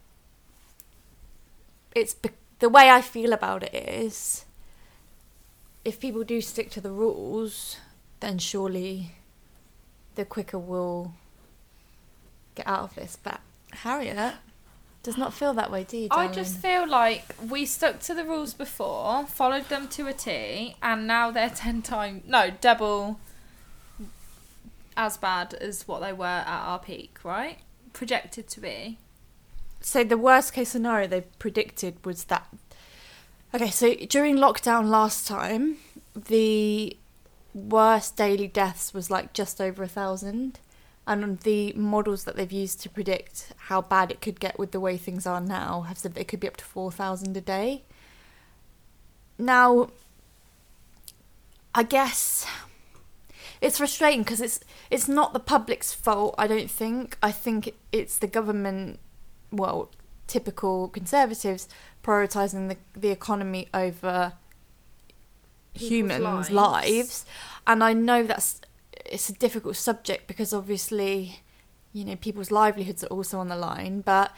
it's 1.95 2.13
be- 2.13 2.29
the 2.59 2.69
way 2.69 2.89
I 2.89 3.01
feel 3.01 3.33
about 3.33 3.63
it 3.63 3.73
is 3.73 4.45
if 5.85 5.99
people 5.99 6.23
do 6.23 6.41
stick 6.41 6.69
to 6.71 6.81
the 6.81 6.91
rules, 6.91 7.77
then 8.19 8.37
surely 8.37 9.11
the 10.15 10.25
quicker 10.25 10.59
we'll 10.59 11.13
get 12.55 12.67
out 12.67 12.81
of 12.81 12.95
this. 12.95 13.17
But 13.21 13.39
Harriet 13.71 14.35
does 15.03 15.17
not 15.17 15.33
feel 15.33 15.53
that 15.53 15.71
way, 15.71 15.83
do 15.85 15.97
you? 15.97 16.07
I 16.11 16.27
just 16.27 16.57
feel 16.57 16.87
like 16.87 17.23
we 17.49 17.65
stuck 17.65 17.99
to 18.01 18.13
the 18.13 18.25
rules 18.25 18.53
before, 18.53 19.25
followed 19.25 19.69
them 19.69 19.87
to 19.89 20.07
a 20.07 20.13
T, 20.13 20.75
and 20.81 21.07
now 21.07 21.31
they're 21.31 21.49
ten 21.49 21.81
times 21.81 22.23
no 22.27 22.49
double 22.49 23.19
as 24.97 25.17
bad 25.17 25.53
as 25.53 25.87
what 25.87 26.01
they 26.01 26.11
were 26.11 26.25
at 26.25 26.47
our 26.47 26.79
peak, 26.79 27.19
right? 27.23 27.59
Projected 27.93 28.47
to 28.49 28.59
be. 28.59 28.97
So 29.79 30.03
the 30.03 30.17
worst 30.17 30.51
case 30.51 30.69
scenario 30.69 31.07
they 31.07 31.21
predicted 31.21 32.05
was 32.05 32.25
that. 32.25 32.47
Okay, 33.51 33.71
so 33.71 33.95
during 33.95 34.35
lockdown 34.35 34.89
last 34.89 35.27
time, 35.27 35.77
the 36.13 36.95
worst 37.55 38.15
daily 38.15 38.47
deaths 38.47 38.93
was 38.93 39.09
like 39.09 39.33
just 39.33 39.59
over 39.59 39.81
a 39.81 39.87
thousand, 39.87 40.59
and 41.07 41.39
the 41.39 41.73
models 41.73 42.25
that 42.25 42.35
they've 42.35 42.51
used 42.51 42.79
to 42.81 42.89
predict 42.89 43.51
how 43.57 43.81
bad 43.81 44.11
it 44.11 44.21
could 44.21 44.39
get 44.39 44.59
with 44.59 44.71
the 44.71 44.79
way 44.79 44.97
things 44.97 45.25
are 45.25 45.41
now 45.41 45.81
have 45.81 45.97
said 45.97 46.13
that 46.13 46.21
it 46.21 46.27
could 46.27 46.39
be 46.39 46.47
up 46.47 46.57
to 46.57 46.63
four 46.65 46.91
thousand 46.91 47.35
a 47.35 47.41
day. 47.41 47.81
Now, 49.39 49.89
I 51.73 51.81
guess 51.81 52.45
it's 53.61 53.79
frustrating 53.79 54.21
because 54.21 54.41
it's 54.41 54.59
it's 54.91 55.07
not 55.07 55.33
the 55.33 55.39
public's 55.39 55.91
fault. 55.91 56.35
I 56.37 56.45
don't 56.45 56.69
think. 56.69 57.17
I 57.23 57.31
think 57.31 57.73
it's 57.91 58.19
the 58.19 58.27
government. 58.27 58.99
Well, 59.51 59.89
typical 60.29 60.87
conservatives 60.87 61.67
prioritizing 62.03 62.69
the 62.69 62.77
the 62.97 63.09
economy 63.09 63.67
over 63.73 64.33
People's 65.73 65.89
humans' 65.89 66.51
lives. 66.51 66.51
lives. 66.51 67.25
and 67.67 67.83
I 67.83 67.93
know 67.93 68.23
that's 68.23 68.61
it's 69.05 69.29
a 69.29 69.33
difficult 69.33 69.75
subject 69.75 70.27
because 70.27 70.53
obviously, 70.53 71.41
you 71.93 72.05
know, 72.05 72.15
people's 72.15 72.51
livelihoods 72.51 73.03
are 73.03 73.07
also 73.07 73.39
on 73.39 73.47
the 73.47 73.55
line. 73.55 74.01
But 74.01 74.31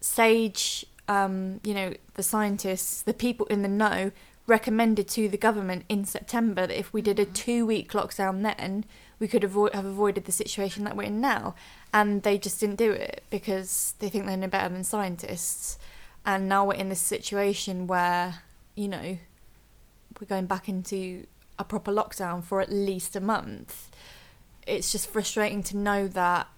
Sage, 0.00 0.86
um, 1.08 1.60
you 1.64 1.74
know, 1.74 1.94
the 2.14 2.22
scientists, 2.22 3.02
the 3.02 3.14
people 3.14 3.46
in 3.46 3.62
the 3.62 3.68
know, 3.68 4.12
recommended 4.46 5.08
to 5.08 5.28
the 5.28 5.38
government 5.38 5.84
in 5.88 6.04
September 6.04 6.66
that 6.66 6.78
if 6.78 6.92
we 6.92 7.02
did 7.02 7.18
a 7.18 7.24
two 7.24 7.66
week 7.66 7.92
lockdown 7.92 8.42
then, 8.42 8.84
we 9.18 9.28
could 9.28 9.42
have 9.42 9.56
avoided 9.56 10.24
the 10.24 10.32
situation 10.32 10.84
that 10.84 10.96
we're 10.96 11.04
in 11.04 11.20
now. 11.20 11.54
And 11.92 12.22
they 12.22 12.38
just 12.38 12.60
didn't 12.60 12.76
do 12.76 12.90
it 12.90 13.24
because 13.30 13.94
they 13.98 14.08
think 14.08 14.26
they 14.26 14.36
know 14.36 14.48
better 14.48 14.72
than 14.72 14.84
scientists. 14.84 15.78
And 16.26 16.48
now 16.48 16.66
we're 16.66 16.74
in 16.74 16.88
this 16.88 17.00
situation 17.00 17.86
where, 17.86 18.40
you 18.74 18.88
know, 18.88 19.18
we're 20.20 20.26
going 20.26 20.46
back 20.46 20.68
into 20.68 21.26
a 21.58 21.64
proper 21.64 21.92
lockdown 21.92 22.42
for 22.42 22.60
at 22.60 22.72
least 22.72 23.14
a 23.16 23.20
month. 23.20 23.90
It's 24.66 24.90
just 24.90 25.10
frustrating 25.10 25.62
to 25.64 25.76
know 25.76 26.08
that 26.08 26.48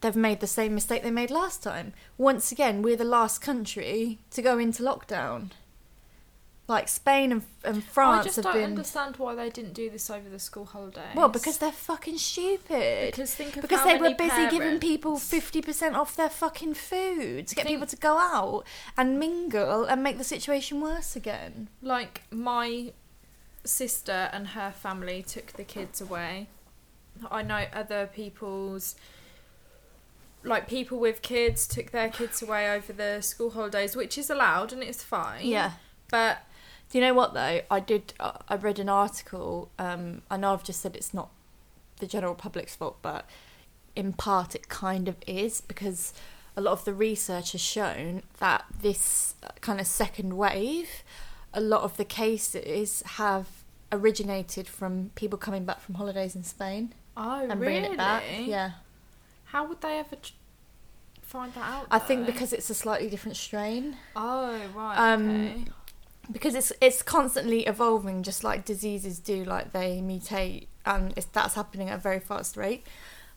they've 0.00 0.16
made 0.16 0.40
the 0.40 0.46
same 0.46 0.74
mistake 0.74 1.02
they 1.02 1.10
made 1.10 1.30
last 1.30 1.62
time. 1.62 1.92
Once 2.16 2.50
again, 2.52 2.82
we're 2.82 2.96
the 2.96 3.04
last 3.04 3.40
country 3.40 4.18
to 4.30 4.42
go 4.42 4.58
into 4.58 4.82
lockdown. 4.82 5.50
Like 6.68 6.86
Spain 6.88 7.32
and, 7.32 7.42
and 7.64 7.82
France 7.82 8.20
I 8.20 8.24
just 8.24 8.36
have 8.36 8.44
don't 8.44 8.52
been. 8.54 8.64
understand 8.64 9.16
why 9.16 9.34
they 9.34 9.48
didn't 9.48 9.72
do 9.72 9.88
this 9.88 10.10
over 10.10 10.28
the 10.28 10.38
school 10.38 10.66
holidays. 10.66 11.14
Well, 11.14 11.30
because 11.30 11.56
they're 11.56 11.72
fucking 11.72 12.18
stupid. 12.18 13.12
Because 13.12 13.34
think 13.34 13.56
of 13.56 13.62
because 13.62 13.78
how 13.80 13.86
they 13.86 13.94
were 13.96 14.02
many 14.02 14.14
busy 14.14 14.48
giving 14.50 14.78
people 14.78 15.18
fifty 15.18 15.62
percent 15.62 15.96
off 15.96 16.14
their 16.14 16.28
fucking 16.28 16.74
food 16.74 17.46
to 17.48 17.54
get 17.54 17.64
Think- 17.64 17.76
people 17.78 17.86
to 17.86 17.96
go 17.96 18.18
out 18.18 18.64
and 18.98 19.18
mingle 19.18 19.84
and 19.84 20.02
make 20.02 20.18
the 20.18 20.24
situation 20.24 20.80
worse 20.82 21.16
again. 21.16 21.68
like 21.80 22.22
my 22.30 22.92
sister 23.64 24.28
and 24.32 24.48
her 24.48 24.70
family 24.70 25.22
took 25.22 25.52
the 25.54 25.64
kids 25.64 26.00
away. 26.02 26.48
I 27.30 27.42
know 27.42 27.64
other 27.72 28.06
people's 28.14 28.94
like 30.44 30.68
people 30.68 30.98
with 30.98 31.22
kids 31.22 31.66
took 31.66 31.90
their 31.90 32.08
kids 32.08 32.42
away 32.42 32.70
over 32.70 32.92
the 32.92 33.20
school 33.22 33.50
holidays, 33.50 33.96
which 33.96 34.16
is 34.16 34.30
allowed 34.30 34.72
and 34.72 34.82
it's 34.82 35.02
fine. 35.02 35.46
Yeah. 35.46 35.72
But 36.10 36.38
Do 36.90 36.98
you 36.98 37.04
know 37.04 37.14
what 37.14 37.34
though? 37.34 37.60
I 37.70 37.80
did. 37.80 38.14
uh, 38.18 38.32
I 38.48 38.56
read 38.56 38.78
an 38.78 38.88
article. 38.88 39.70
Um, 39.78 40.22
I 40.30 40.36
know 40.36 40.52
I've 40.52 40.64
just 40.64 40.80
said 40.80 40.96
it's 40.96 41.12
not 41.12 41.30
the 41.98 42.06
general 42.06 42.34
public's 42.34 42.74
fault, 42.76 42.98
but 43.02 43.28
in 43.94 44.12
part 44.12 44.54
it 44.54 44.68
kind 44.68 45.08
of 45.08 45.16
is 45.26 45.60
because 45.60 46.12
a 46.56 46.60
lot 46.60 46.72
of 46.72 46.84
the 46.84 46.94
research 46.94 47.52
has 47.52 47.60
shown 47.60 48.22
that 48.38 48.64
this 48.80 49.34
kind 49.60 49.80
of 49.80 49.86
second 49.86 50.36
wave, 50.36 51.02
a 51.52 51.60
lot 51.60 51.82
of 51.82 51.96
the 51.96 52.04
cases 52.04 53.02
have 53.04 53.46
originated 53.90 54.66
from 54.68 55.10
people 55.14 55.38
coming 55.38 55.64
back 55.64 55.80
from 55.80 55.94
holidays 55.96 56.36
in 56.36 56.44
Spain 56.44 56.92
oh 57.16 57.40
and 57.48 57.60
really? 57.60 57.72
bringing 57.80 57.92
it 57.92 57.96
back. 57.96 58.22
Yeah, 58.40 58.72
How 59.46 59.66
would 59.66 59.80
they 59.80 59.98
ever 59.98 60.16
tr- 60.16 60.32
find 61.22 61.52
that 61.54 61.64
out? 61.64 61.86
I 61.90 61.98
think 61.98 62.26
because 62.26 62.52
it's 62.52 62.70
a 62.70 62.74
slightly 62.74 63.08
different 63.08 63.36
strain. 63.36 63.96
Oh 64.16 64.60
right. 64.74 64.96
Um, 65.12 65.30
okay. 65.30 65.64
Because 66.30 66.54
it's 66.54 66.72
it's 66.80 67.02
constantly 67.02 67.66
evolving, 67.66 68.22
just 68.22 68.44
like 68.44 68.64
diseases 68.64 69.18
do. 69.18 69.44
Like 69.44 69.72
they 69.72 70.00
mutate, 70.02 70.66
and 70.84 71.12
it's, 71.16 71.26
that's 71.26 71.54
happening 71.54 71.88
at 71.90 71.96
a 71.98 72.00
very 72.02 72.20
fast 72.20 72.56
rate. 72.56 72.86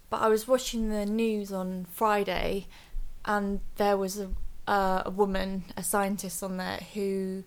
But 0.10 0.22
I 0.22 0.28
was 0.28 0.48
watching 0.48 0.90
the 0.90 1.06
news 1.06 1.52
on 1.54 1.86
Friday, 1.92 2.68
and 3.26 3.60
there 3.78 3.98
was 3.98 4.20
a 4.20 4.30
uh, 4.68 5.04
a 5.06 5.10
woman, 5.10 5.64
a 5.78 5.84
scientist 5.84 6.44
on 6.44 6.58
there, 6.58 6.80
who 6.94 7.44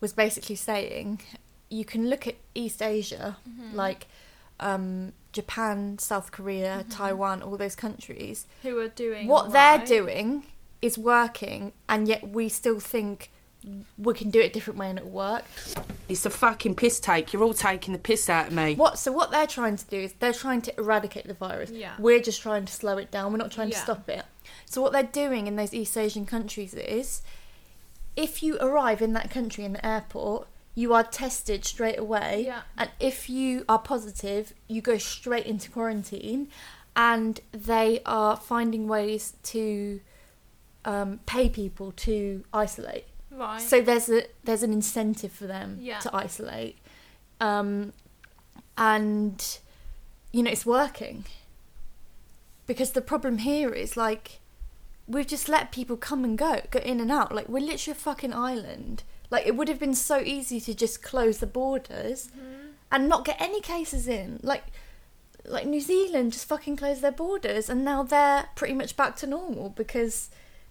was 0.00 0.12
basically 0.12 0.56
saying 0.56 1.20
you 1.70 1.84
can 1.84 2.08
look 2.08 2.26
at 2.26 2.36
East 2.54 2.80
Asia, 2.82 3.36
Mhm. 3.48 3.74
like 3.74 4.06
um, 4.60 5.12
Japan, 5.32 5.98
South 5.98 6.32
Korea, 6.32 6.84
Mhm. 6.84 6.96
Taiwan, 6.96 7.42
all 7.42 7.56
those 7.56 7.76
countries. 7.76 8.46
Who 8.62 8.78
are 8.80 8.88
doing 8.88 9.28
what 9.28 9.52
they're 9.52 9.84
doing 9.84 10.46
is 10.82 10.98
working, 10.98 11.72
and 11.88 12.08
yet 12.08 12.28
we 12.28 12.48
still 12.48 12.80
think 12.80 13.30
we 13.96 14.14
can 14.14 14.30
do 14.30 14.40
it 14.40 14.46
a 14.46 14.52
different 14.52 14.78
way 14.78 14.88
and 14.88 14.98
it'll 14.98 15.10
work. 15.10 15.44
It's 16.08 16.24
a 16.24 16.30
fucking 16.30 16.74
piss 16.76 17.00
take. 17.00 17.32
You're 17.32 17.42
all 17.42 17.54
taking 17.54 17.92
the 17.92 17.98
piss 17.98 18.28
out 18.28 18.48
of 18.48 18.52
me. 18.52 18.74
What? 18.74 18.98
So 18.98 19.12
what 19.12 19.30
they're 19.30 19.46
trying 19.46 19.76
to 19.76 19.84
do 19.86 19.98
is 19.98 20.12
they're 20.14 20.32
trying 20.32 20.62
to 20.62 20.78
eradicate 20.78 21.26
the 21.26 21.34
virus. 21.34 21.70
Yeah. 21.70 21.92
We're 21.98 22.20
just 22.20 22.40
trying 22.40 22.64
to 22.64 22.72
slow 22.72 22.98
it 22.98 23.10
down. 23.10 23.32
We're 23.32 23.38
not 23.38 23.52
trying 23.52 23.70
to 23.70 23.76
stop 23.76 24.08
it. 24.08 24.24
So 24.64 24.80
what 24.80 24.92
they're 24.92 25.02
doing 25.02 25.46
in 25.46 25.56
those 25.56 25.74
East 25.74 25.96
Asian 25.96 26.26
countries 26.26 26.74
is, 26.74 27.22
if 28.16 28.42
you 28.42 28.58
arrive 28.58 29.02
in 29.02 29.12
that 29.12 29.30
country 29.30 29.64
in 29.64 29.74
the 29.74 29.86
airport, 29.86 30.48
you 30.74 30.94
are 30.94 31.04
tested 31.04 31.64
straight 31.64 31.98
away. 31.98 32.44
Yeah. 32.46 32.62
And 32.76 32.90
if 32.98 33.28
you 33.28 33.64
are 33.68 33.78
positive, 33.78 34.54
you 34.66 34.80
go 34.80 34.98
straight 34.98 35.46
into 35.46 35.70
quarantine. 35.70 36.48
And 36.96 37.40
they 37.52 38.00
are 38.04 38.36
finding 38.36 38.88
ways 38.88 39.34
to 39.44 40.00
um, 40.84 41.20
pay 41.26 41.48
people 41.48 41.92
to 41.92 42.42
isolate. 42.52 43.04
Right. 43.38 43.60
So 43.60 43.80
there's 43.80 44.08
a 44.10 44.24
there's 44.44 44.62
an 44.64 44.72
incentive 44.72 45.32
for 45.32 45.46
them 45.46 45.78
Yeah. 45.80 46.00
to 46.00 46.14
isolate, 46.14 46.76
um, 47.40 47.92
and 48.76 49.58
you 50.32 50.42
know 50.42 50.50
it's 50.50 50.66
working. 50.66 51.24
Because 52.66 52.90
the 52.92 53.00
problem 53.00 53.38
here 53.38 53.70
is 53.72 53.96
like 53.96 54.40
we've 55.06 55.26
just 55.26 55.48
let 55.48 55.72
people 55.72 55.96
come 55.96 56.22
and 56.24 56.36
go, 56.36 56.60
go 56.70 56.80
in 56.80 57.00
and 57.00 57.10
out. 57.10 57.34
Like 57.34 57.48
we're 57.48 57.60
literally 57.64 57.92
a 57.96 58.00
fucking 58.00 58.34
island. 58.34 59.04
Like 59.30 59.46
it 59.46 59.56
would 59.56 59.68
have 59.68 59.78
been 59.78 59.94
so 59.94 60.18
easy 60.20 60.60
to 60.60 60.74
just 60.74 61.02
close 61.02 61.38
the 61.38 61.46
borders 61.46 62.30
and 62.92 63.08
not 63.08 63.24
get 63.24 63.40
any 63.40 63.60
cases 63.60 64.06
in. 64.08 64.38
Like 64.42 64.64
like 65.46 65.66
New 65.66 65.80
Zealand 65.80 66.32
just 66.32 66.44
fucking 66.46 66.76
closed 66.76 67.00
their 67.00 67.12
borders 67.12 67.70
and 67.70 67.84
now 67.84 68.02
they're 68.02 68.48
pretty 68.54 68.74
much 68.74 68.96
back 68.98 69.16
to 69.16 69.26
normal 69.26 69.70
because 69.70 70.28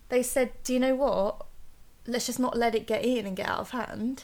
they 0.10 0.22
said, 0.22 0.52
"Do 0.64 0.74
you 0.74 0.80
know 0.80 0.94
what? 0.96 1.47
Let's 2.08 2.26
just 2.26 2.40
not 2.40 2.58
let 2.58 2.74
it 2.76 2.88
get 2.88 3.04
in 3.06 3.26
and 3.26 3.36
get 3.36 3.48
out 3.50 3.60
of 3.60 3.70
hand." 3.72 4.24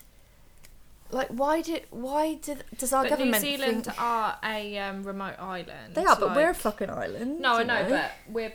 Like 1.11 1.27
why 1.27 1.61
did 1.61 1.84
why 1.91 2.36
did 2.36 2.63
does 2.77 2.91
our 2.91 3.03
but 3.03 3.09
government 3.11 3.43
New 3.43 3.57
Zealand 3.57 3.86
think 3.86 4.01
are 4.01 4.38
a 4.43 4.77
um, 4.79 5.03
remote 5.03 5.36
island. 5.39 5.93
they 5.93 6.03
are, 6.05 6.15
but 6.15 6.36
we're 6.36 6.45
a 6.45 6.47
like- 6.47 6.55
fucking 6.55 6.89
island. 6.89 7.39
No, 7.39 7.53
I 7.55 7.61
you 7.61 7.67
know, 7.67 7.86
but 7.89 8.11
we're 8.29 8.53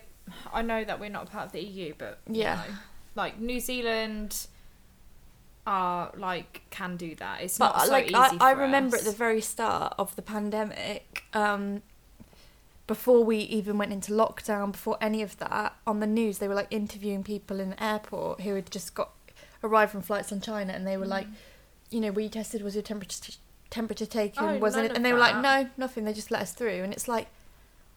I 0.53 0.63
know 0.63 0.83
that 0.83 0.99
we're 0.99 1.09
not 1.11 1.31
part 1.31 1.47
of 1.47 1.53
the 1.53 1.61
EU, 1.63 1.95
but 1.97 2.19
you 2.29 2.41
Yeah. 2.43 2.57
know, 2.57 2.75
like 3.15 3.39
New 3.39 3.61
Zealand 3.61 4.47
are 5.67 6.11
like 6.17 6.63
can 6.71 6.97
do 6.97 7.15
that. 7.17 7.43
It's 7.43 7.59
but 7.59 7.77
not 7.77 7.87
so 7.87 7.93
like 7.93 8.07
easy 8.07 8.15
I, 8.17 8.37
I 8.41 8.51
remember 8.53 8.97
us. 8.97 9.03
at 9.07 9.13
the 9.13 9.17
very 9.17 9.41
start 9.41 9.95
of 9.99 10.17
the 10.17 10.23
pandemic 10.23 11.25
um 11.35 11.83
before 12.87 13.23
we 13.23 13.37
even 13.41 13.77
went 13.77 13.93
into 13.93 14.13
lockdown 14.13 14.73
before 14.73 14.97
any 15.01 15.21
of 15.23 15.37
that 15.39 15.77
on 15.87 16.01
the 16.01 16.07
news 16.07 16.39
they 16.39 16.49
were 16.49 16.55
like 16.55 16.69
interviewing 16.71 17.23
people 17.23 17.61
in 17.61 17.71
the 17.71 17.85
airport 17.85 18.41
who 18.41 18.55
had 18.55 18.71
just 18.71 18.95
got 18.95 19.11
arrived 19.63 19.93
from 19.93 20.03
flights 20.03 20.33
on 20.33 20.41
china 20.41 20.73
and 20.73 20.87
they 20.87 20.97
were 20.97 21.07
like 21.07 21.27
you 21.91 22.01
know 22.01 22.11
were 22.11 22.21
you 22.21 22.29
tested 22.29 22.63
was 22.63 22.75
your 22.75 22.83
temperature 22.83 23.33
temperature 23.71 24.07
taken 24.07 24.43
Mm. 24.45 24.57
Oh, 24.57 24.59
wasn't 24.59 24.87
it 24.87 24.97
and 24.97 25.05
they 25.05 25.13
were 25.13 25.19
like 25.19 25.37
no 25.43 25.69
nothing 25.77 26.05
they 26.05 26.13
just 26.13 26.31
let 26.31 26.43
us 26.43 26.53
through 26.53 26.83
and 26.85 26.93
it's 26.93 27.09
like 27.09 27.27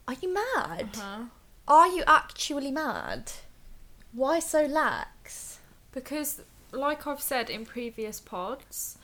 are 0.08 0.14
you 0.20 0.32
mad 0.34 0.88
Uh-huh. 0.96 1.22
are 1.68 1.88
you 1.88 2.02
actually 2.06 2.70
mad 2.70 3.32
why 4.12 4.38
so 4.40 4.64
lax 4.66 5.58
because 5.92 6.42
like 6.72 7.06
I've 7.06 7.20
said 7.20 7.50
in 7.50 7.66
previous 7.66 8.18
pods, 8.18 8.96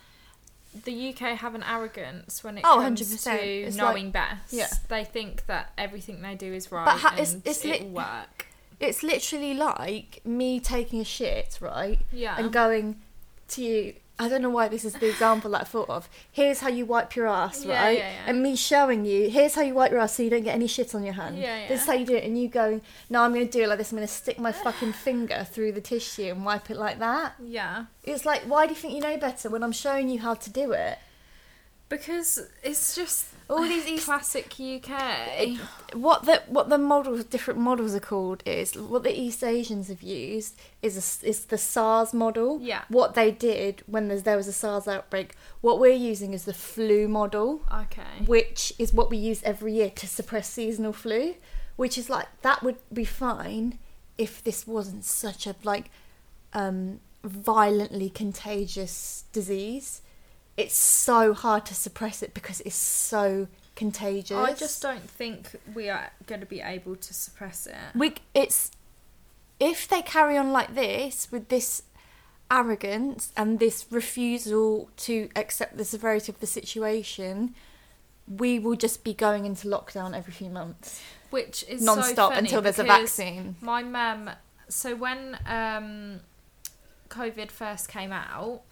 the 0.84 1.11
UK 1.11 1.36
have 1.38 1.54
an 1.54 1.62
arrogance 1.62 2.42
when 2.42 2.56
it 2.59 2.64
Oh, 2.66 2.80
comes 2.80 3.00
100%. 3.02 3.24
to 3.38 3.44
It's 3.44 3.76
knowing 3.76 4.04
like- 4.06 4.12
best. 4.14 4.52
yeah. 4.54 4.68
They 4.88 5.04
think 5.04 5.44
that 5.46 5.72
everything 5.76 6.22
they 6.22 6.34
do 6.34 6.52
is 6.54 6.72
right 6.72 6.86
But 6.86 6.96
ha- 6.98 7.11
and 7.12 7.20
it's, 7.20 7.34
it's 7.44 7.64
it 7.66 7.82
will 7.82 7.90
work. 7.90 8.46
It's 8.80 9.02
literally 9.02 9.54
like 9.54 10.20
me 10.24 10.60
taking 10.60 11.00
a 11.00 11.04
shit, 11.04 11.58
right? 11.60 12.00
Yeah. 12.12 12.36
And 12.38 12.52
going 12.52 13.00
to 13.48 13.62
you. 13.62 13.94
I 14.20 14.28
don't 14.28 14.42
know 14.42 14.50
why 14.50 14.66
this 14.66 14.84
is 14.84 14.94
the 14.94 15.08
example 15.14 15.52
that 15.52 15.60
I 15.60 15.64
thought 15.64 15.88
of. 15.88 16.08
Here's 16.32 16.58
how 16.58 16.68
you 16.68 16.84
wipe 16.86 17.14
your 17.14 17.28
ass, 17.28 17.64
Yeah, 17.64 17.80
right? 17.84 17.98
yeah, 17.98 18.10
yeah. 18.10 18.22
And 18.26 18.42
me 18.42 18.56
showing 18.56 19.04
you, 19.04 19.30
here's 19.30 19.54
how 19.54 19.62
you 19.62 19.74
wipe 19.74 19.92
your 19.92 20.00
ass 20.00 20.14
so 20.14 20.24
you 20.24 20.30
don't 20.30 20.42
get 20.42 20.56
any 20.56 20.66
shit 20.66 20.92
on 20.94 21.04
your 21.04 21.14
hand. 21.14 21.38
Yeah, 21.38 21.68
This 21.68 21.82
is 21.82 21.86
how 21.86 21.92
you 21.92 22.04
do 22.04 22.16
it. 22.16 22.24
And 22.24 22.36
you 22.40 22.48
going, 22.48 22.80
no, 23.10 23.22
I'm 23.22 23.32
going 23.32 23.46
to 23.46 23.52
do 23.52 23.62
it 23.62 23.68
like 23.68 23.78
this. 23.78 23.92
I'm 23.92 23.96
going 23.98 24.08
to 24.08 24.12
stick 24.12 24.40
my 24.40 24.50
fucking 24.50 24.92
finger 24.92 25.46
through 25.48 25.70
the 25.70 25.80
tissue 25.80 26.24
and 26.32 26.44
wipe 26.44 26.68
it 26.68 26.76
like 26.76 26.98
that. 26.98 27.34
Yeah. 27.40 27.84
It's 28.02 28.26
like, 28.26 28.42
why 28.42 28.66
do 28.66 28.74
you 28.74 28.80
think 28.80 28.94
you 28.94 29.00
know 29.00 29.16
better 29.18 29.50
when 29.50 29.62
I'm 29.62 29.70
showing 29.70 30.08
you 30.08 30.18
how 30.18 30.34
to 30.34 30.50
do 30.50 30.72
it? 30.72 30.98
Because 31.88 32.40
it's 32.64 32.96
just 32.96 33.26
all 33.49 33.62
these 33.62 33.86
East 33.86 34.05
classic 34.05 34.53
UK. 34.61 35.59
what 35.94 36.24
the 36.24 36.42
what 36.49 36.68
the 36.68 36.78
models 36.78 37.24
different 37.24 37.59
models 37.59 37.94
are 37.94 38.01
called 38.01 38.42
is 38.44 38.74
what 38.76 39.03
the 39.03 39.18
East 39.18 39.42
Asians 39.42 39.88
have 39.88 40.03
used 40.03 40.59
is 40.82 40.96
a 40.96 41.26
is 41.26 41.46
the 41.46 41.59
SARS 41.59 42.12
model. 42.12 42.61
Yeah. 42.61 42.82
What 42.88 43.14
they 43.14 43.30
did 43.30 43.82
when 43.86 44.09
there's, 44.09 44.24
there 44.24 44.36
was 44.36 44.49
a 44.49 44.53
SARS 44.53 44.86
outbreak. 44.86 45.34
What 45.61 45.80
we're 45.80 45.92
using 45.92 46.34
is 46.34 46.44
the 46.44 46.55
flu 46.55 47.09
model. 47.09 47.62
Okay. 47.72 48.24
Which 48.26 48.72
is 48.78 48.92
what 48.92 49.11
we 49.11 49.16
use 49.16 49.42
every 49.42 49.74
year 49.74 49.90
to 49.90 50.07
suppress 50.07 50.49
seasonal 50.49 50.92
flu, 50.92 51.34
which 51.76 51.96
is 51.96 52.11
like 52.11 52.26
that 52.42 52.62
would 52.62 52.76
be 52.92 53.05
fine 53.05 53.78
if 54.18 54.42
this 54.42 54.66
wasn't 54.66 55.05
such 55.05 55.46
a 55.46 55.55
like 55.64 55.90
um 56.53 57.01
violently 57.24 58.11
contagious 58.11 59.24
disease. 59.32 60.03
It's 60.59 60.76
so 60.76 61.34
hard 61.34 61.64
to 61.66 61.74
suppress 61.74 62.22
it 62.22 62.34
because 62.34 62.61
it's 62.62 62.74
so 62.74 63.46
contagious. 63.76 64.36
I 64.36 64.54
just 64.54 64.82
don't 64.82 65.09
think 65.09 65.54
we 65.72 65.88
are 65.88 66.11
going 66.26 66.40
to 66.40 66.46
be 66.46 66.61
able 66.61 66.96
to 66.96 67.14
suppress 67.14 67.66
it. 67.66 67.76
we 67.94 68.14
it's 68.34 68.72
if 69.61 69.88
they 69.88 70.02
carry 70.02 70.36
on 70.36 70.52
like 70.52 70.74
this 70.74 71.30
with 71.30 71.48
this 71.48 71.82
arrogance 72.50 73.32
and 73.36 73.61
this 73.61 73.86
refusal 73.90 74.90
to 74.96 75.28
accept 75.36 75.76
the 75.76 75.84
severity 75.84 76.32
of 76.32 76.40
the 76.40 76.46
situation 76.46 77.54
we 78.26 78.59
will 78.59 78.74
just 78.76 79.04
be 79.04 79.12
going 79.12 79.44
into 79.44 79.68
lockdown 79.68 80.16
every 80.16 80.32
few 80.32 80.50
months 80.50 81.00
which 81.30 81.64
is 81.68 81.82
non-stop 81.82 82.32
so 82.32 82.38
until 82.38 82.62
there's 82.62 82.78
a 82.78 82.84
vaccine 82.84 83.54
My 83.61 83.82
mum. 83.82 84.30
So 84.68 84.94
when 84.96 85.38
um, 85.46 86.20
COVID 87.09 87.50
first 87.50 87.88
came 87.88 88.12
out, 88.12 88.62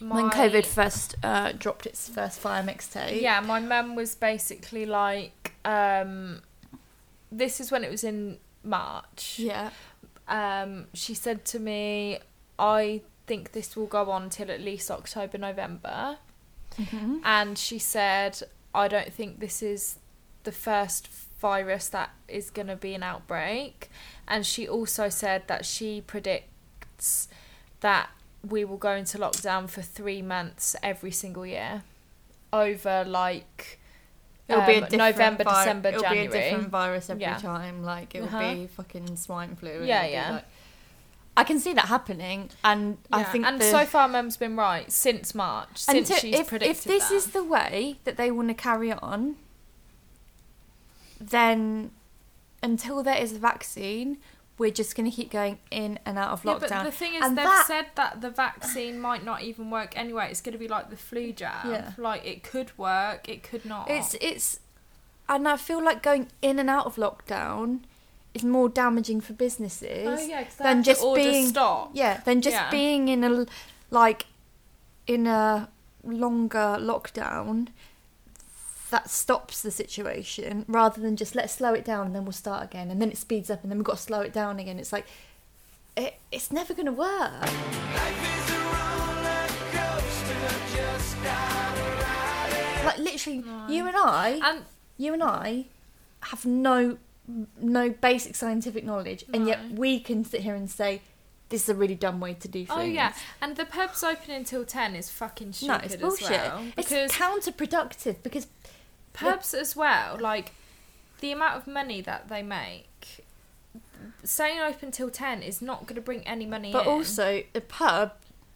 when 0.00 0.30
covid 0.30 0.64
first 0.64 1.16
uh, 1.22 1.52
dropped 1.52 1.86
its 1.86 2.08
first 2.08 2.38
fire 2.38 2.62
mixtape 2.62 3.20
Yeah, 3.20 3.40
my 3.40 3.60
mum 3.60 3.96
was 3.96 4.14
basically 4.14 4.86
like, 4.86 5.52
um, 5.64 6.42
this 7.32 7.60
is 7.60 7.70
when 7.70 7.84
it 7.84 7.90
was 7.90 8.04
in 8.04 8.38
March. 8.62 9.38
Yeah. 9.38 9.70
Um, 10.28 10.86
she 10.94 11.14
said 11.14 11.44
to 11.46 11.58
me, 11.58 12.18
I 12.58 13.02
think 13.26 13.52
this 13.52 13.76
will 13.76 13.86
go 13.86 14.10
on 14.10 14.30
till 14.30 14.50
at 14.50 14.60
least 14.60 14.90
October, 14.90 15.38
November. 15.38 16.18
Mhm. 16.76 17.20
And 17.24 17.58
she 17.58 17.78
said, 17.78 18.42
I 18.74 18.88
don't 18.88 19.12
think 19.12 19.40
this 19.40 19.62
is 19.62 19.98
the 20.44 20.52
first 20.52 21.08
virus 21.40 21.88
that 21.88 22.10
is 22.28 22.50
going 22.50 22.68
to 22.68 22.76
be 22.76 22.94
an 22.94 23.02
outbreak. 23.02 23.90
And 24.26 24.44
she 24.46 24.68
also 24.68 25.08
said 25.08 25.48
that 25.48 25.64
she 25.64 26.00
predicts 26.00 27.28
that 27.80 28.10
we 28.46 28.64
will 28.64 28.76
go 28.76 28.92
into 28.92 29.18
lockdown 29.18 29.68
for 29.68 29.82
three 29.82 30.22
months 30.22 30.76
every 30.82 31.10
single 31.10 31.46
year 31.46 31.82
over 32.52 33.04
like 33.06 33.78
It'll 34.48 34.64
be 34.64 34.72
a 34.72 34.76
um, 34.76 34.80
different 34.84 34.92
November, 35.16 35.44
vi- 35.44 35.64
December, 35.64 35.88
it'll 35.90 36.02
January. 36.02 36.28
be 36.28 36.36
a 36.38 36.40
different 36.50 36.68
virus 36.70 37.10
every 37.10 37.22
Yeah. 37.22 37.36
time. 37.36 37.82
Like 37.82 38.14
it 38.14 38.20
will 38.22 38.28
Uh-huh. 38.28 38.54
be 38.54 38.66
fucking 38.66 39.16
swine 39.16 39.56
flu. 39.56 39.70
and 39.80 39.86
Yeah, 39.86 40.06
yeah. 40.06 40.30
like- 40.30 40.44
I 41.36 41.44
can 41.44 41.60
see 41.60 41.72
that 41.74 41.84
happening, 41.86 42.50
and 42.64 42.98
I 43.12 43.22
think 43.22 43.44
and 43.46 43.60
the- 43.60 43.70
so 43.70 43.84
far, 43.84 44.08
Mum's 44.08 44.36
been 44.36 44.56
right 44.56 44.90
since 44.90 45.34
March. 45.36 45.76
Since 45.78 46.08
Until- 46.10 46.16
she's 46.16 46.40
if, 46.40 46.48
predicted 46.48 46.76
if 46.78 46.84
this 46.84 47.08
that. 47.10 47.14
is 47.14 47.26
the 47.32 47.44
way 47.44 47.98
that 48.04 48.16
they 48.16 48.30
want 48.32 48.48
to 48.48 48.54
carry 48.54 48.90
on, 48.92 49.36
then 51.20 51.90
until 52.62 53.02
there 53.02 53.16
is 53.18 53.32
a 53.34 53.38
vaccine, 53.38 54.18
we're 54.58 54.70
just 54.72 54.96
going 54.96 55.08
to 55.10 55.14
keep 55.16 55.30
going 55.30 55.58
in 55.70 55.98
and 56.04 56.18
out 56.18 56.30
of 56.32 56.44
Yeah, 56.44 56.54
lockdown. 56.54 56.60
but 56.70 56.84
the 56.84 56.90
thing 56.90 57.14
is, 57.14 57.24
and 57.24 57.38
they've 57.38 57.44
that, 57.44 57.66
said 57.66 57.86
that 57.94 58.20
the 58.20 58.30
vaccine 58.30 59.00
might 59.00 59.24
not 59.24 59.42
even 59.42 59.70
work 59.70 59.92
anyway. 59.96 60.28
It's 60.30 60.40
going 60.40 60.52
to 60.52 60.58
be 60.58 60.68
like 60.68 60.90
the 60.90 60.96
flu 60.96 61.32
jab. 61.32 61.66
Yeah. 61.66 61.92
Like 61.96 62.26
it 62.26 62.42
could 62.42 62.76
work, 62.76 63.28
it 63.28 63.42
could 63.42 63.64
not. 63.64 63.88
it's 63.90 64.14
it's, 64.20 64.60
and 65.28 65.46
I 65.46 65.56
feel 65.56 65.82
like 65.82 66.02
going 66.02 66.28
in 66.42 66.58
and 66.58 66.68
out 66.68 66.86
of 66.86 66.96
lockdown 66.96 67.80
is 68.34 68.44
more 68.44 68.68
damaging 68.68 69.20
for 69.20 69.32
businesses 69.32 70.06
Oh, 70.20 70.26
yeah, 70.26 70.44
than 70.60 70.82
just 70.82 71.02
being 71.14 71.46
stock. 71.48 71.90
yeah 71.94 72.20
than 72.24 72.40
just 72.42 72.54
Yeah. 72.56 72.70
being 72.70 73.08
in 73.08 73.24
a 73.24 73.46
like 73.90 74.26
in 75.06 75.26
a 75.26 75.68
longer 76.04 76.76
lockdown 76.78 77.68
that 78.90 79.10
stops 79.10 79.62
the 79.62 79.70
situation 79.70 80.64
rather 80.68 81.00
than 81.00 81.16
just 81.16 81.34
let's 81.34 81.54
slow 81.54 81.74
it 81.74 81.84
down 81.84 82.06
and 82.06 82.14
then 82.14 82.24
we'll 82.24 82.32
start 82.32 82.64
again 82.64 82.90
and 82.90 83.00
then 83.00 83.10
it 83.10 83.18
speeds 83.18 83.50
up 83.50 83.62
and 83.62 83.70
then 83.70 83.78
we've 83.78 83.84
got 83.84 83.96
to 83.96 84.02
slow 84.02 84.20
it 84.20 84.32
down 84.32 84.58
again. 84.58 84.78
It's 84.78 84.92
like 84.92 85.06
it, 85.96 86.14
it's 86.30 86.50
never 86.50 86.74
going 86.74 86.86
to 86.86 86.92
work. 86.92 87.42
Like 92.84 92.98
literally 92.98 93.44
you 93.68 93.86
and 93.86 93.96
i 93.96 94.38
um, 94.38 94.64
you 94.96 95.12
and 95.12 95.22
i 95.22 95.66
have 96.20 96.46
no 96.46 96.96
no 97.60 97.90
basic 97.90 98.34
scientific 98.34 98.82
knowledge 98.82 99.24
and 99.34 99.46
yet 99.46 99.58
we 99.72 100.00
can 100.00 100.24
sit 100.24 100.40
here 100.40 100.54
and 100.54 100.70
say 100.70 101.02
this 101.48 101.64
is 101.64 101.68
a 101.70 101.74
really 101.74 101.94
dumb 101.94 102.20
way 102.20 102.34
to 102.34 102.48
do 102.48 102.66
oh, 102.68 102.76
things. 102.76 102.88
Oh 102.88 102.92
yeah, 102.92 103.14
and 103.40 103.56
the 103.56 103.64
pubs 103.64 104.04
open 104.04 104.32
until 104.32 104.64
ten 104.64 104.94
is 104.94 105.10
fucking 105.10 105.52
stupid 105.52 105.72
no 105.72 105.80
it's 105.82 105.96
bullshit. 105.96 106.30
as 106.30 106.52
well. 106.52 106.64
it's 106.76 107.16
counterproductive 107.16 108.22
because 108.22 108.46
pubs 109.18 109.54
as 109.54 109.74
well, 109.76 110.16
like 110.20 110.52
the 111.20 111.32
amount 111.32 111.56
of 111.56 111.66
money 111.66 112.00
that 112.00 112.28
they 112.28 112.42
make, 112.42 113.24
staying 114.24 114.60
open 114.60 114.90
till 114.90 115.10
ten 115.10 115.42
is 115.42 115.60
not 115.60 115.82
going 115.86 115.96
to 115.96 116.00
bring 116.00 116.26
any 116.26 116.46
money 116.46 116.72
But 116.72 116.86
in. 116.86 116.92
also, 116.92 117.42
a 117.54 117.60
pub, 117.60 118.12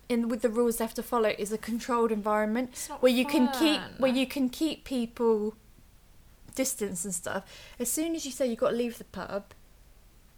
in 0.08 0.28
with 0.28 0.42
the 0.42 0.48
rules 0.50 0.76
they 0.76 0.84
have 0.84 0.94
to 0.94 1.02
follow, 1.02 1.32
is 1.38 1.52
a 1.52 1.58
controlled 1.58 2.12
environment 2.12 2.88
where 3.00 3.12
you 3.12 3.24
can 3.24 3.48
keep 3.48 3.80
where 3.98 4.12
you 4.12 4.26
can 4.26 4.48
keep 4.48 4.84
people 4.84 5.54
distance 6.54 7.04
and 7.04 7.14
stuff. 7.14 7.44
As 7.78 7.90
soon 7.90 8.14
as 8.14 8.24
you 8.26 8.32
say 8.32 8.46
you've 8.46 8.58
got 8.58 8.70
to 8.70 8.76
leave 8.76 8.98
the 8.98 9.04
pub, 9.04 9.44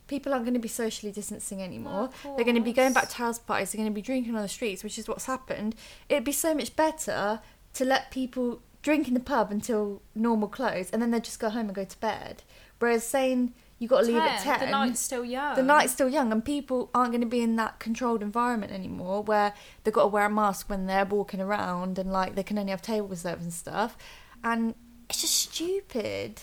people 0.07 0.33
aren't 0.33 0.45
going 0.45 0.55
to 0.55 0.61
be 0.61 0.69
socially 0.69 1.11
distancing 1.11 1.61
anymore. 1.63 2.11
They're 2.23 2.45
going 2.45 2.55
to 2.57 2.61
be 2.63 2.73
going 2.73 2.93
back 2.93 3.09
to 3.09 3.17
house 3.17 3.39
parties. 3.39 3.73
They're 3.73 3.81
going 3.81 3.91
to 3.91 3.95
be 3.95 4.03
drinking 4.03 4.37
on 4.37 4.43
the 4.43 4.49
streets, 4.49 4.85
which 4.85 4.99
is 4.99 5.09
what's 5.09 5.27
happened. 5.27 5.75
It'd 6.09 6.25
be 6.25 6.33
so 6.33 6.55
much 6.55 6.77
better 6.77 7.41
to 7.75 7.85
let 7.85 8.11
people 8.11 8.61
drink 8.85 9.09
in 9.09 9.15
the 9.15 9.21
pub 9.21 9.51
until 9.51 10.03
normal 10.15 10.47
close, 10.47 10.91
and 10.91 11.01
then 11.01 11.11
they 11.11 11.19
just 11.19 11.41
go 11.41 11.49
home 11.49 11.67
and 11.67 11.75
go 11.75 11.85
to 11.85 11.99
bed. 12.01 12.43
Whereas 12.79 13.03
saying 13.03 13.55
you 13.79 13.89
got 13.89 14.01
to 14.03 14.07
leave 14.07 14.17
at 14.17 14.43
10, 14.43 14.61
the 14.61 14.67
night's 14.67 15.01
still 15.01 15.25
young. 15.25 15.57
The 15.57 15.63
night's 15.63 15.93
still 15.95 16.09
young, 16.09 16.31
and 16.31 16.45
people 16.45 16.91
aren't 16.95 17.11
going 17.11 17.23
to 17.23 17.27
be 17.27 17.41
in 17.41 17.57
that 17.57 17.81
controlled 17.81 18.23
environment 18.23 18.73
anymore, 18.73 19.23
where 19.23 19.55
they've 19.83 19.95
got 19.95 20.03
to 20.03 20.09
wear 20.09 20.27
a 20.27 20.31
mask 20.31 20.69
when 20.69 20.87
they're 20.87 21.07
walking 21.07 21.41
around, 21.41 21.99
and 21.99 22.13
like 22.13 22.35
they 22.35 22.43
can 22.43 22.59
only 22.59 22.71
have 22.71 22.83
table 22.83 23.17
service 23.17 23.43
and 23.43 23.53
stuff. 23.53 23.97
And 24.45 24.75
it's 25.09 25.23
just 25.23 25.35
stupid. 25.35 26.43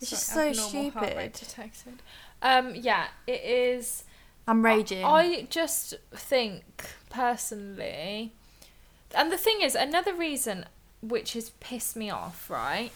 It's 0.00 0.10
just 0.10 0.26
so 0.26 0.52
Sorry, 0.52 0.88
heart 0.90 1.16
rate 1.16 1.36
stupid. 1.36 2.02
Um, 2.42 2.74
yeah, 2.76 3.08
it 3.26 3.42
is. 3.42 4.04
I'm 4.46 4.64
raging. 4.64 5.04
I 5.04 5.48
just 5.50 5.94
think 6.12 6.64
personally, 7.10 8.32
and 9.16 9.32
the 9.32 9.36
thing 9.36 9.62
is, 9.62 9.74
another 9.74 10.14
reason 10.14 10.66
which 11.02 11.34
has 11.34 11.50
pissed 11.60 11.96
me 11.96 12.08
off, 12.10 12.48
right, 12.48 12.90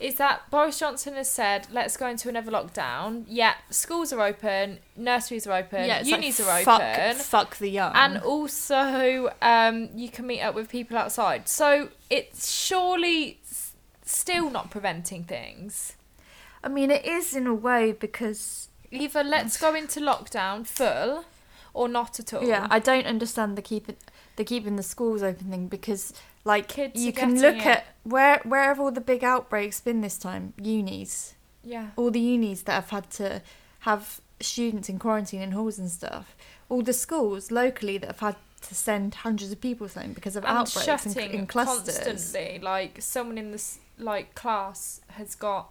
is 0.00 0.16
that 0.16 0.50
Boris 0.50 0.78
Johnson 0.80 1.14
has 1.14 1.30
said, 1.30 1.68
let's 1.72 1.96
go 1.96 2.08
into 2.08 2.28
another 2.28 2.50
lockdown. 2.50 3.24
Yeah, 3.28 3.54
schools 3.70 4.12
are 4.12 4.20
open, 4.20 4.80
nurseries 4.96 5.46
are 5.46 5.56
open, 5.58 5.86
Yeah, 5.86 5.98
it's 6.00 6.10
like, 6.10 6.20
unis 6.20 6.40
are 6.40 6.60
fuck- 6.64 6.80
open. 6.82 7.16
fuck 7.16 7.56
the 7.58 7.68
young. 7.68 7.92
And 7.94 8.18
also, 8.18 9.32
um, 9.40 9.90
you 9.94 10.08
can 10.10 10.26
meet 10.26 10.40
up 10.42 10.54
with 10.54 10.68
people 10.68 10.98
outside. 10.98 11.48
So 11.48 11.90
it's 12.10 12.50
surely 12.50 13.38
s- 13.48 13.74
still 14.04 14.50
not 14.50 14.70
preventing 14.70 15.22
things. 15.24 15.94
I 16.64 16.68
mean, 16.68 16.90
it 16.90 17.04
is 17.04 17.34
in 17.34 17.46
a 17.46 17.54
way 17.54 17.92
because 17.92 18.68
Either 18.94 19.24
let's 19.24 19.56
go 19.56 19.74
into 19.74 20.00
lockdown 20.00 20.66
full 20.66 21.24
or 21.72 21.88
not 21.88 22.20
at 22.20 22.34
all. 22.34 22.44
Yeah, 22.44 22.66
I 22.70 22.78
don't 22.78 23.06
understand 23.06 23.56
the 23.56 23.62
keeping 23.62 23.96
the 24.36 24.44
keeping 24.44 24.76
the 24.76 24.82
schools 24.82 25.22
open 25.22 25.48
thing 25.48 25.66
because 25.68 26.12
like 26.44 26.68
Kids 26.68 27.02
you 27.04 27.12
can 27.12 27.40
look 27.40 27.56
it. 27.56 27.66
at 27.66 27.86
where 28.04 28.40
where 28.44 28.64
have 28.64 28.80
all 28.80 28.90
the 28.90 29.00
big 29.00 29.22
outbreaks 29.24 29.80
been 29.80 30.00
this 30.00 30.18
time? 30.18 30.54
Unis. 30.60 31.34
Yeah. 31.64 31.88
All 31.96 32.10
the 32.10 32.20
unis 32.20 32.62
that 32.62 32.72
have 32.74 32.90
had 32.90 33.10
to 33.12 33.42
have 33.80 34.20
students 34.40 34.88
in 34.88 34.98
quarantine 34.98 35.40
in 35.40 35.52
halls 35.52 35.78
and 35.78 35.90
stuff. 35.90 36.34
All 36.68 36.82
the 36.82 36.92
schools 36.92 37.50
locally 37.52 37.98
that 37.98 38.06
have 38.06 38.20
had 38.20 38.36
to 38.62 38.74
send 38.74 39.14
hundreds 39.16 39.52
of 39.52 39.60
people 39.60 39.86
home 39.88 40.12
because 40.12 40.36
of 40.36 40.44
and 40.44 40.58
outbreaks 40.58 41.06
in, 41.16 41.30
in 41.30 41.46
clusters. 41.46 41.98
constantly. 41.98 42.58
Like 42.60 43.00
someone 43.00 43.38
in 43.38 43.50
this 43.52 43.78
like 43.98 44.34
class 44.34 45.00
has 45.08 45.34
got 45.34 45.70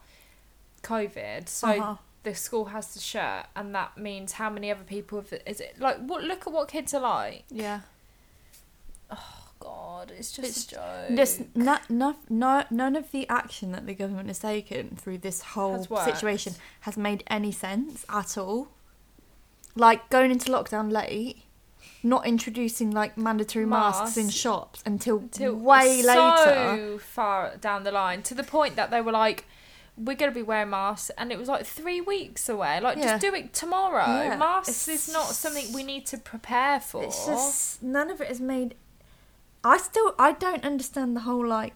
COVID, 0.84 1.48
so 1.50 1.68
Uh-huh. 1.70 1.96
the 2.24 2.34
school 2.36 2.66
has 2.66 2.94
to 2.94 3.00
shut, 3.00 3.48
and 3.56 3.74
that 3.76 3.98
means 3.98 4.34
how 4.34 4.50
many 4.50 4.72
other 4.72 4.84
people 4.84 5.20
have, 5.22 5.34
is 5.46 5.60
it 5.60 5.76
like 5.80 5.98
what? 6.00 6.24
Look 6.24 6.48
at 6.48 6.54
what 6.54 6.68
kids 6.70 6.94
are 6.94 7.02
like. 7.02 7.44
Yeah. 7.50 7.82
Oh 9.10 9.41
God, 9.62 10.12
it's 10.18 10.32
just 10.32 10.68
a 10.68 10.76
joke. 10.76 11.08
This, 11.10 11.42
no, 11.56 11.78
no, 11.90 12.16
no, 12.30 12.64
none 12.70 12.96
of 12.96 13.12
the 13.12 13.28
action 13.30 13.72
that 13.72 13.86
the 13.86 13.94
government 13.94 14.28
has 14.28 14.40
taken 14.40 14.96
through 14.96 15.20
this 15.20 15.42
whole 15.42 15.86
Has 15.86 16.06
situation 16.06 16.56
has 16.82 16.98
made 16.98 17.24
any 17.28 17.52
sense 17.52 18.06
at 18.10 18.38
all. 18.38 18.70
Like 19.76 20.10
going 20.10 20.32
into 20.32 20.52
lockdown 20.52 20.92
late, 20.92 21.44
not 22.04 22.26
introducing 22.26 22.92
like 22.92 23.18
mandatory 23.18 23.66
masks, 23.66 24.18
in 24.18 24.30
shops 24.30 24.84
until, 24.86 25.24
Till 25.32 25.56
way 25.56 26.02
so 26.02 26.08
later. 26.08 26.98
far 27.00 27.56
down 27.58 27.84
the 27.84 27.92
line 27.92 28.22
to 28.24 28.34
the 28.34 28.44
point 28.44 28.76
that 28.76 28.92
they 28.92 29.02
were 29.02 29.12
like. 29.14 29.46
We're 29.98 30.16
gonna 30.16 30.32
be 30.32 30.42
wearing 30.42 30.70
masks, 30.70 31.12
and 31.18 31.34
it 31.34 31.38
was 31.38 31.50
like 31.50 31.66
three 31.66 32.00
weeks 32.00 32.48
away. 32.48 32.80
Like, 32.80 32.98
Yeah. 32.98 33.04
just 33.04 33.22
do 33.22 33.36
it 33.36 33.54
tomorrow. 33.54 34.06
Yeah, 34.24 34.38
Masks 34.38 34.88
it's- 34.88 35.08
is 35.08 35.14
not 35.14 35.28
something 35.28 35.74
we 35.74 35.84
need 35.84 36.06
to 36.08 36.18
prepare 36.18 36.80
for. 36.80 37.04
It's 37.04 37.26
just 37.26 37.84
none 37.84 38.10
of 38.10 38.22
it 38.22 38.30
has 38.30 38.40
made. 38.40 38.74
I 39.64 39.78
still 39.78 40.16
I 40.18 40.32
don't 40.34 40.64
understand 40.66 41.16
the 41.16 41.22
whole 41.22 41.46
like. 41.48 41.74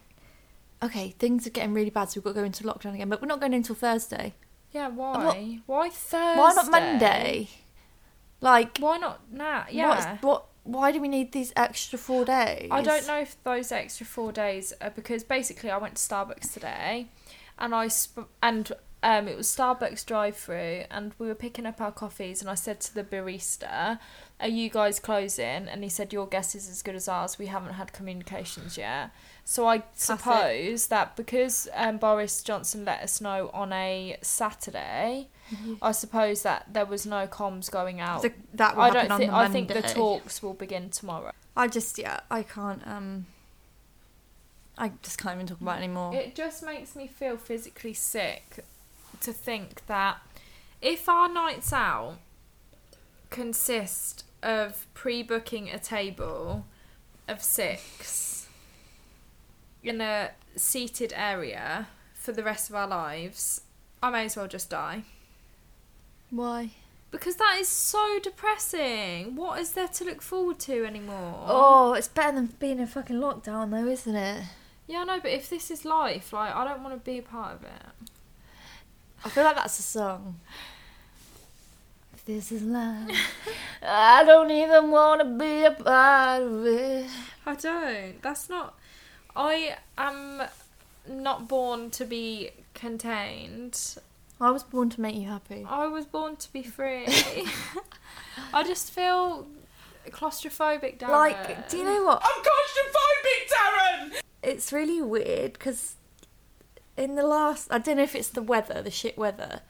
Okay, 0.83 1.15
things 1.17 1.47
are 1.47 1.51
getting 1.51 1.73
really 1.73 1.89
bad, 1.89 2.09
so 2.09 2.17
we've 2.19 2.23
got 2.25 2.31
to 2.31 2.39
go 2.41 2.43
into 2.43 2.63
lockdown 2.63 2.93
again, 2.95 3.09
but 3.09 3.21
we're 3.21 3.27
not 3.27 3.39
going 3.39 3.53
until 3.53 3.75
Thursday. 3.75 4.33
Yeah, 4.71 4.89
why? 4.89 5.23
What- 5.65 5.77
Why 5.77 5.89
Thursday? 5.89 6.39
Why 6.39 6.53
not 6.53 6.69
Monday? 6.69 7.49
Like 8.41 8.77
why 8.79 8.97
not 8.97 9.21
now? 9.31 9.65
Yeah. 9.69 10.17
what? 10.21 10.45
Why 10.63 10.91
do 10.91 10.99
we 10.99 11.07
need 11.07 11.31
these 11.31 11.53
extra 11.55 11.97
four 11.97 12.25
days? 12.25 12.69
I 12.71 12.81
don't 12.81 13.05
know 13.07 13.19
if 13.19 13.41
those 13.43 13.71
extra 13.71 14.05
four 14.05 14.31
days 14.31 14.73
are 14.81 14.89
because 14.89 15.23
basically 15.23 15.69
I 15.69 15.77
went 15.77 15.95
to 15.95 16.01
Starbucks 16.01 16.51
today, 16.53 17.07
and 17.59 17.73
I 17.73 17.87
sp- 17.89 18.27
and 18.43 18.71
um 19.03 19.27
it 19.27 19.37
was 19.37 19.47
Starbucks 19.47 20.05
drive 20.05 20.35
through, 20.35 20.83
and 20.91 21.13
we 21.19 21.27
were 21.27 21.35
picking 21.35 21.65
up 21.65 21.79
our 21.81 21.91
coffees, 21.91 22.41
and 22.41 22.49
I 22.49 22.55
said 22.55 22.81
to 22.81 22.93
the 22.95 23.03
barista, 23.03 23.99
"Are 24.39 24.47
you 24.47 24.69
guys 24.69 24.99
closing?" 24.99 25.67
And 25.67 25.83
he 25.83 25.89
said, 25.89 26.11
"Your 26.13 26.27
guess 26.27 26.55
is 26.55 26.69
as 26.69 26.81
good 26.81 26.95
as 26.95 27.07
ours. 27.07 27.37
We 27.39 27.47
haven't 27.47 27.73
had 27.73 27.93
communications 27.93 28.77
yet." 28.77 29.11
So 29.43 29.67
I 29.67 29.83
suppose 29.93 30.87
that 30.87 31.15
because 31.15 31.67
um, 31.73 31.97
Boris 31.97 32.41
Johnson 32.41 32.83
let 32.85 33.01
us 33.01 33.21
know 33.21 33.49
on 33.53 33.71
a 33.73 34.17
Saturday. 34.21 35.27
Mhm. 35.51 35.77
I 35.79 35.91
suppose 35.91 36.41
that 36.41 36.65
there 36.73 36.85
was 36.87 37.05
no 37.05 37.27
comms 37.27 37.69
going 37.69 38.01
out. 38.01 38.23
The- 38.23 38.33
that 38.55 38.75
I 38.77 38.89
don't 38.89 39.11
on 39.11 39.19
think. 39.19 39.31
the 39.31 39.37
I 39.37 39.47
think 39.47 39.67
the 39.67 39.81
talks 39.83 40.41
will 40.41 40.55
begin 40.55 40.89
tomorrow. 40.89 41.31
I 41.55 41.67
just 41.67 41.97
yeah, 41.99 42.21
I 42.31 42.41
can't 42.41 42.85
um 42.87 43.27
I 44.77 44.91
just 45.03 45.19
can't 45.19 45.35
even 45.35 45.47
talk 45.47 45.61
about 45.61 45.75
it 45.79 45.83
anymore. 45.83 46.15
It 46.15 46.35
just 46.35 46.63
makes 46.63 46.95
me 46.95 47.07
feel 47.07 47.37
physically 47.37 47.93
sick 47.93 48.65
to 49.21 49.31
think 49.31 49.85
that 49.85 50.17
if 50.81 51.07
our 51.07 51.29
nights 51.29 51.71
out 51.71 52.17
consist 53.29 54.24
of 54.45 54.85
pre-booking 54.93 55.69
a 55.69 55.79
table 55.79 56.65
of 57.27 57.41
six 57.41 58.47
in 59.83 59.99
a 59.99 60.31
seated 60.55 61.13
area 61.15 61.87
for 62.13 62.31
the 62.31 62.43
rest 62.43 62.69
of 62.69 62.75
our 62.75 62.87
lives, 62.87 63.61
I 64.01 64.09
may 64.11 64.25
as 64.25 64.37
well 64.37 64.47
just 64.47 64.69
die. 64.69 65.03
Why? 66.29 66.71
Because 67.11 67.37
that 67.37 67.57
is 67.59 67.67
so 67.67 68.19
depressing. 68.21 69.35
What 69.35 69.59
is 69.59 69.71
there 69.71 69.87
to 69.87 70.03
look 70.03 70.21
forward 70.21 70.59
to 70.59 70.85
anymore? 70.85 71.45
Oh, 71.47 71.93
it's 71.93 72.07
better 72.07 72.35
than 72.35 72.47
being 72.59 72.79
in 72.79 72.87
fucking 72.87 73.15
lockdown 73.15 73.71
though, 73.71 73.87
isn't 73.87 74.15
it? 74.15 74.43
Yeah, 74.87 74.99
I 74.99 75.03
know, 75.05 75.19
but 75.19 75.31
if 75.31 75.49
this 75.49 75.71
is 75.71 75.85
life, 75.85 76.33
like 76.33 76.53
I 76.53 76.65
don't 76.65 76.83
want 76.83 76.95
to 76.95 77.11
be 77.11 77.17
a 77.17 77.23
part 77.23 77.55
of 77.55 77.63
it. 77.63 78.09
I 79.23 79.29
feel 79.29 79.43
like 79.43 79.55
that's 79.55 79.79
a 79.79 79.83
song. 79.83 80.39
If 82.25 82.49
this 82.49 82.51
is 82.51 82.63
life, 82.63 83.11
I 83.83 84.23
don't 84.23 84.49
even 84.49 84.89
want 84.89 85.21
to 85.21 85.25
be 85.25 85.63
a 85.63 85.71
part 85.71 86.41
of 86.41 86.65
it. 86.65 87.07
I 87.45 87.53
don't. 87.53 88.19
That's 88.23 88.49
not. 88.49 88.73
I 89.35 89.75
am 89.95 90.41
not 91.07 91.47
born 91.47 91.91
to 91.91 92.05
be 92.05 92.49
contained. 92.73 93.79
I 94.41 94.49
was 94.49 94.63
born 94.63 94.89
to 94.91 95.01
make 95.01 95.15
you 95.15 95.27
happy. 95.27 95.67
I 95.69 95.85
was 95.85 96.05
born 96.05 96.35
to 96.37 96.51
be 96.51 96.63
free. 96.63 97.05
I 98.53 98.63
just 98.63 98.91
feel 98.91 99.45
claustrophobic, 100.09 100.97
Darren. 100.97 101.09
Like, 101.09 101.69
do 101.69 101.77
you 101.77 101.83
know 101.83 102.05
what? 102.05 102.23
I'm 102.23 102.43
claustrophobic, 102.43 104.13
Darren! 104.13 104.21
It's 104.41 104.73
really 104.73 105.01
weird 105.01 105.53
because 105.53 105.95
in 106.97 107.13
the 107.13 107.27
last, 107.27 107.71
I 107.71 107.77
don't 107.77 107.97
know 107.97 108.03
if 108.03 108.15
it's 108.15 108.29
the 108.29 108.41
weather, 108.41 108.81
the 108.81 108.89
shit 108.89 109.15
weather, 109.15 109.61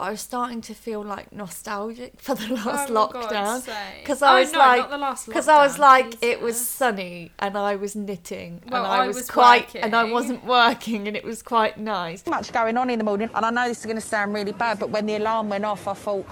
but 0.00 0.06
I 0.06 0.10
was 0.12 0.20
starting 0.22 0.62
to 0.62 0.74
feel 0.74 1.02
like 1.02 1.30
nostalgic 1.30 2.20
for 2.20 2.34
the 2.34 2.54
last 2.66 2.90
Oh 2.90 2.94
lockdown 3.08 3.62
because 4.00 4.22
I 4.22 4.36
Oh, 4.36 4.40
was 4.40 4.52
no, 4.52 4.58
like, 4.58 4.80
not 4.80 4.90
the 4.90 4.98
last 4.98 5.26
because 5.26 5.46
I 5.48 5.58
was 5.66 5.74
lockdown, 5.74 5.78
like, 5.78 6.22
it 6.22 6.40
was 6.40 6.58
sunny 6.58 7.32
and 7.38 7.56
I 7.58 7.76
was 7.76 7.94
knitting 7.94 8.62
Well, 8.70 8.84
and 8.84 8.92
I, 8.92 9.04
I 9.04 9.06
was, 9.06 9.16
was 9.16 9.30
quite, 9.30 9.74
and 9.74 9.94
I 9.94 10.04
working. 10.04 10.12
wasn't 10.14 10.44
working 10.46 11.06
and 11.08 11.16
it 11.16 11.24
was 11.24 11.42
quite 11.42 11.76
nice. 11.78 12.26
much 12.26 12.50
going 12.52 12.78
on 12.78 12.88
in 12.88 12.98
the 12.98 13.04
morning, 13.04 13.28
and 13.34 13.44
I 13.44 13.50
know 13.50 13.68
this 13.68 13.80
is 13.80 13.84
going 13.84 13.96
to 13.96 14.00
sound 14.00 14.32
really 14.32 14.52
bad, 14.52 14.78
but 14.78 14.88
when 14.90 15.04
the 15.04 15.16
alarm 15.16 15.50
went 15.50 15.66
off, 15.66 15.86
I 15.86 15.92
thought, 15.94 16.26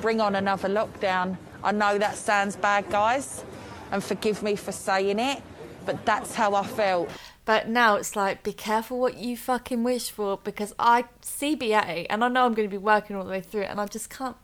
bring 0.00 0.20
on 0.20 0.36
another 0.36 0.68
lockdown. 0.68 1.36
I 1.64 1.72
know 1.72 1.98
that 1.98 2.16
sounds 2.16 2.54
bad, 2.56 2.88
guys, 2.90 3.44
and 3.90 4.02
forgive 4.04 4.42
me 4.42 4.54
for 4.56 4.72
saying 4.72 5.18
it, 5.18 5.42
but 5.86 6.04
that's 6.04 6.34
how 6.34 6.54
I 6.54 6.66
felt. 6.66 7.10
But 7.44 7.68
now 7.68 7.96
it's 7.96 8.14
like, 8.14 8.42
be 8.42 8.52
careful 8.52 9.00
what 9.00 9.16
you 9.16 9.36
fucking 9.36 9.82
wish 9.82 10.10
for 10.10 10.38
because 10.42 10.74
I 10.78 11.04
CBA 11.22 12.06
and 12.08 12.22
I 12.22 12.28
know 12.28 12.46
I'm 12.46 12.54
going 12.54 12.68
to 12.68 12.72
be 12.72 12.78
working 12.78 13.16
all 13.16 13.24
the 13.24 13.30
way 13.30 13.40
through 13.40 13.62
it 13.62 13.70
and 13.70 13.80
I 13.80 13.86
just 13.86 14.10
can't. 14.10 14.36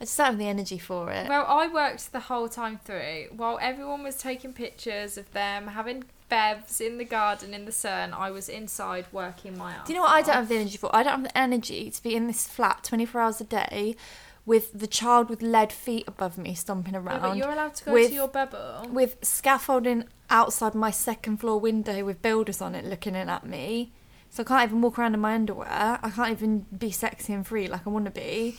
I 0.00 0.04
just 0.04 0.16
don't 0.16 0.26
have 0.26 0.38
the 0.38 0.48
energy 0.48 0.78
for 0.78 1.10
it. 1.10 1.28
Well, 1.28 1.46
I 1.46 1.68
worked 1.68 2.12
the 2.12 2.20
whole 2.20 2.48
time 2.48 2.78
through 2.84 3.28
while 3.36 3.58
everyone 3.60 4.02
was 4.02 4.16
taking 4.16 4.52
pictures 4.52 5.16
of 5.16 5.32
them 5.32 5.68
having 5.68 6.04
bevs 6.30 6.80
in 6.80 6.98
the 6.98 7.04
garden 7.04 7.52
in 7.52 7.66
the 7.66 7.72
sun. 7.72 8.12
I 8.12 8.30
was 8.30 8.48
inside 8.48 9.06
working 9.12 9.56
my 9.58 9.72
ass. 9.72 9.86
Do 9.86 9.92
you 9.92 9.98
know 9.98 10.04
what 10.04 10.12
I 10.12 10.22
don't 10.22 10.34
have 10.34 10.48
the 10.48 10.56
energy 10.56 10.76
for? 10.76 10.94
I 10.94 11.02
don't 11.02 11.12
have 11.12 11.22
the 11.24 11.38
energy 11.38 11.90
to 11.90 12.02
be 12.02 12.14
in 12.14 12.26
this 12.26 12.48
flat 12.48 12.82
24 12.82 13.20
hours 13.20 13.40
a 13.40 13.44
day 13.44 13.96
with 14.44 14.78
the 14.78 14.86
child 14.86 15.28
with 15.28 15.40
lead 15.40 15.72
feet 15.72 16.04
above 16.06 16.36
me 16.36 16.54
stomping 16.54 16.96
around. 16.96 17.22
Yeah, 17.22 17.28
but 17.28 17.36
you're 17.36 17.50
allowed 17.50 17.74
to 17.76 17.84
go 17.84 17.92
with, 17.92 18.08
to 18.08 18.14
your 18.14 18.28
bubble. 18.28 18.88
With 18.90 19.16
scaffolding 19.22 20.04
outside 20.30 20.74
my 20.74 20.90
second 20.90 21.38
floor 21.38 21.60
window 21.60 22.04
with 22.04 22.22
builders 22.22 22.60
on 22.60 22.74
it 22.74 22.84
looking 22.84 23.14
in 23.14 23.28
at 23.28 23.46
me. 23.46 23.92
So 24.30 24.42
I 24.42 24.46
can't 24.46 24.70
even 24.70 24.80
walk 24.80 24.98
around 24.98 25.14
in 25.14 25.20
my 25.20 25.34
underwear. 25.34 25.98
I 26.02 26.10
can't 26.10 26.30
even 26.30 26.66
be 26.76 26.90
sexy 26.90 27.34
and 27.34 27.46
free 27.46 27.68
like 27.68 27.86
I 27.86 27.90
want 27.90 28.06
to 28.06 28.10
be. 28.10 28.56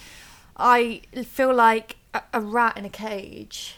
I 0.55 1.01
feel 1.25 1.53
like 1.53 1.97
a, 2.13 2.21
a 2.33 2.41
rat 2.41 2.77
in 2.77 2.85
a 2.85 2.89
cage. 2.89 3.75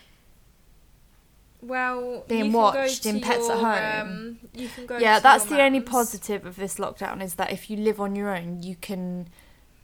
Well, 1.61 2.25
being 2.27 2.45
you 2.45 2.51
can 2.51 2.51
go 2.51 2.59
watched 2.59 3.05
in 3.05 3.21
Pets 3.21 3.49
at 3.49 3.59
Home. 3.59 4.07
um, 4.07 4.39
you 4.53 4.67
can 4.67 4.85
go 4.85 4.97
yeah, 4.97 5.19
that's 5.19 5.49
your 5.49 5.57
the 5.57 5.63
only 5.63 5.79
positive 5.79 6.45
of 6.45 6.57
this 6.57 6.75
lockdown 6.75 7.23
is 7.23 7.35
that 7.35 7.51
if 7.51 7.69
you 7.69 7.77
live 7.77 7.99
on 7.99 8.15
your 8.15 8.35
own, 8.35 8.61
you 8.61 8.75
can 8.75 9.29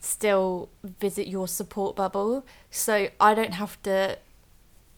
still 0.02 0.68
visit 0.84 1.28
your 1.28 1.48
support 1.48 1.96
bubble. 1.96 2.46
So 2.70 3.10
I 3.20 3.34
don't 3.34 3.54
have 3.54 3.82
to, 3.84 4.18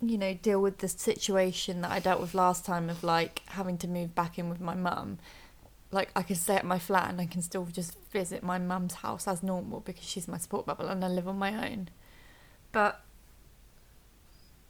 you 0.02 0.18
know, 0.18 0.34
deal 0.34 0.62
with 0.62 0.80
the 0.80 0.88
situation 0.88 1.82
that 1.82 1.92
I 1.92 2.00
dealt 2.00 2.22
with 2.22 2.34
last 2.34 2.66
time 2.66 2.90
of 2.90 3.04
like 3.04 3.42
having 3.48 3.78
to 3.80 3.88
move 3.88 4.16
back 4.16 4.40
in 4.40 4.50
with 4.50 4.62
my 4.62 4.74
mum. 4.74 5.20
Like 5.92 6.10
I 6.16 6.24
can 6.24 6.38
stay 6.38 6.56
at 6.56 6.66
my 6.66 6.80
flat 6.80 7.10
and 7.10 7.22
I 7.22 7.26
can 7.26 7.42
still 7.42 7.66
just 7.66 7.98
visit 8.12 8.42
my 8.42 8.58
mum's 8.58 8.96
house 8.96 9.28
as 9.28 9.44
normal 9.44 9.82
because 9.82 10.06
she's 10.06 10.28
my 10.28 10.38
support 10.38 10.66
bubble 10.66 10.88
and 10.88 11.04
I 11.04 11.10
live 11.10 11.28
on 11.28 11.38
my 11.38 11.70
own. 11.70 11.90
But 12.72 13.02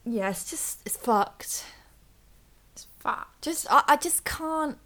yeah, 0.03 0.31
it's 0.31 0.49
just 0.49 0.81
it's 0.85 0.97
fucked. 0.97 1.63
It's 2.73 2.87
fucked. 2.99 3.43
Just 3.43 3.67
I, 3.69 3.83
I 3.87 3.95
just 3.97 4.25
can't 4.25 4.77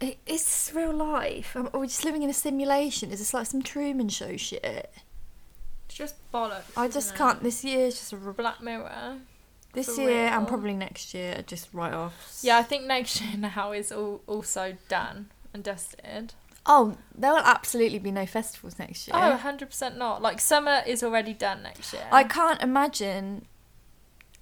Is 0.00 0.16
this 0.26 0.72
real 0.74 0.92
life? 0.92 1.56
Um, 1.56 1.70
are 1.72 1.80
we 1.80 1.86
just 1.86 2.04
living 2.04 2.22
in 2.22 2.30
a 2.30 2.34
simulation? 2.34 3.10
Is 3.10 3.18
this 3.18 3.32
like 3.32 3.46
some 3.46 3.62
Truman 3.62 4.08
Show 4.08 4.36
shit? 4.36 4.92
It's 5.86 5.94
just 5.94 6.16
bollocks. 6.32 6.64
I 6.76 6.88
just 6.88 7.14
it? 7.14 7.18
can't. 7.18 7.42
This 7.42 7.64
year 7.64 7.86
is 7.86 7.98
just 7.98 8.12
a. 8.12 8.16
Black 8.16 8.60
Mirror. 8.60 9.18
This 9.72 9.98
year 9.98 10.28
and 10.28 10.48
probably 10.48 10.72
next 10.72 11.12
year, 11.12 11.36
are 11.38 11.42
just 11.42 11.68
write 11.74 11.92
offs. 11.92 12.42
Yeah, 12.42 12.56
I 12.58 12.62
think 12.62 12.84
next 12.84 13.20
year 13.22 13.36
now 13.36 13.72
is 13.72 13.92
all 13.92 14.22
also 14.26 14.76
done 14.88 15.30
and 15.52 15.62
dusted. 15.62 16.34
Oh, 16.64 16.96
there 17.14 17.30
will 17.30 17.38
absolutely 17.38 17.98
be 17.98 18.10
no 18.10 18.26
festivals 18.26 18.78
next 18.78 19.06
year. 19.06 19.16
Oh, 19.16 19.40
100% 19.40 19.96
not. 19.96 20.20
Like, 20.20 20.40
summer 20.40 20.82
is 20.84 21.02
already 21.02 21.32
done 21.32 21.62
next 21.62 21.92
year. 21.92 22.02
I 22.10 22.24
can't 22.24 22.60
imagine 22.60 23.46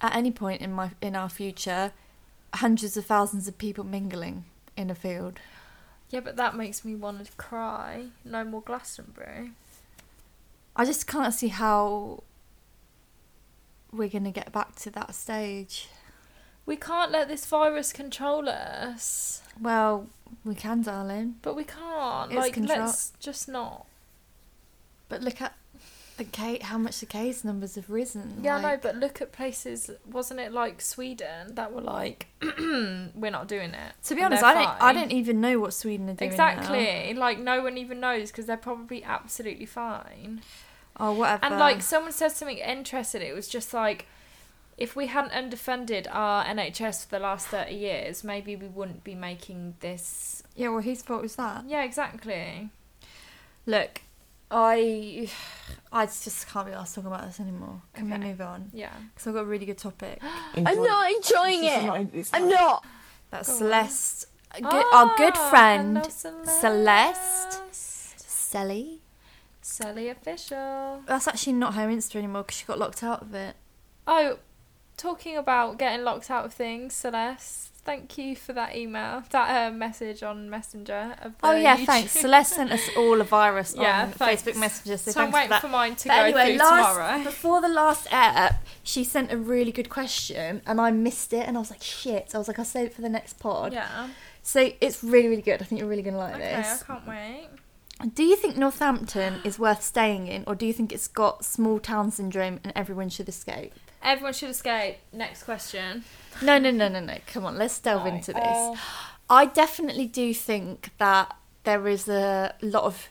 at 0.00 0.16
any 0.16 0.30
point 0.30 0.62
in 0.62 0.72
my 0.72 0.90
in 1.02 1.14
our 1.14 1.28
future 1.28 1.92
hundreds 2.54 2.96
of 2.96 3.04
thousands 3.04 3.48
of 3.48 3.58
people 3.58 3.84
mingling 3.84 4.44
in 4.76 4.90
a 4.90 4.94
field. 4.94 5.38
Yeah, 6.10 6.20
but 6.20 6.36
that 6.36 6.54
makes 6.56 6.84
me 6.84 6.94
want 6.94 7.24
to 7.24 7.32
cry. 7.32 8.06
No 8.24 8.44
more 8.44 8.60
Glastonbury. 8.62 9.52
I 10.76 10.84
just 10.84 11.06
can't 11.06 11.32
see 11.32 11.48
how 11.48 12.22
we're 13.92 14.08
going 14.08 14.24
to 14.24 14.30
get 14.30 14.52
back 14.52 14.74
to 14.76 14.90
that 14.90 15.14
stage. 15.14 15.88
We 16.66 16.76
can't 16.76 17.12
let 17.12 17.28
this 17.28 17.44
virus 17.46 17.92
control 17.92 18.48
us. 18.48 19.42
Well, 19.60 20.08
we 20.44 20.54
can, 20.54 20.82
darling. 20.82 21.36
But 21.42 21.56
we 21.56 21.64
can't. 21.64 22.32
It's 22.32 22.38
like, 22.38 22.54
control- 22.54 22.86
let's 22.86 23.12
just 23.20 23.48
not. 23.48 23.86
But 25.08 25.22
look 25.22 25.40
at 25.40 25.54
the 26.16 26.24
case, 26.24 26.62
how 26.62 26.78
much 26.78 27.00
the 27.00 27.06
case 27.06 27.44
numbers 27.44 27.74
have 27.74 27.90
risen. 27.90 28.40
Yeah, 28.42 28.56
I 28.56 28.60
know, 28.60 28.78
but 28.80 28.96
look 28.96 29.20
at 29.20 29.32
places. 29.32 29.90
Wasn't 30.10 30.38
it 30.38 30.52
like 30.52 30.80
Sweden 30.80 31.54
that 31.54 31.72
were 31.72 31.80
like, 31.80 32.28
we're 32.58 33.30
not 33.30 33.48
doing 33.48 33.70
it. 33.70 33.92
To 34.04 34.14
be 34.14 34.22
honest, 34.22 34.42
I 34.42 34.54
don't. 34.54 34.82
I 34.82 34.92
don't 34.92 35.12
even 35.12 35.40
know 35.40 35.58
what 35.58 35.74
Sweden 35.74 36.08
are 36.08 36.14
doing 36.14 36.36
now. 36.36 36.48
Exactly. 36.48 37.14
Like 37.14 37.38
no 37.38 37.62
one 37.62 37.76
even 37.78 38.00
knows 38.00 38.30
because 38.30 38.46
they're 38.46 38.56
probably 38.56 39.02
absolutely 39.02 39.66
fine. 39.66 40.42
Oh, 40.98 41.12
whatever. 41.12 41.44
And 41.46 41.58
like 41.58 41.82
someone 41.82 42.12
said 42.12 42.28
something 42.28 42.58
interesting. 42.58 43.22
It 43.22 43.34
was 43.34 43.48
just 43.48 43.74
like, 43.74 44.06
if 44.78 44.94
we 44.94 45.08
hadn't 45.08 45.32
underfunded 45.32 46.06
our 46.10 46.44
NHS 46.44 47.04
for 47.06 47.16
the 47.16 47.22
last 47.22 47.48
thirty 47.48 47.74
years, 47.74 48.22
maybe 48.22 48.54
we 48.54 48.68
wouldn't 48.68 49.02
be 49.02 49.14
making 49.14 49.74
this. 49.80 50.44
Yeah, 50.54 50.68
well, 50.68 50.82
whose 50.82 51.02
fault 51.02 51.22
was 51.22 51.36
that? 51.36 51.64
Yeah, 51.66 51.82
exactly. 51.82 52.70
Look, 53.66 54.02
I, 54.50 55.28
I 55.92 56.06
just 56.06 56.48
can't 56.48 56.66
be 56.66 56.72
asked 56.72 56.94
talking 56.94 57.08
about 57.10 57.26
this 57.26 57.40
anymore. 57.40 57.82
Can 57.94 58.10
we 58.10 58.18
move 58.18 58.40
on? 58.40 58.70
Yeah. 58.72 58.92
Because 59.14 59.26
I've 59.28 59.34
got 59.34 59.40
a 59.42 59.46
really 59.46 59.66
good 59.66 59.78
topic. 59.78 60.20
I'm 60.56 60.64
not 60.82 61.10
enjoying 61.12 61.64
it. 61.64 61.84
not- 61.84 61.96
I'm 62.32 62.48
not- 62.48 62.60
not. 62.60 62.84
That's 63.30 63.48
Go. 63.48 63.54
Celeste, 63.56 64.26
good, 64.54 64.84
our 64.92 65.12
good 65.16 65.32
Ah, 65.36 65.50
friend 65.50 65.96
hello, 66.22 66.44
Celeste, 66.44 67.62
Sally. 68.20 69.00
Sally 69.60 70.08
official. 70.08 71.02
That's 71.06 71.26
actually 71.26 71.54
not 71.54 71.74
her 71.74 71.88
Insta 71.88 72.16
anymore 72.16 72.42
because 72.42 72.58
she 72.58 72.64
got 72.66 72.78
locked 72.78 73.02
out 73.02 73.22
of 73.22 73.34
it. 73.34 73.56
Oh, 74.06 74.38
talking 74.96 75.36
about 75.36 75.78
getting 75.78 76.04
locked 76.04 76.30
out 76.30 76.44
of 76.44 76.54
things, 76.54 76.94
Celeste. 76.94 77.73
Thank 77.84 78.16
you 78.16 78.34
for 78.34 78.54
that 78.54 78.74
email, 78.74 79.22
that 79.30 79.68
uh, 79.68 79.70
message 79.74 80.22
on 80.22 80.48
Messenger. 80.48 81.16
Of 81.20 81.32
the 81.38 81.46
Oh 81.46 81.52
yeah, 81.54 81.76
YouTube- 81.76 81.84
thanks. 81.86 82.12
Celeste 82.12 82.54
sent 82.54 82.72
us 82.72 82.80
all 82.96 83.20
a 83.20 83.24
virus 83.24 83.74
Yeah, 83.78 84.04
on 84.04 84.12
thanks. 84.12 84.42
Facebook 84.42 84.56
Messenger. 84.58 84.96
So, 84.96 85.10
So 85.10 85.20
I'm 85.22 85.30
waiting 85.30 85.50
for, 85.50 85.60
for 85.60 85.68
mine 85.68 85.94
to 85.96 86.08
But 86.08 86.14
go 86.16 86.22
anyway, 86.22 86.46
through 86.56 86.66
last, 86.66 86.94
tomorrow. 86.96 87.24
Before 87.24 87.60
the 87.60 87.68
last 87.68 88.06
app, 88.10 88.64
she 88.82 89.04
sent 89.04 89.30
a 89.32 89.36
really 89.36 89.70
good 89.70 89.90
question, 89.90 90.62
and 90.66 90.80
I 90.80 90.90
missed 90.92 91.34
it, 91.34 91.46
and 91.46 91.58
I 91.58 91.60
was 91.60 91.70
like, 91.70 91.82
shit. 91.82 92.34
I 92.34 92.38
was 92.38 92.48
like, 92.48 92.58
I'll 92.58 92.64
save 92.64 92.86
it 92.86 92.94
for 92.94 93.02
the 93.02 93.10
next 93.10 93.38
pod. 93.38 93.74
Yeah. 93.74 94.08
So 94.42 94.70
it's 94.80 95.04
really, 95.04 95.28
really 95.28 95.42
good. 95.42 95.60
I 95.60 95.64
think 95.66 95.78
you're 95.80 95.88
really 95.88 96.02
gonna 96.02 96.16
like 96.18 96.36
Okay, 96.36 96.56
this. 96.56 96.82
Okay, 96.82 96.92
I 96.92 96.96
can't 96.96 97.06
wait. 97.06 97.48
Do 98.14 98.24
you 98.24 98.34
think 98.36 98.56
Northampton 98.56 99.40
is 99.44 99.58
worth 99.58 99.82
staying 99.82 100.26
in, 100.26 100.44
or 100.46 100.54
do 100.54 100.64
you 100.66 100.72
think 100.72 100.90
it's 100.90 101.06
got 101.06 101.44
small 101.44 101.78
town 101.78 102.10
syndrome 102.10 102.60
and 102.64 102.72
everyone 102.74 103.08
should 103.10 103.28
escape? 103.28 103.72
Everyone 104.04 104.32
should 104.34 104.50
escape. 104.50 104.98
Next 105.12 105.44
question. 105.44 106.04
No, 106.42 106.58
no, 106.58 106.70
no, 106.70 106.88
no, 106.88 107.00
no. 107.00 107.16
Come 107.26 107.44
on, 107.46 107.56
let's 107.56 107.78
delve 107.80 108.04
Right. 108.04 108.14
into 108.14 108.32
this. 108.32 108.42
Uh, 108.44 108.76
I 109.30 109.46
definitely 109.46 110.06
do 110.06 110.34
think 110.34 110.90
that 110.98 111.34
there 111.64 111.88
is 111.88 112.08
a 112.08 112.54
lot 112.60 112.84
of 112.84 113.08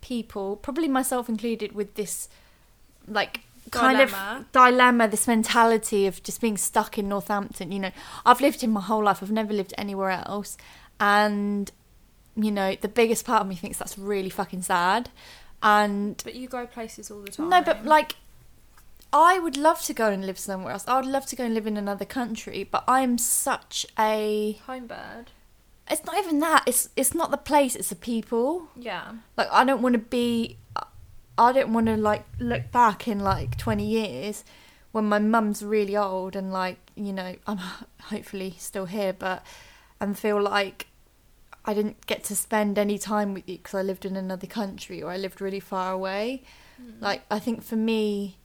people, 0.00 0.56
probably 0.56 0.88
myself 0.88 1.28
included, 1.28 1.72
with 1.72 1.94
this 1.94 2.28
like 3.06 3.40
kind 3.70 3.96
Dilemma. 3.98 4.38
of 4.40 4.52
dilemma, 4.52 5.08
this 5.08 5.26
mentality 5.28 6.06
of 6.06 6.22
just 6.24 6.40
being 6.40 6.56
stuck 6.56 6.98
in 6.98 7.08
Northampton. 7.08 7.70
You 7.70 7.78
know, 7.78 7.90
I've 8.26 8.40
lived 8.40 8.64
in 8.64 8.70
my 8.70 8.80
whole 8.80 9.04
life, 9.04 9.22
I've 9.22 9.30
never 9.30 9.52
lived 9.52 9.72
anywhere 9.78 10.10
else. 10.10 10.56
And, 10.98 11.70
you 12.36 12.50
know, 12.50 12.74
the 12.80 12.88
biggest 12.88 13.24
part 13.24 13.42
of 13.42 13.46
me 13.48 13.54
thinks 13.54 13.78
that's 13.78 13.96
really 13.96 14.28
fucking 14.30 14.62
sad. 14.62 15.10
And 15.62 16.20
But 16.24 16.34
you 16.34 16.48
go 16.48 16.66
places 16.66 17.10
all 17.10 17.20
the 17.20 17.30
time. 17.30 17.48
no, 17.48 17.62
but 17.62 17.84
like, 17.84 18.16
I 19.12 19.38
would 19.38 19.56
love 19.56 19.82
to 19.82 19.92
go 19.92 20.10
and 20.10 20.24
live 20.24 20.38
somewhere 20.38 20.72
else. 20.72 20.84
I 20.88 20.96
would 20.96 21.06
love 21.06 21.26
to 21.26 21.36
go 21.36 21.44
and 21.44 21.54
live 21.54 21.66
in 21.66 21.76
another 21.76 22.04
country, 22.04 22.64
but 22.64 22.84
I'm 22.88 23.18
such 23.18 23.86
a. 23.98 24.58
home 24.66 24.86
bird. 24.86 25.30
It's 25.90 26.04
not 26.04 26.16
even 26.16 26.40
that. 26.40 26.64
It's 26.66 26.88
it's 26.96 27.14
not 27.14 27.30
the 27.30 27.36
place. 27.36 27.76
It's 27.76 27.90
the 27.90 27.96
people. 27.96 28.68
Yeah. 28.76 29.12
Like 29.36 29.48
I 29.52 29.64
don't 29.64 29.82
want 29.82 29.94
to 29.94 29.98
be. 29.98 30.56
I 31.36 31.52
don't 31.52 31.72
want 31.72 31.86
to 31.86 31.96
like 31.96 32.24
look 32.38 32.70
back 32.70 33.06
in 33.08 33.18
like 33.18 33.58
twenty 33.58 33.86
years 33.86 34.44
when 34.92 35.06
my 35.06 35.18
mum's 35.18 35.62
really 35.62 35.96
old 35.96 36.36
and 36.36 36.52
like 36.52 36.78
you 36.94 37.12
know 37.12 37.34
I'm 37.46 37.58
hopefully 38.00 38.54
still 38.58 38.86
here, 38.86 39.12
but 39.12 39.44
and 40.00 40.18
feel 40.18 40.40
like 40.40 40.86
I 41.64 41.74
didn't 41.74 42.06
get 42.06 42.24
to 42.24 42.36
spend 42.36 42.78
any 42.78 42.98
time 42.98 43.34
with 43.34 43.48
you 43.48 43.58
because 43.58 43.74
I 43.74 43.82
lived 43.82 44.04
in 44.04 44.16
another 44.16 44.46
country 44.46 45.02
or 45.02 45.10
I 45.10 45.16
lived 45.16 45.40
really 45.40 45.60
far 45.60 45.92
away. 45.92 46.42
Hmm. 46.76 46.92
Like 47.00 47.22
I 47.30 47.38
think 47.38 47.62
for 47.62 47.76
me, 47.76 48.38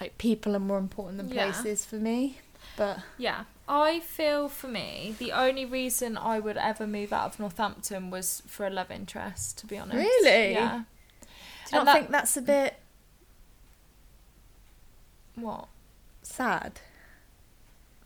like 0.00 0.18
people 0.18 0.54
are 0.56 0.60
more 0.60 0.78
important 0.78 1.18
than 1.18 1.28
Yeah. 1.28 1.50
places 1.52 1.84
for 1.84 1.96
me. 1.96 2.38
But 2.76 3.00
Yeah. 3.18 3.44
I 3.68 4.00
feel 4.00 4.48
for 4.48 4.68
me, 4.68 5.16
the 5.18 5.32
only 5.32 5.64
reason 5.64 6.16
I 6.16 6.38
would 6.38 6.56
ever 6.56 6.86
move 6.86 7.12
out 7.12 7.26
of 7.34 7.40
Northampton 7.40 8.10
was 8.10 8.42
for 8.46 8.66
a 8.66 8.70
love 8.70 8.90
interest, 8.90 9.58
to 9.58 9.66
be 9.66 9.76
honest. 9.78 9.96
Really? 9.96 10.52
Yeah. 10.52 10.82
do 11.20 11.26
you 11.72 11.78
And 11.78 11.84
not 11.84 11.84
that- 11.86 11.94
think 11.98 12.10
that's 12.10 12.36
a 12.36 12.42
bit 12.42 12.78
What? 15.34 15.68
sad? 16.22 16.80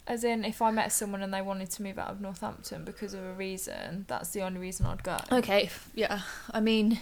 As 0.07 0.25
in, 0.25 0.45
if 0.45 0.61
I 0.61 0.71
met 0.71 0.93
someone 0.93 1.23
and 1.23 1.33
they 1.33 1.43
wanted 1.43 1.71
to 1.73 1.83
move 1.83 1.99
out 1.99 2.09
of 2.11 2.21
Northampton 2.21 2.85
because 2.85 3.15
of 3.15 3.23
a 3.23 3.33
reason, 3.35 4.07
that's 4.09 4.31
the 4.31 4.43
only 4.43 4.59
reason 4.59 4.87
I'd 4.87 5.03
go. 5.05 5.19
Okay, 5.31 5.71
yeah. 5.95 6.23
I 6.51 6.61
mean, 6.61 7.01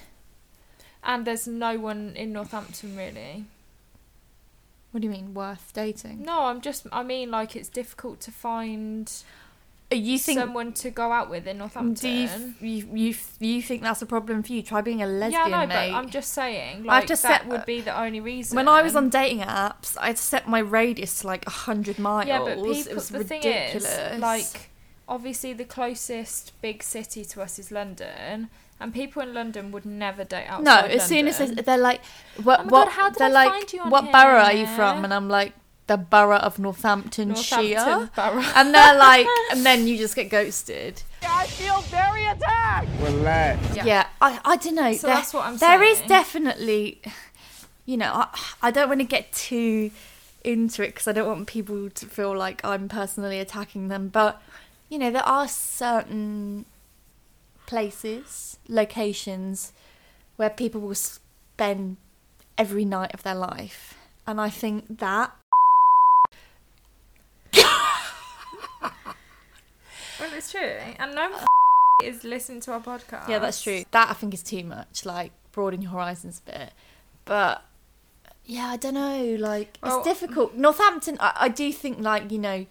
And 1.02 1.24
there's 1.26 1.46
no 1.46 1.78
one 1.78 2.16
in 2.16 2.32
Northampton 2.32 2.96
really. 2.96 3.44
What 4.92 5.00
do 5.00 5.06
you 5.06 5.12
mean 5.12 5.34
worth 5.34 5.70
dating? 5.74 6.22
No, 6.24 6.44
I'm 6.46 6.60
just. 6.60 6.86
I 6.92 7.02
mean, 7.02 7.30
like 7.30 7.54
it's 7.56 7.68
difficult 7.68 8.20
to 8.22 8.30
find. 8.30 9.12
Uh, 9.90 9.94
you 9.96 10.18
think 10.18 10.38
someone 10.38 10.70
to 10.74 10.90
go 10.90 11.12
out 11.12 11.30
with 11.30 11.46
in 11.46 11.56
Northampton? 11.56 11.94
Do 11.94 12.08
you, 12.10 12.24
f- 12.24 12.62
you 12.62 12.88
you 12.92 13.10
f- 13.10 13.36
you 13.40 13.62
think 13.62 13.80
that's 13.80 14.02
a 14.02 14.06
problem 14.06 14.42
for 14.42 14.52
you? 14.52 14.62
Try 14.62 14.82
being 14.82 15.00
a 15.02 15.06
lesbian, 15.06 15.48
yeah, 15.48 15.60
no, 15.60 15.66
mate. 15.66 15.90
but 15.92 15.96
I'm 15.96 16.10
just 16.10 16.32
saying. 16.34 16.74
I 16.74 16.76
have 16.76 16.84
Like 16.84 17.02
to 17.04 17.08
that 17.14 17.18
set- 17.18 17.46
would 17.46 17.64
be 17.64 17.80
the 17.80 17.98
only 17.98 18.20
reason. 18.20 18.54
When 18.54 18.68
I 18.68 18.82
was 18.82 18.94
on 18.94 19.08
dating 19.08 19.40
apps, 19.40 19.96
I 19.98 20.08
had 20.08 20.16
to 20.16 20.22
set 20.22 20.46
my 20.46 20.58
radius 20.58 21.20
to 21.20 21.26
like 21.26 21.46
hundred 21.46 21.98
miles. 21.98 22.26
Yeah, 22.28 22.40
but 22.40 22.56
people, 22.56 22.72
it 22.74 22.94
was 22.94 23.08
the 23.08 23.20
ridiculous. 23.20 23.86
thing 23.86 24.14
is, 24.16 24.20
like, 24.20 24.67
obviously 25.08 25.52
the 25.52 25.64
closest 25.64 26.52
big 26.60 26.82
city 26.82 27.24
to 27.24 27.42
us 27.42 27.58
is 27.58 27.70
London, 27.72 28.48
and 28.80 28.94
people 28.94 29.22
in 29.22 29.34
London 29.34 29.72
would 29.72 29.84
never 29.86 30.22
date 30.24 30.46
outside. 30.46 30.64
no, 30.64 30.76
as 30.94 31.06
soon 31.06 31.26
as 31.26 31.38
London. 31.40 31.56
they, 31.56 31.62
they're 31.62 31.78
like, 31.78 32.00
what 32.42 32.60
Oh 32.60 32.64
my 32.64 32.70
what 32.70 32.84
God, 32.86 32.92
how 32.92 33.08
did 33.10 33.18
they're 33.18 33.28
I 33.28 33.32
like, 33.32 33.50
find 33.52 33.72
you 33.72 33.80
on 33.82 33.90
what 33.90 34.12
borough 34.12 34.40
are 34.42 34.52
you 34.52 34.66
from? 34.66 35.04
And 35.04 35.12
I'm 35.14 35.28
like, 35.28 35.52
the 35.88 35.96
borough 35.96 36.36
of 36.36 36.58
Northamptonshire. 36.58 37.56
Northampton 37.74 38.10
borough. 38.14 38.44
and 38.56 38.74
they're 38.74 38.96
like, 38.98 39.26
and 39.50 39.64
then 39.64 39.86
you 39.88 39.96
just 39.96 40.14
get 40.14 40.28
ghosted. 40.28 41.02
I 41.22 41.46
feel 41.46 41.80
very 41.82 42.26
attacked. 42.26 42.88
Relax. 43.00 43.76
Yeah, 43.84 44.06
I, 44.20 44.38
I 44.44 44.56
don't 44.56 44.74
know. 44.74 44.92
So 44.92 45.06
There- 45.06 45.16
that's 45.16 45.32
what 45.34 45.46
I'm 45.46 45.56
There 45.56 45.82
is 45.82 45.98
saying. 45.98 46.08
There 46.08 46.18
is 46.18 46.26
definitely, 46.26 47.00
you 47.86 47.96
know, 47.96 48.12
I, 48.14 48.38
I 48.62 48.70
don't 48.70 48.88
want 48.88 49.00
to 49.00 49.06
get 49.06 49.32
too 49.32 49.90
into 50.44 50.82
it 50.84 50.88
because 50.88 51.08
I 51.08 51.12
don't 51.12 51.26
want 51.26 51.46
people 51.48 51.90
to 51.90 52.06
feel 52.06 52.36
like 52.36 52.64
I'm 52.64 52.88
personally 52.88 53.40
attacking 53.40 53.88
them. 53.88 54.08
But, 54.08 54.40
you 54.88 54.98
know, 54.98 55.10
there 55.10 55.26
are 55.26 55.46
certain 55.48 56.64
places, 57.66 58.58
locations 58.68 59.72
where 60.36 60.50
people 60.50 60.80
will 60.80 60.94
spend 60.94 61.96
every 62.56 62.84
night 62.84 63.12
of 63.14 63.22
their 63.22 63.34
life. 63.34 63.94
And 64.26 64.40
I 64.40 64.50
think 64.50 64.98
that. 64.98 65.32
well, 70.20 70.30
it's 70.36 70.50
true, 70.50 70.76
and 70.98 71.14
no 71.14 71.30
one 71.30 71.44
is 72.02 72.24
listening 72.24 72.60
to 72.60 72.72
our 72.72 72.80
podcast. 72.80 73.28
Yeah, 73.28 73.38
that's 73.38 73.62
true. 73.62 73.84
That 73.90 74.10
I 74.10 74.14
think 74.14 74.34
is 74.34 74.42
too 74.42 74.64
much. 74.64 75.04
Like 75.04 75.32
broaden 75.52 75.82
your 75.82 75.92
horizons 75.92 76.42
a 76.46 76.50
bit. 76.50 76.72
But 77.24 77.62
yeah, 78.44 78.66
I 78.66 78.76
don't 78.76 78.94
know. 78.94 79.36
Like 79.38 79.78
Well- 79.82 79.98
it's 79.98 80.06
difficult. 80.06 80.54
Northampton, 80.54 81.16
I, 81.20 81.32
I 81.36 81.48
do 81.48 81.72
think 81.72 82.00
like 82.00 82.30
you 82.30 82.38
know, 82.38 82.66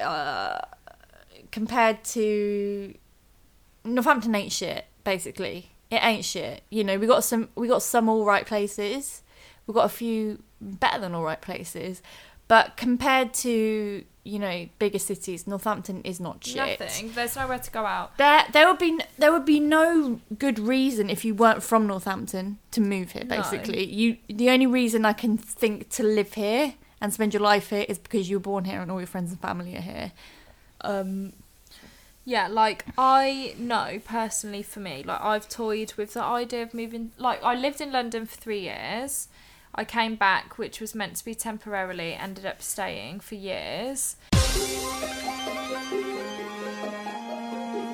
uh, 0.00 0.60
compared 1.50 2.04
to 2.04 2.94
Northampton 3.84 4.34
ain't 4.34 4.52
shit. 4.52 4.86
Basically, 5.04 5.70
it 5.90 6.02
ain't 6.02 6.24
shit. 6.24 6.62
You 6.70 6.84
know, 6.84 6.98
we 6.98 7.06
got 7.06 7.24
some 7.24 7.48
we 7.54 7.68
got 7.68 7.82
some 7.82 8.08
all 8.08 8.24
right 8.24 8.46
places. 8.46 9.22
We 9.66 9.74
got 9.74 9.84
a 9.84 9.90
few 9.90 10.42
better 10.60 11.00
than 11.00 11.14
all 11.14 11.22
right 11.22 11.40
places, 11.40 12.02
but 12.46 12.76
compared 12.76 13.34
to 13.34 14.04
you 14.24 14.38
know 14.38 14.68
bigger 14.78 14.98
cities, 14.98 15.46
Northampton 15.46 16.02
is 16.02 16.20
not 16.20 16.44
shit. 16.44 16.80
Nothing. 16.80 17.12
There's 17.12 17.36
nowhere 17.36 17.58
to 17.58 17.70
go 17.70 17.86
out. 17.86 18.16
There, 18.18 18.44
there 18.52 18.66
would 18.68 18.78
be 18.78 18.98
there 19.18 19.32
would 19.32 19.44
be 19.44 19.60
no 19.60 20.20
good 20.38 20.58
reason 20.58 21.08
if 21.10 21.24
you 21.24 21.34
weren't 21.34 21.62
from 21.62 21.86
Northampton 21.86 22.58
to 22.72 22.80
move 22.80 23.12
here. 23.12 23.24
No. 23.24 23.36
Basically, 23.36 23.84
you 23.84 24.18
the 24.28 24.50
only 24.50 24.66
reason 24.66 25.04
I 25.04 25.12
can 25.12 25.36
think 25.36 25.88
to 25.90 26.02
live 26.02 26.34
here 26.34 26.74
and 27.00 27.12
spend 27.12 27.32
your 27.32 27.42
life 27.42 27.70
here 27.70 27.86
is 27.88 27.98
because 27.98 28.28
you 28.28 28.36
were 28.36 28.42
born 28.42 28.64
here 28.64 28.80
and 28.80 28.90
all 28.90 28.98
your 28.98 29.06
friends 29.06 29.30
and 29.30 29.40
family 29.40 29.76
are 29.76 29.80
here. 29.80 30.12
Um, 30.82 31.32
Yeah, 32.24 32.46
like 32.48 32.84
I 32.98 33.54
know 33.58 34.00
personally 34.04 34.62
for 34.62 34.80
me, 34.80 35.02
like 35.02 35.20
I've 35.22 35.48
toyed 35.48 35.94
with 35.96 36.12
the 36.14 36.22
idea 36.22 36.62
of 36.62 36.74
moving. 36.74 37.12
Like 37.18 37.42
I 37.42 37.54
lived 37.54 37.80
in 37.80 37.90
London 37.90 38.26
for 38.26 38.36
three 38.36 38.60
years. 38.60 39.28
I 39.74 39.84
came 39.84 40.16
back, 40.16 40.58
which 40.58 40.80
was 40.80 40.94
meant 40.94 41.16
to 41.16 41.24
be 41.24 41.34
temporarily, 41.34 42.12
ended 42.14 42.44
up 42.44 42.60
staying 42.62 43.20
for 43.20 43.34
years. 43.34 44.16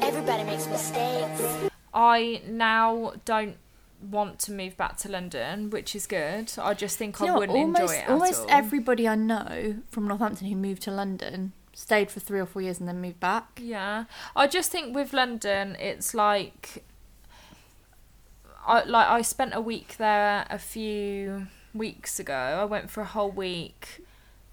Everybody 0.03 0.45
makes 0.45 0.67
mistakes. 0.67 1.43
I 1.93 2.43
now 2.49 3.13
don't 3.25 3.57
want 4.11 4.39
to 4.41 4.53
move 4.53 4.77
back 4.77 4.97
to 4.99 5.09
London, 5.09 5.71
which 5.71 5.95
is 5.95 6.07
good. 6.07 6.53
I 6.59 6.75
just 6.75 6.97
think 6.99 7.19
you 7.21 7.27
I 7.27 7.29
know 7.29 7.39
wouldn't 7.39 7.59
almost 7.59 7.81
enjoy 7.83 7.95
it 7.95 8.05
at 8.05 8.11
almost 8.11 8.41
all. 8.43 8.47
everybody 8.51 9.09
I 9.09 9.15
know 9.15 9.77
from 9.91 10.09
Northampton 10.09 10.49
who 10.49 10.57
moved 10.57 10.83
to 10.83 10.91
London 10.91 11.53
stayed 11.75 12.11
for 12.11 12.21
three 12.21 12.41
or 12.41 12.47
four 12.47 12.63
years 12.63 12.79
and 12.79 12.89
then 12.89 13.01
moved 13.01 13.21
back. 13.21 13.61
Yeah, 13.63 14.05
I 14.35 14.47
just 14.47 14.71
think 14.71 14.95
with 14.95 15.13
London, 15.13 15.77
it's 15.79 16.15
like, 16.15 16.85
I 18.67 18.85
like 18.85 19.09
I 19.09 19.23
spent 19.23 19.55
a 19.55 19.61
week 19.61 19.97
there 19.99 20.47
a 20.49 20.59
few 20.59 21.49
weeks 21.75 22.19
ago. 22.19 22.35
I 22.35 22.65
went 22.65 22.91
for 22.91 23.01
a 23.03 23.07
whole 23.07 23.31
week. 23.31 24.03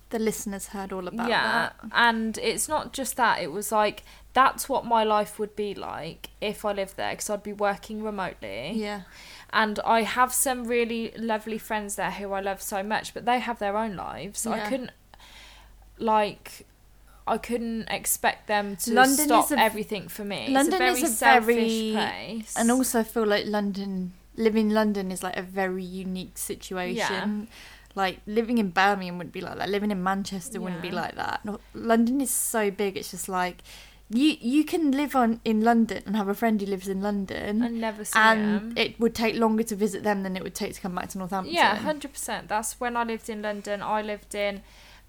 The 0.09 0.19
listeners 0.19 0.67
heard 0.67 0.91
all 0.91 1.07
about 1.07 1.29
yeah, 1.29 1.69
that. 1.69 1.75
and 1.93 2.37
it's 2.39 2.67
not 2.67 2.91
just 2.91 3.15
that. 3.15 3.41
It 3.41 3.51
was 3.51 3.71
like 3.71 4.03
that's 4.33 4.69
what 4.69 4.85
my 4.85 5.03
life 5.03 5.39
would 5.39 5.55
be 5.55 5.73
like 5.73 6.29
if 6.39 6.63
I 6.63 6.71
lived 6.73 6.97
there 6.97 7.11
because 7.11 7.29
I'd 7.29 7.43
be 7.43 7.53
working 7.53 8.03
remotely. 8.03 8.71
Yeah. 8.75 9.01
And 9.53 9.79
I 9.85 10.03
have 10.03 10.33
some 10.33 10.65
really 10.65 11.13
lovely 11.17 11.57
friends 11.57 11.95
there 11.95 12.11
who 12.11 12.31
I 12.31 12.39
love 12.39 12.61
so 12.61 12.83
much, 12.83 13.13
but 13.13 13.25
they 13.25 13.39
have 13.39 13.59
their 13.59 13.77
own 13.77 13.95
lives. 13.95 14.47
I 14.47 14.69
couldn't 14.69 14.91
like 15.97 16.65
I 17.27 17.37
couldn't 17.37 17.87
expect 17.89 18.47
them 18.47 18.75
to 18.77 18.93
London 18.93 19.25
stop 19.27 19.51
a- 19.51 19.59
everything 19.59 20.07
for 20.07 20.23
me. 20.25 20.47
London 20.49 20.73
it's 20.73 20.75
a 20.75 20.77
very 20.77 21.01
is 21.01 21.03
a 21.03 21.15
selfish 21.15 21.55
very 21.55 21.91
place. 21.93 22.55
and 22.57 22.71
also 22.71 22.99
I 23.01 23.03
feel 23.03 23.25
like 23.25 23.45
London 23.45 24.13
living 24.35 24.69
in 24.69 24.73
London 24.73 25.11
is 25.11 25.21
like 25.23 25.37
a 25.37 25.41
very 25.43 25.83
unique 25.83 26.37
situation. 26.37 27.47
Like 27.93 28.19
living 28.25 28.57
in 28.57 28.69
Birmingham 28.69 29.17
wouldn't 29.17 29.33
be 29.33 29.41
like 29.41 29.57
that. 29.57 29.69
Living 29.69 29.91
in 29.91 30.01
Manchester 30.01 30.61
wouldn't 30.61 30.81
be 30.81 30.91
like 30.91 31.15
that. 31.15 31.45
London 31.73 32.21
is 32.21 32.31
so 32.31 32.71
big. 32.71 32.95
It's 32.97 33.11
just 33.11 33.27
like 33.27 33.61
you 34.09 34.35
you 34.41 34.63
can 34.63 34.91
live 34.91 35.15
on 35.15 35.39
in 35.45 35.61
London 35.61 36.01
and 36.05 36.15
have 36.15 36.27
a 36.29 36.33
friend 36.33 36.59
who 36.59 36.67
lives 36.67 36.87
in 36.87 37.01
London 37.01 37.61
And 37.61 37.79
never 37.81 38.03
see 38.03 38.17
and 38.17 38.39
them. 38.41 38.73
it 38.77 38.99
would 38.99 39.13
take 39.15 39.35
longer 39.35 39.63
to 39.63 39.75
visit 39.75 40.03
them 40.03 40.23
than 40.23 40.35
it 40.35 40.43
would 40.43 40.55
take 40.55 40.73
to 40.75 40.81
come 40.81 40.95
back 40.95 41.09
to 41.09 41.17
Northampton. 41.17 41.53
Yeah, 41.53 41.75
hundred 41.75 42.13
percent. 42.13 42.47
That's 42.47 42.79
when 42.79 42.95
I 42.97 43.03
lived 43.03 43.29
in 43.29 43.41
London. 43.41 43.81
I 43.81 44.01
lived 44.01 44.33
in 44.35 44.63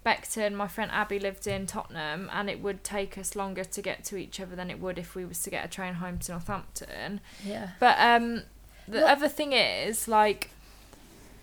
Beckton. 0.05 0.53
My 0.53 0.67
friend 0.67 0.91
Abby 0.91 1.19
lived 1.19 1.47
in 1.47 1.65
Tottenham, 1.65 2.29
and 2.33 2.49
it 2.49 2.61
would 2.61 2.83
take 2.83 3.17
us 3.17 3.35
longer 3.35 3.63
to 3.63 3.81
get 3.81 4.03
to 4.05 4.17
each 4.17 4.39
other 4.39 4.55
than 4.55 4.69
it 4.69 4.79
would 4.79 4.97
if 4.97 5.15
we 5.15 5.25
was 5.25 5.41
to 5.43 5.49
get 5.49 5.65
a 5.65 5.67
train 5.67 5.95
home 5.95 6.19
to 6.19 6.31
Northampton. 6.31 7.21
Yeah. 7.43 7.69
But 7.79 7.97
um, 7.99 8.43
the 8.87 9.07
other 9.07 9.27
thing 9.27 9.53
is 9.53 10.07
like. 10.07 10.49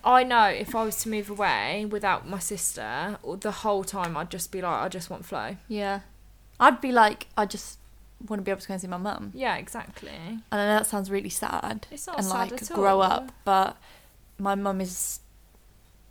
I 0.03 0.25
know 0.25 0.45
if 0.47 0.75
I 0.75 0.83
was 0.83 1.03
to 1.03 1.11
move 1.11 1.29
away 1.29 1.85
without 1.85 2.27
my 2.27 2.39
sister, 2.39 3.19
the 3.41 3.51
whole 3.51 3.85
time 3.85 4.17
I'd 4.17 4.31
just 4.31 4.51
be 4.51 4.63
like, 4.63 4.81
I 4.81 4.89
just 4.89 5.11
want 5.11 5.27
flow. 5.27 5.57
Yeah. 5.69 6.01
I'd 6.59 6.81
be 6.81 6.91
like, 6.91 7.27
I 7.37 7.45
just 7.45 7.79
want 8.27 8.41
to 8.41 8.43
be 8.43 8.51
able 8.51 8.63
to 8.63 8.69
go 8.69 8.73
and 8.73 8.81
see 8.81 8.87
my 8.87 8.97
mum. 8.97 9.33
Yeah, 9.35 9.57
exactly. 9.57 10.11
And 10.11 10.43
I 10.51 10.57
know 10.57 10.75
that 10.79 10.87
sounds 10.87 11.11
really 11.11 11.29
sad. 11.29 11.87
It's 11.91 12.07
not 12.07 12.17
and 12.17 12.27
sad 12.27 12.51
like 12.51 12.63
at 12.63 12.71
grow 12.71 12.97
all. 12.97 13.03
up, 13.03 13.33
but 13.45 13.77
my 14.39 14.55
mum 14.55 14.81
is 14.81 15.21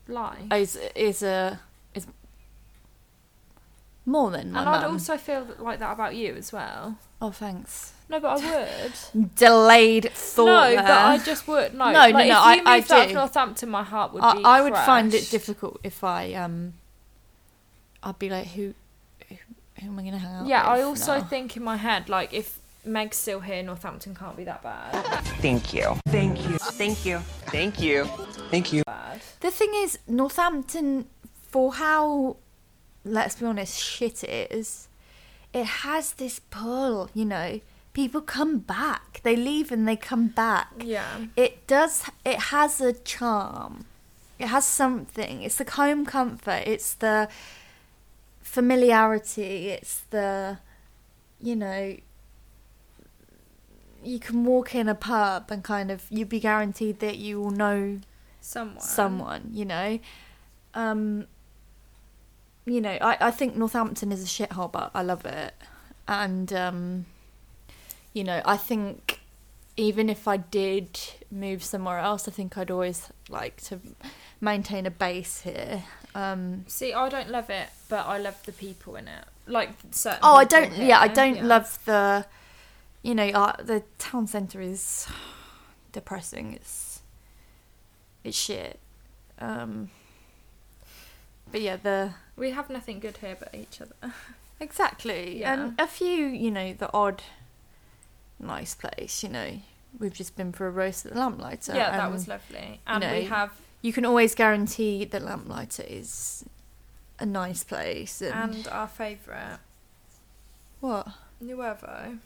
Life. 0.07 0.51
is 0.53 0.79
is 0.95 1.23
a 1.23 1.59
more 4.09 4.31
than 4.31 4.51
my 4.51 4.61
and 4.61 4.69
I'd 4.69 4.81
mum. 4.81 4.93
also 4.93 5.17
feel 5.17 5.47
like 5.59 5.79
that 5.79 5.93
about 5.93 6.15
you 6.15 6.33
as 6.35 6.51
well. 6.51 6.97
Oh, 7.21 7.31
thanks. 7.31 7.93
No, 8.09 8.19
but 8.19 8.41
I 8.43 8.83
would. 9.13 9.35
Delayed 9.35 10.11
thought. 10.13 10.45
No, 10.45 10.75
but 10.75 10.85
there. 10.87 10.97
I 10.97 11.17
just 11.19 11.47
would. 11.47 11.73
No, 11.75 11.85
no, 11.91 11.99
like, 11.99 12.13
no, 12.13 12.19
if 12.21 12.27
you 12.27 12.33
I, 12.33 12.55
moved 12.55 12.67
I 12.67 12.77
out 12.77 13.01
to 13.03 13.07
do. 13.09 13.13
Northampton, 13.13 13.69
my 13.69 13.83
heart 13.83 14.13
would 14.13 14.23
I, 14.23 14.35
be. 14.35 14.43
I 14.43 14.61
would 14.61 14.73
find 14.75 15.13
it 15.13 15.17
crushed. 15.17 15.31
difficult 15.31 15.79
if 15.83 16.03
I 16.03 16.33
um. 16.33 16.73
I'd 18.01 18.17
be 18.17 18.29
like, 18.29 18.47
who, 18.47 18.73
who, 19.27 19.35
who 19.81 19.87
am 19.87 19.99
I 19.99 20.03
gonna 20.03 20.17
hang 20.17 20.33
out 20.35 20.47
Yeah, 20.47 20.63
I 20.63 20.77
with 20.77 20.85
also 20.85 21.17
now? 21.17 21.23
think 21.23 21.57
in 21.57 21.63
my 21.63 21.75
head, 21.75 22.07
like, 22.07 22.33
if 22.33 22.59
Meg's 22.85 23.17
still 23.17 23.41
here, 23.41 23.61
Northampton 23.61 24.15
can't 24.15 24.37
be 24.37 24.45
that 24.45 24.63
bad. 24.63 24.93
Thank 25.41 25.73
you. 25.73 25.97
Thank 26.07 26.49
you. 26.49 26.57
Thank 26.57 27.05
you. 27.05 27.19
Thank 27.47 27.81
you. 27.81 28.05
Thank 28.49 28.71
you. 28.73 28.83
The 29.41 29.51
thing 29.51 29.71
is, 29.75 29.99
Northampton, 30.07 31.07
for 31.49 31.73
how, 31.73 32.37
let's 33.03 33.35
be 33.35 33.45
honest, 33.45 33.79
shit 33.79 34.23
it 34.23 34.51
is, 34.51 34.87
it 35.53 35.65
has 35.65 36.13
this 36.13 36.39
pull, 36.39 37.09
you 37.13 37.25
know. 37.25 37.59
People 37.91 38.21
come 38.21 38.59
back. 38.59 39.19
They 39.23 39.35
leave 39.35 39.71
and 39.71 39.87
they 39.87 39.95
come 39.95 40.27
back. 40.27 40.71
Yeah. 40.79 41.25
It 41.35 41.65
does, 41.65 42.03
it 42.23 42.39
has 42.39 42.79
a 42.79 42.93
charm. 42.93 43.85
It 44.37 44.47
has 44.47 44.65
something. 44.65 45.41
It's 45.41 45.55
the 45.55 45.69
home 45.69 46.05
comfort. 46.05 46.63
It's 46.65 46.93
the 46.93 47.27
familiarity. 48.41 49.69
It's 49.69 50.01
the, 50.11 50.59
you 51.41 51.55
know, 51.55 51.97
you 54.03 54.19
can 54.19 54.45
walk 54.45 54.75
in 54.75 54.87
a 54.87 54.95
pub 54.95 55.51
and 55.51 55.63
kind 55.63 55.91
of, 55.91 56.05
you'd 56.09 56.29
be 56.29 56.39
guaranteed 56.39 56.99
that 56.99 57.17
you 57.17 57.41
will 57.41 57.51
know 57.51 57.99
Someone. 58.39 58.79
someone, 58.79 59.49
you 59.51 59.65
know. 59.65 59.99
Um, 60.73 61.27
you 62.65 62.81
know, 62.81 62.97
I, 63.01 63.17
I 63.19 63.31
think 63.31 63.55
Northampton 63.55 64.11
is 64.11 64.23
a 64.23 64.27
shithole, 64.27 64.71
but 64.71 64.91
I 64.93 65.01
love 65.01 65.25
it. 65.25 65.53
And, 66.07 66.51
um, 66.53 67.05
you 68.13 68.23
know, 68.23 68.41
I 68.45 68.57
think 68.57 69.19
even 69.77 70.09
if 70.09 70.27
I 70.27 70.37
did 70.37 70.99
move 71.31 71.63
somewhere 71.63 71.99
else, 71.99 72.27
I 72.27 72.31
think 72.31 72.57
I'd 72.57 72.71
always 72.71 73.09
like 73.29 73.61
to 73.63 73.79
maintain 74.41 74.85
a 74.85 74.91
base 74.91 75.41
here. 75.41 75.83
Um, 76.13 76.65
See, 76.67 76.93
I 76.93 77.07
don't 77.09 77.29
love 77.29 77.49
it, 77.49 77.69
but 77.87 78.05
I 78.05 78.17
love 78.17 78.43
the 78.45 78.51
people 78.51 78.95
in 78.95 79.07
it. 79.07 79.25
Like 79.47 79.69
certain. 79.91 80.19
oh, 80.21 80.35
I 80.35 80.43
don't, 80.43 80.73
here, 80.73 80.89
yeah, 80.89 80.99
I 80.99 81.07
don't 81.07 81.37
yeah. 81.37 81.45
love 81.45 81.79
the, 81.85 82.25
you 83.01 83.15
know, 83.15 83.27
uh, 83.29 83.55
the 83.63 83.83
town 83.97 84.27
centre 84.27 84.61
is 84.61 85.07
depressing. 85.91 86.53
It's, 86.53 87.01
it's 88.23 88.37
shit. 88.37 88.79
Um, 89.39 89.89
but 91.51 91.61
yeah, 91.61 91.77
the 91.77 92.13
We 92.39 92.51
have 92.51 92.69
nothing 92.69 92.99
good 92.99 93.17
here 93.17 93.35
but 93.39 93.53
each 93.53 93.81
other. 93.81 94.13
Exactly. 94.61 95.39
Yeah. 95.41 95.53
And 95.53 95.79
a 95.79 95.87
few, 95.87 96.25
you 96.25 96.51
know, 96.51 96.73
the 96.73 96.91
odd 96.93 97.21
nice 98.39 98.75
place, 98.75 99.21
you 99.23 99.29
know. 99.29 99.59
We've 99.99 100.13
just 100.13 100.35
been 100.35 100.51
for 100.51 100.67
a 100.67 100.71
roast 100.71 101.05
at 101.05 101.13
the 101.13 101.19
Lamplighter. 101.19 101.75
Yeah, 101.75 101.91
that 101.97 102.11
was 102.11 102.27
lovely. 102.27 102.59
you 102.59 102.77
And 102.87 103.03
we 103.03 103.23
have- 103.25 103.53
You 103.81 103.93
can 103.93 104.05
always 104.05 104.35
guarantee 104.35 105.05
that 105.05 105.21
Lamplighter 105.21 105.83
is 105.83 106.43
a 107.19 107.25
nice 107.25 107.63
place. 107.63 108.21
And, 108.21 108.55
And 108.55 108.67
our 108.67 108.87
favourite, 108.87 109.59
what? 110.79 111.07
Nuevo. 111.41 112.17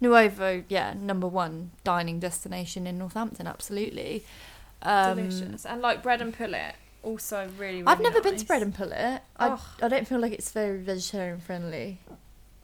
Nuovo, 0.00 0.64
yeah, 0.68 0.94
number 0.94 1.26
one 1.26 1.70
dining 1.84 2.20
destination 2.20 2.86
in 2.86 2.98
Northampton, 2.98 3.46
absolutely. 3.46 4.24
Um, 4.82 5.16
Delicious. 5.16 5.66
And 5.66 5.80
like 5.82 6.02
bread 6.02 6.20
and 6.22 6.32
pullet, 6.36 6.74
also 7.02 7.48
really, 7.58 7.82
really 7.82 7.86
I've 7.86 8.00
never 8.00 8.20
been 8.20 8.36
to. 8.36 8.44
Bread 8.46 8.62
and 8.62 8.74
Pullet. 8.74 9.22
I, 9.36 9.48
Oh. 9.48 9.64
I 9.82 9.88
don't 9.88 10.06
feel 10.06 10.18
like 10.18 10.32
it's 10.32 10.50
very 10.50 10.78
vegetarian 10.78 11.40
friendly. 11.40 11.98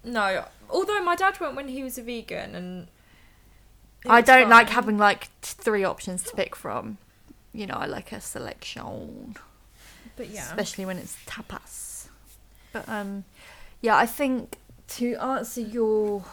No, 0.02 0.44
although 0.68 1.02
my 1.02 1.16
dad 1.16 1.40
went 1.40 1.56
when 1.56 1.68
he 1.68 1.82
was 1.82 1.96
a 1.98 2.02
vegan 2.02 2.54
and 2.54 2.88
I 4.06 4.20
don't 4.20 4.50
like 4.50 4.68
having 4.68 4.98
like 4.98 5.28
t- 5.40 5.54
three 5.58 5.84
options 5.84 6.22
to 6.24 6.36
pick 6.36 6.54
from. 6.54 6.98
You 7.52 7.66
know, 7.66 7.74
I 7.74 7.86
like 7.86 8.12
a 8.12 8.20
selection. 8.20 9.36
But 10.16 10.28
yeah. 10.28 10.42
especially 10.42 10.84
when 10.84 10.98
it's 10.98 11.16
tapas. 11.26 12.08
But 12.72 12.88
um, 12.88 13.24
yeah, 13.80 13.96
I 13.96 14.06
think 14.06 14.58
to 14.88 15.14
answer 15.16 15.60
your, 15.60 16.24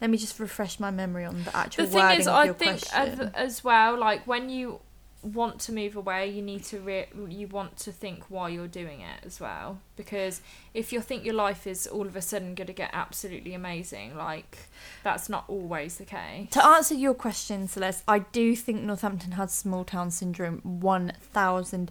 let 0.00 0.08
me 0.10 0.16
just 0.16 0.38
refresh 0.40 0.80
my 0.80 0.90
memory 0.90 1.24
on 1.24 1.44
the 1.44 1.54
actual 1.54 1.84
the 1.84 1.90
thing 1.90 2.20
is, 2.20 2.26
I 2.26 2.52
think 2.52 2.82
as, 2.92 3.20
as 3.34 3.64
well, 3.64 3.98
like 3.98 4.26
when 4.26 4.48
you 4.48 4.80
want 5.22 5.60
to 5.60 5.72
move 5.72 5.96
away, 5.96 6.28
you 6.28 6.42
need 6.42 6.62
to 6.64 6.78
re- 6.78 7.08
you 7.28 7.46
want 7.48 7.76
to 7.78 7.90
think 7.90 8.24
why 8.28 8.48
you're 8.48 8.68
doing 8.68 9.00
it 9.00 9.18
as 9.24 9.40
well. 9.40 9.80
Because 9.96 10.40
if 10.74 10.92
you 10.92 11.00
think 11.00 11.24
your 11.24 11.34
life 11.34 11.66
is 11.66 11.88
all 11.88 12.06
of 12.06 12.14
a 12.14 12.22
sudden 12.22 12.54
going 12.54 12.68
to 12.68 12.72
get 12.72 12.90
absolutely 12.92 13.52
amazing, 13.54 14.16
like 14.16 14.58
that's 15.02 15.28
not 15.28 15.44
always 15.48 15.96
the 15.96 16.04
case. 16.04 16.50
To 16.50 16.64
answer 16.64 16.94
your 16.94 17.14
question, 17.14 17.66
Celeste, 17.66 18.04
I 18.06 18.20
do 18.20 18.54
think 18.54 18.82
Northampton 18.82 19.32
has 19.32 19.52
small 19.52 19.82
town 19.84 20.12
syndrome 20.12 20.62
1000%. 20.62 21.90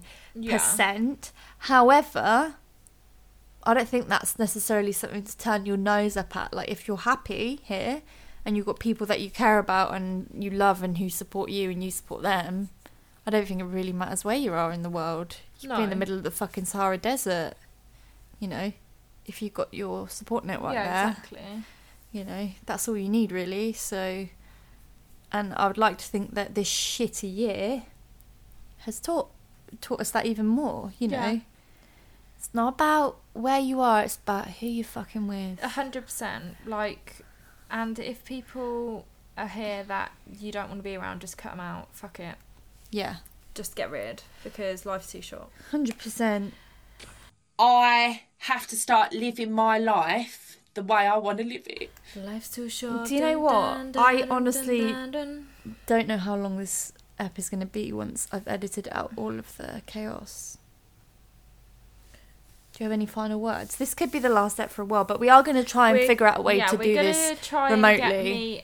However, 1.58 2.54
I 3.64 3.74
don't 3.74 3.88
think 3.88 4.08
that's 4.08 4.38
necessarily 4.38 4.92
something 4.92 5.24
to 5.24 5.36
turn 5.36 5.66
your 5.66 5.76
nose 5.76 6.16
up 6.16 6.34
at. 6.34 6.54
Like, 6.54 6.70
if 6.70 6.88
you're 6.88 6.96
happy 6.96 7.60
here 7.64 8.00
and 8.44 8.56
you've 8.56 8.64
got 8.64 8.78
people 8.78 9.06
that 9.08 9.20
you 9.20 9.30
care 9.30 9.58
about 9.58 9.92
and 9.92 10.30
you 10.32 10.48
love 10.48 10.82
and 10.82 10.96
who 10.96 11.10
support 11.10 11.50
you 11.50 11.68
and 11.70 11.84
you 11.84 11.90
support 11.90 12.22
them, 12.22 12.70
I 13.28 13.30
don't 13.30 13.46
think 13.46 13.60
it 13.60 13.64
really 13.64 13.92
matters 13.92 14.24
where 14.24 14.36
you 14.36 14.54
are 14.54 14.72
in 14.72 14.82
the 14.82 14.88
world. 14.88 15.36
You 15.60 15.68
could 15.68 15.76
be 15.76 15.82
in 15.84 15.90
the 15.90 15.96
middle 15.96 16.16
of 16.16 16.22
the 16.22 16.30
fucking 16.30 16.64
Sahara 16.64 16.96
Desert, 16.96 17.54
you 18.40 18.48
know, 18.48 18.72
if 19.26 19.42
you've 19.42 19.52
got 19.52 19.72
your 19.72 20.08
support 20.08 20.44
network 20.44 20.72
yeah, 20.72 21.02
there 21.02 21.10
exactly. 21.10 21.64
you 22.10 22.24
know 22.24 22.48
that's 22.64 22.88
all 22.88 22.96
you 22.96 23.10
need 23.10 23.30
really 23.30 23.72
so 23.74 24.26
and 25.30 25.52
i 25.54 25.66
would 25.66 25.76
like 25.76 25.98
to 25.98 26.06
think 26.06 26.34
that 26.34 26.54
this 26.54 26.66
shitty 26.68 27.32
year 27.32 27.82
has 28.78 28.98
taught 28.98 29.28
taught 29.82 30.00
us 30.00 30.10
that 30.12 30.24
even 30.24 30.46
more 30.46 30.92
you 30.98 31.06
know 31.06 31.18
Yeah. 31.18 31.40
it's 32.38 32.48
not 32.54 32.74
about 32.74 33.18
where 33.34 33.60
you 33.60 33.80
are 33.80 34.02
it's 34.02 34.16
about 34.16 34.48
who 34.48 34.66
you're 34.66 34.84
fucking 34.84 35.28
with 35.28 35.62
A 35.62 35.68
hundred 35.68 36.04
percent. 36.06 36.56
Like, 36.66 37.16
and 37.70 37.98
if 37.98 38.24
people 38.24 39.04
are 39.36 39.46
here 39.48 39.84
that 39.84 40.12
you 40.40 40.50
don't 40.50 40.68
want 40.68 40.78
to 40.80 40.82
be 40.82 40.96
around, 40.96 41.20
just 41.20 41.36
cut 41.36 41.52
them 41.52 41.60
out. 41.60 41.88
Fuck 41.92 42.18
it. 42.18 42.36
Yeah 42.90 43.16
Just 43.54 43.74
get 43.74 43.90
rid 43.90 44.22
because 44.44 44.86
life's 44.86 45.10
too 45.12 45.20
short. 45.22 45.48
100% 45.72 46.52
I 47.58 48.22
have 48.38 48.66
to 48.68 48.76
start 48.76 49.12
living 49.12 49.52
my 49.52 49.78
life 49.78 50.58
the 50.74 50.82
way 50.82 51.06
I 51.06 51.16
want 51.18 51.38
to 51.38 51.44
live 51.44 51.66
it. 51.66 51.90
Life's 52.14 52.48
too 52.50 52.68
short. 52.68 53.08
do 53.08 53.14
you 53.14 53.20
know 53.20 53.38
what 53.40 53.52
dun, 53.76 53.92
dun, 53.92 54.04
i 54.04 54.26
honestly 54.30 54.92
dun, 54.92 55.10
dun. 55.10 55.48
don't 55.86 56.06
know 56.06 56.18
how 56.18 56.36
long 56.36 56.56
this 56.56 56.92
ep 57.18 57.36
is 57.38 57.48
going 57.48 57.58
to 57.60 57.66
be 57.66 57.92
once 57.92 58.28
i've 58.30 58.46
edited 58.46 58.86
out 58.92 59.10
all 59.16 59.38
of 59.40 59.56
the 59.56 59.82
chaos 59.86 60.56
do 62.78 62.84
you 62.84 62.90
have 62.90 62.92
any 62.92 63.06
final 63.06 63.40
words? 63.40 63.74
This 63.76 63.92
could 63.92 64.12
be 64.12 64.20
the 64.20 64.28
last 64.28 64.52
step 64.52 64.70
for 64.70 64.82
a 64.82 64.84
while, 64.84 65.02
but 65.02 65.18
we 65.18 65.28
are 65.28 65.42
going 65.42 65.56
to 65.56 65.64
try 65.64 65.88
and 65.88 65.96
We're- 65.96 66.06
figure 66.06 66.28
out 66.28 66.38
a 66.38 66.42
way 66.42 66.58
yeah, 66.58 66.66
to 66.66 66.76
we're 66.76 66.84
do 66.84 66.94
gonna 66.94 67.08
this 67.08 67.38
try 67.42 67.70
remotely. 67.72 68.62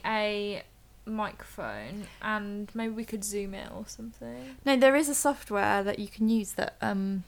And 1.05 1.13
get 1.13 1.13
me 1.13 1.13
a 1.13 1.17
microphone, 1.17 2.07
and 2.21 2.69
maybe 2.73 2.93
we 2.93 3.05
could 3.05 3.23
zoom 3.23 3.53
it 3.53 3.69
or 3.75 3.85
something. 3.87 4.57
No, 4.65 4.75
there 4.77 4.95
is 4.95 5.09
a 5.09 5.15
software 5.15 5.83
that 5.83 5.99
you 5.99 6.07
can 6.07 6.29
use 6.29 6.53
that 6.53 6.75
um, 6.81 7.23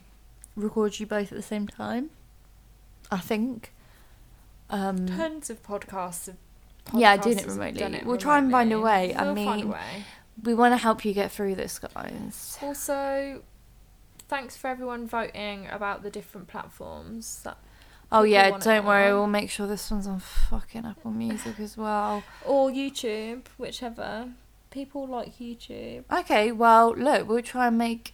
records 0.56 1.00
you 1.00 1.06
both 1.06 1.32
at 1.32 1.36
the 1.36 1.42
same 1.42 1.66
time. 1.68 2.10
I 3.10 3.18
think. 3.18 3.72
Um, 4.70 5.06
Tons 5.06 5.48
of 5.50 5.62
podcasts 5.62 6.26
have. 6.26 6.36
yeah, 6.94 7.16
doing 7.16 7.38
it 7.38 7.46
remotely. 7.46 7.80
done 7.80 7.94
it 7.94 8.04
we'll 8.04 8.18
try 8.18 8.36
and 8.38 8.50
find 8.50 8.70
a 8.72 8.80
way. 8.80 9.14
I 9.14 9.24
We'll 9.24 9.34
mean, 9.34 9.46
find 9.46 9.62
a 9.64 9.66
way. 9.68 10.04
we 10.42 10.54
want 10.54 10.72
to 10.74 10.76
help 10.76 11.04
you 11.06 11.14
get 11.14 11.32
through 11.32 11.54
this, 11.54 11.78
guys. 11.78 12.58
Also, 12.60 13.42
thanks 14.28 14.56
for 14.58 14.68
everyone 14.68 15.06
voting 15.06 15.66
about 15.70 16.02
the 16.02 16.10
different 16.10 16.48
platforms. 16.48 17.40
That 17.44 17.56
Oh 18.10 18.22
yeah, 18.22 18.56
don't 18.58 18.84
worry. 18.86 19.12
We'll 19.12 19.26
make 19.26 19.50
sure 19.50 19.66
this 19.66 19.90
one's 19.90 20.06
on 20.06 20.20
fucking 20.20 20.84
Apple 20.86 21.10
Music 21.10 21.60
as 21.60 21.76
well. 21.76 22.22
or 22.44 22.70
YouTube, 22.70 23.42
whichever. 23.58 24.30
People 24.70 25.06
like 25.06 25.38
YouTube. 25.38 26.04
Okay, 26.12 26.52
well, 26.52 26.94
look, 26.94 27.28
we'll 27.28 27.42
try 27.42 27.68
and 27.68 27.78
make 27.78 28.12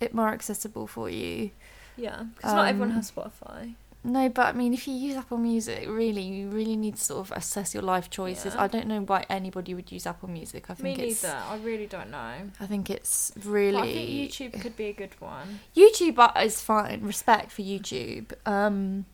it 0.00 0.12
more 0.12 0.28
accessible 0.28 0.86
for 0.86 1.08
you. 1.08 1.50
Yeah, 1.96 2.24
because 2.36 2.52
not 2.54 2.68
everyone 2.68 2.90
Um, 2.90 2.96
has 2.96 3.10
Spotify. 3.10 3.74
No, 4.04 4.28
but 4.28 4.46
I 4.48 4.52
mean, 4.52 4.74
if 4.74 4.88
you 4.88 4.94
use 4.94 5.14
Apple 5.14 5.38
Music, 5.38 5.86
really, 5.88 6.22
you 6.22 6.48
really 6.48 6.74
need 6.74 6.96
to 6.96 7.00
sort 7.00 7.20
of 7.30 7.36
assess 7.36 7.72
your 7.72 7.84
life 7.84 8.10
choices. 8.10 8.54
Yeah. 8.54 8.62
I 8.62 8.66
don't 8.66 8.88
know 8.88 9.00
why 9.00 9.24
anybody 9.30 9.74
would 9.74 9.92
use 9.92 10.08
Apple 10.08 10.28
Music. 10.28 10.68
I 10.68 10.74
Me 10.82 10.94
it's, 10.94 11.22
neither. 11.22 11.36
I 11.36 11.56
really 11.58 11.86
don't 11.86 12.10
know. 12.10 12.34
I 12.58 12.66
think 12.66 12.90
it's 12.90 13.30
But 13.36 13.44
really. 13.44 13.78
I 13.78 13.92
think 13.92 14.10
YouTube 14.10 14.60
could 14.60 14.76
be 14.76 14.86
a 14.86 14.92
good 14.92 15.20
one. 15.20 15.60
YouTube 15.76 16.42
is 16.44 16.60
fine. 16.60 17.02
Respect 17.02 17.52
for 17.52 17.62
YouTube. 17.62 18.32
Um, 18.44 19.04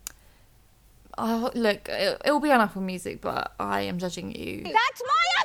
oh, 1.19 1.51
look, 1.53 1.87
it, 1.89 2.21
it'll 2.25 2.39
be 2.39 2.51
on 2.51 2.61
Apple 2.61 2.81
Music, 2.81 3.21
but 3.21 3.53
I 3.59 3.81
am 3.81 3.99
judging 3.99 4.31
you. 4.33 4.63
That's 4.63 5.01
my 5.05 5.43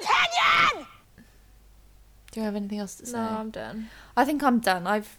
opinion! 0.71 0.87
Do 2.33 2.41
you 2.41 2.47
have 2.47 2.57
anything 2.57 2.79
else 2.79 2.95
to 2.97 3.07
say? 3.07 3.17
No, 3.17 3.23
I'm 3.23 3.51
done. 3.51 3.91
I 4.17 4.25
think 4.25 4.43
I'm 4.43 4.59
done. 4.59 4.87
I've, 4.87 5.17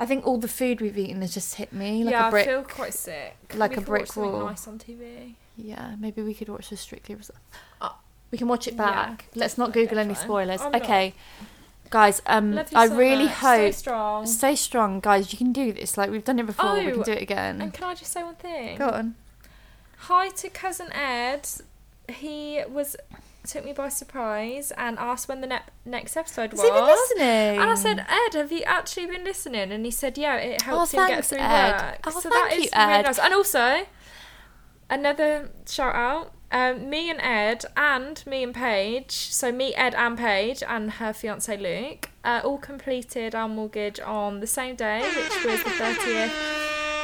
I 0.00 0.06
think 0.06 0.26
all 0.26 0.38
the 0.38 0.48
food 0.48 0.80
we've 0.80 0.96
eaten 0.98 1.20
has 1.20 1.32
just 1.34 1.56
hit 1.56 1.72
me 1.72 2.02
like 2.04 2.12
yeah, 2.12 2.28
a 2.28 2.30
brick. 2.30 2.46
Yeah, 2.46 2.52
I 2.52 2.54
feel 2.56 2.64
quite 2.64 2.94
sick. 2.94 3.36
like 3.54 3.72
we 3.72 3.76
a 3.76 3.80
brick 3.82 4.02
watch 4.08 4.16
wall. 4.16 4.46
Nice 4.46 4.66
on 4.66 4.78
TV. 4.78 5.34
Yeah, 5.56 5.94
maybe 6.00 6.22
we 6.22 6.32
could 6.34 6.48
watch 6.48 6.70
the 6.70 6.76
Strictly 6.76 7.14
Res- 7.16 7.30
We 8.30 8.38
can 8.38 8.48
watch 8.48 8.66
it 8.66 8.78
Uh, 8.80 8.82
Yeah, 8.84 8.90
back. 8.92 9.26
Let's 9.34 9.58
not 9.58 9.72
Google 9.72 9.98
any 9.98 10.14
fine. 10.14 10.22
spoilers. 10.24 10.60
I'm 10.62 10.72
not. 10.72 10.82
Okay, 10.82 11.14
guys. 11.90 12.22
Um, 12.26 12.54
Love 12.54 12.70
I 12.74 12.88
so 12.88 12.96
really 12.96 13.24
much. 13.26 13.36
Stay 13.36 13.64
hope. 13.66 13.74
strong. 13.74 14.26
Stay 14.26 14.56
strong, 14.56 15.00
guys. 15.00 15.32
You 15.32 15.38
can 15.38 15.52
do 15.52 15.72
this. 15.72 15.96
Like 15.98 16.10
we've 16.10 16.24
done 16.24 16.38
it 16.38 16.46
before. 16.46 16.74
we 16.74 16.90
can 16.90 17.00
Oh, 17.00 17.02
do 17.04 17.12
it 17.12 17.22
again. 17.22 17.60
And 17.60 17.72
can 17.74 17.84
I 17.84 17.94
just 17.94 18.10
say 18.12 18.22
one 18.24 18.36
thing? 18.36 18.78
Go 18.78 18.88
on. 18.88 19.14
Hi 20.04 20.28
to 20.30 20.48
cousin 20.48 20.92
Ed. 20.92 21.48
He 22.08 22.62
was 22.68 22.96
took 23.46 23.64
me 23.64 23.72
by 23.72 23.88
surprise 23.88 24.70
and 24.76 24.98
asked 24.98 25.28
when 25.28 25.40
the 25.40 25.46
ne- 25.46 25.60
next 25.84 26.16
episode 26.16 26.50
Has 26.50 26.58
was. 26.60 26.68
he 26.68 26.70
been 26.70 26.84
listening? 26.84 27.60
And 27.60 27.70
I 27.70 27.74
said, 27.74 28.00
Ed, 28.08 28.34
have 28.38 28.52
you 28.52 28.62
actually 28.64 29.06
been 29.06 29.24
listening? 29.24 29.72
And 29.72 29.84
he 29.84 29.90
said, 29.90 30.18
Yeah, 30.18 30.36
it 30.36 30.62
helps 30.62 30.92
him 30.92 31.06
get 31.06 31.24
through 31.24 31.38
Ed. 31.38 31.72
work. 31.72 32.00
Oh, 32.06 32.10
so 32.10 32.30
thank 32.30 32.34
that 32.50 32.56
you, 32.58 32.64
is 32.64 32.70
really 32.74 32.92
Ed. 32.94 33.02
nice. 33.02 33.18
And 33.18 33.34
also, 33.34 33.86
another 34.88 35.50
shout 35.68 35.94
out. 35.94 36.32
Um, 36.52 36.90
me 36.90 37.08
and 37.10 37.20
Ed 37.20 37.64
and 37.76 38.26
me 38.26 38.42
and 38.42 38.52
Paige, 38.52 39.12
so 39.12 39.52
me, 39.52 39.72
Ed, 39.76 39.94
and 39.94 40.18
Paige, 40.18 40.64
and 40.68 40.90
her 40.94 41.12
fiance 41.12 41.56
Luke, 41.56 42.10
uh, 42.24 42.40
all 42.42 42.58
completed 42.58 43.36
our 43.36 43.48
mortgage 43.48 44.00
on 44.00 44.40
the 44.40 44.48
same 44.48 44.74
day, 44.74 45.00
which 45.02 45.44
was 45.44 45.62
the 45.62 45.70
thirtieth 45.70 46.32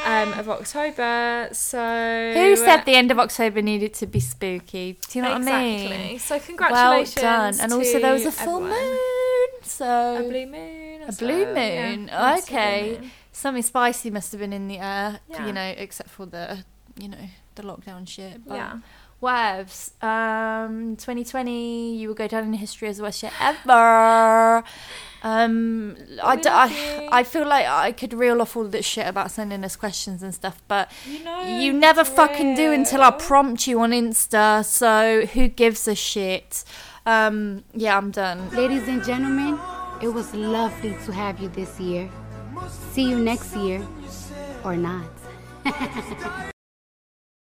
um, 0.07 0.33
of 0.39 0.49
October. 0.49 1.49
So 1.51 2.31
Who 2.33 2.55
said 2.55 2.83
the 2.85 2.95
end 2.95 3.11
of 3.11 3.19
October 3.19 3.61
needed 3.61 3.93
to 3.95 4.07
be 4.07 4.19
spooky? 4.19 4.97
Do 5.09 5.19
you 5.19 5.23
know 5.23 5.33
what 5.33 5.47
I 5.47 5.63
mean? 5.63 6.19
So 6.19 6.39
congratulations 6.39 7.15
Well 7.21 7.51
done. 7.51 7.59
And 7.61 7.73
also 7.73 7.99
there 7.99 8.13
was 8.13 8.25
a 8.25 8.31
full 8.31 8.63
everyone. 8.63 8.79
moon. 8.79 9.49
So 9.63 10.25
A 10.25 10.29
blue 10.29 10.45
moon. 10.47 11.01
A 11.07 11.11
blue 11.11 11.43
well, 11.45 11.55
yeah. 11.55 11.89
moon. 11.95 12.07
Yes, 12.07 12.43
a 12.43 12.45
blue 12.51 12.57
okay. 12.57 12.97
moon. 12.99 13.11
Something 13.31 13.63
spicy 13.63 14.09
must 14.09 14.31
have 14.31 14.41
been 14.41 14.53
in 14.53 14.67
the 14.67 14.79
air. 14.79 15.19
Yeah. 15.29 15.45
You 15.45 15.53
know, 15.53 15.73
except 15.77 16.09
for 16.09 16.25
the 16.25 16.63
you 16.97 17.09
know 17.09 17.27
the 17.55 17.63
lockdown 17.63 18.07
shit. 18.07 18.47
But 18.47 18.55
Yeah. 18.55 18.77
Wavs. 19.21 19.91
Um, 20.03 20.95
2020, 20.95 21.95
you 21.97 22.07
will 22.07 22.15
go 22.15 22.27
down 22.27 22.43
in 22.43 22.53
history 22.53 22.87
as 22.87 22.97
the 22.97 23.03
worst 23.03 23.23
year 23.23 23.31
ever. 23.41 24.63
Um, 25.23 25.95
I, 26.23 26.35
we 26.35 26.41
d- 26.41 26.49
love 26.49 26.71
I, 26.71 27.01
you. 27.01 27.09
I 27.11 27.23
feel 27.23 27.47
like 27.47 27.65
I 27.65 27.91
could 27.91 28.13
reel 28.13 28.41
off 28.41 28.55
all 28.55 28.65
this 28.65 28.85
shit 28.85 29.07
about 29.07 29.31
sending 29.31 29.63
us 29.63 29.75
questions 29.75 30.21
and 30.21 30.33
stuff, 30.33 30.61
but 30.67 30.91
You 31.07 31.23
know, 31.23 31.41
you 31.59 31.73
never 31.73 32.03
for 32.03 32.15
fucking 32.15 32.55
do 32.55 32.71
until 32.71 33.01
I 33.01 33.11
prompt 33.11 33.65
you 33.67 33.79
on 33.81 33.91
Insta. 33.91 34.63
So 34.63 35.25
who 35.25 35.47
gives 35.47 35.87
a 35.87 35.95
shit? 35.95 36.63
Um, 37.05 37.63
yeah, 37.73 37.97
I'm 37.97 38.11
done. 38.11 38.49
Ladies 38.51 38.87
and 38.87 39.03
gentlemen, 39.03 39.57
it 40.01 40.09
was 40.09 40.33
lovely 40.35 40.95
to 41.05 41.11
have 41.11 41.39
you 41.39 41.49
this 41.49 41.79
year. 41.79 42.09
See 42.91 43.09
you 43.09 43.17
next 43.17 43.55
year 43.55 43.85
or 44.63 44.75
not. 44.75 45.09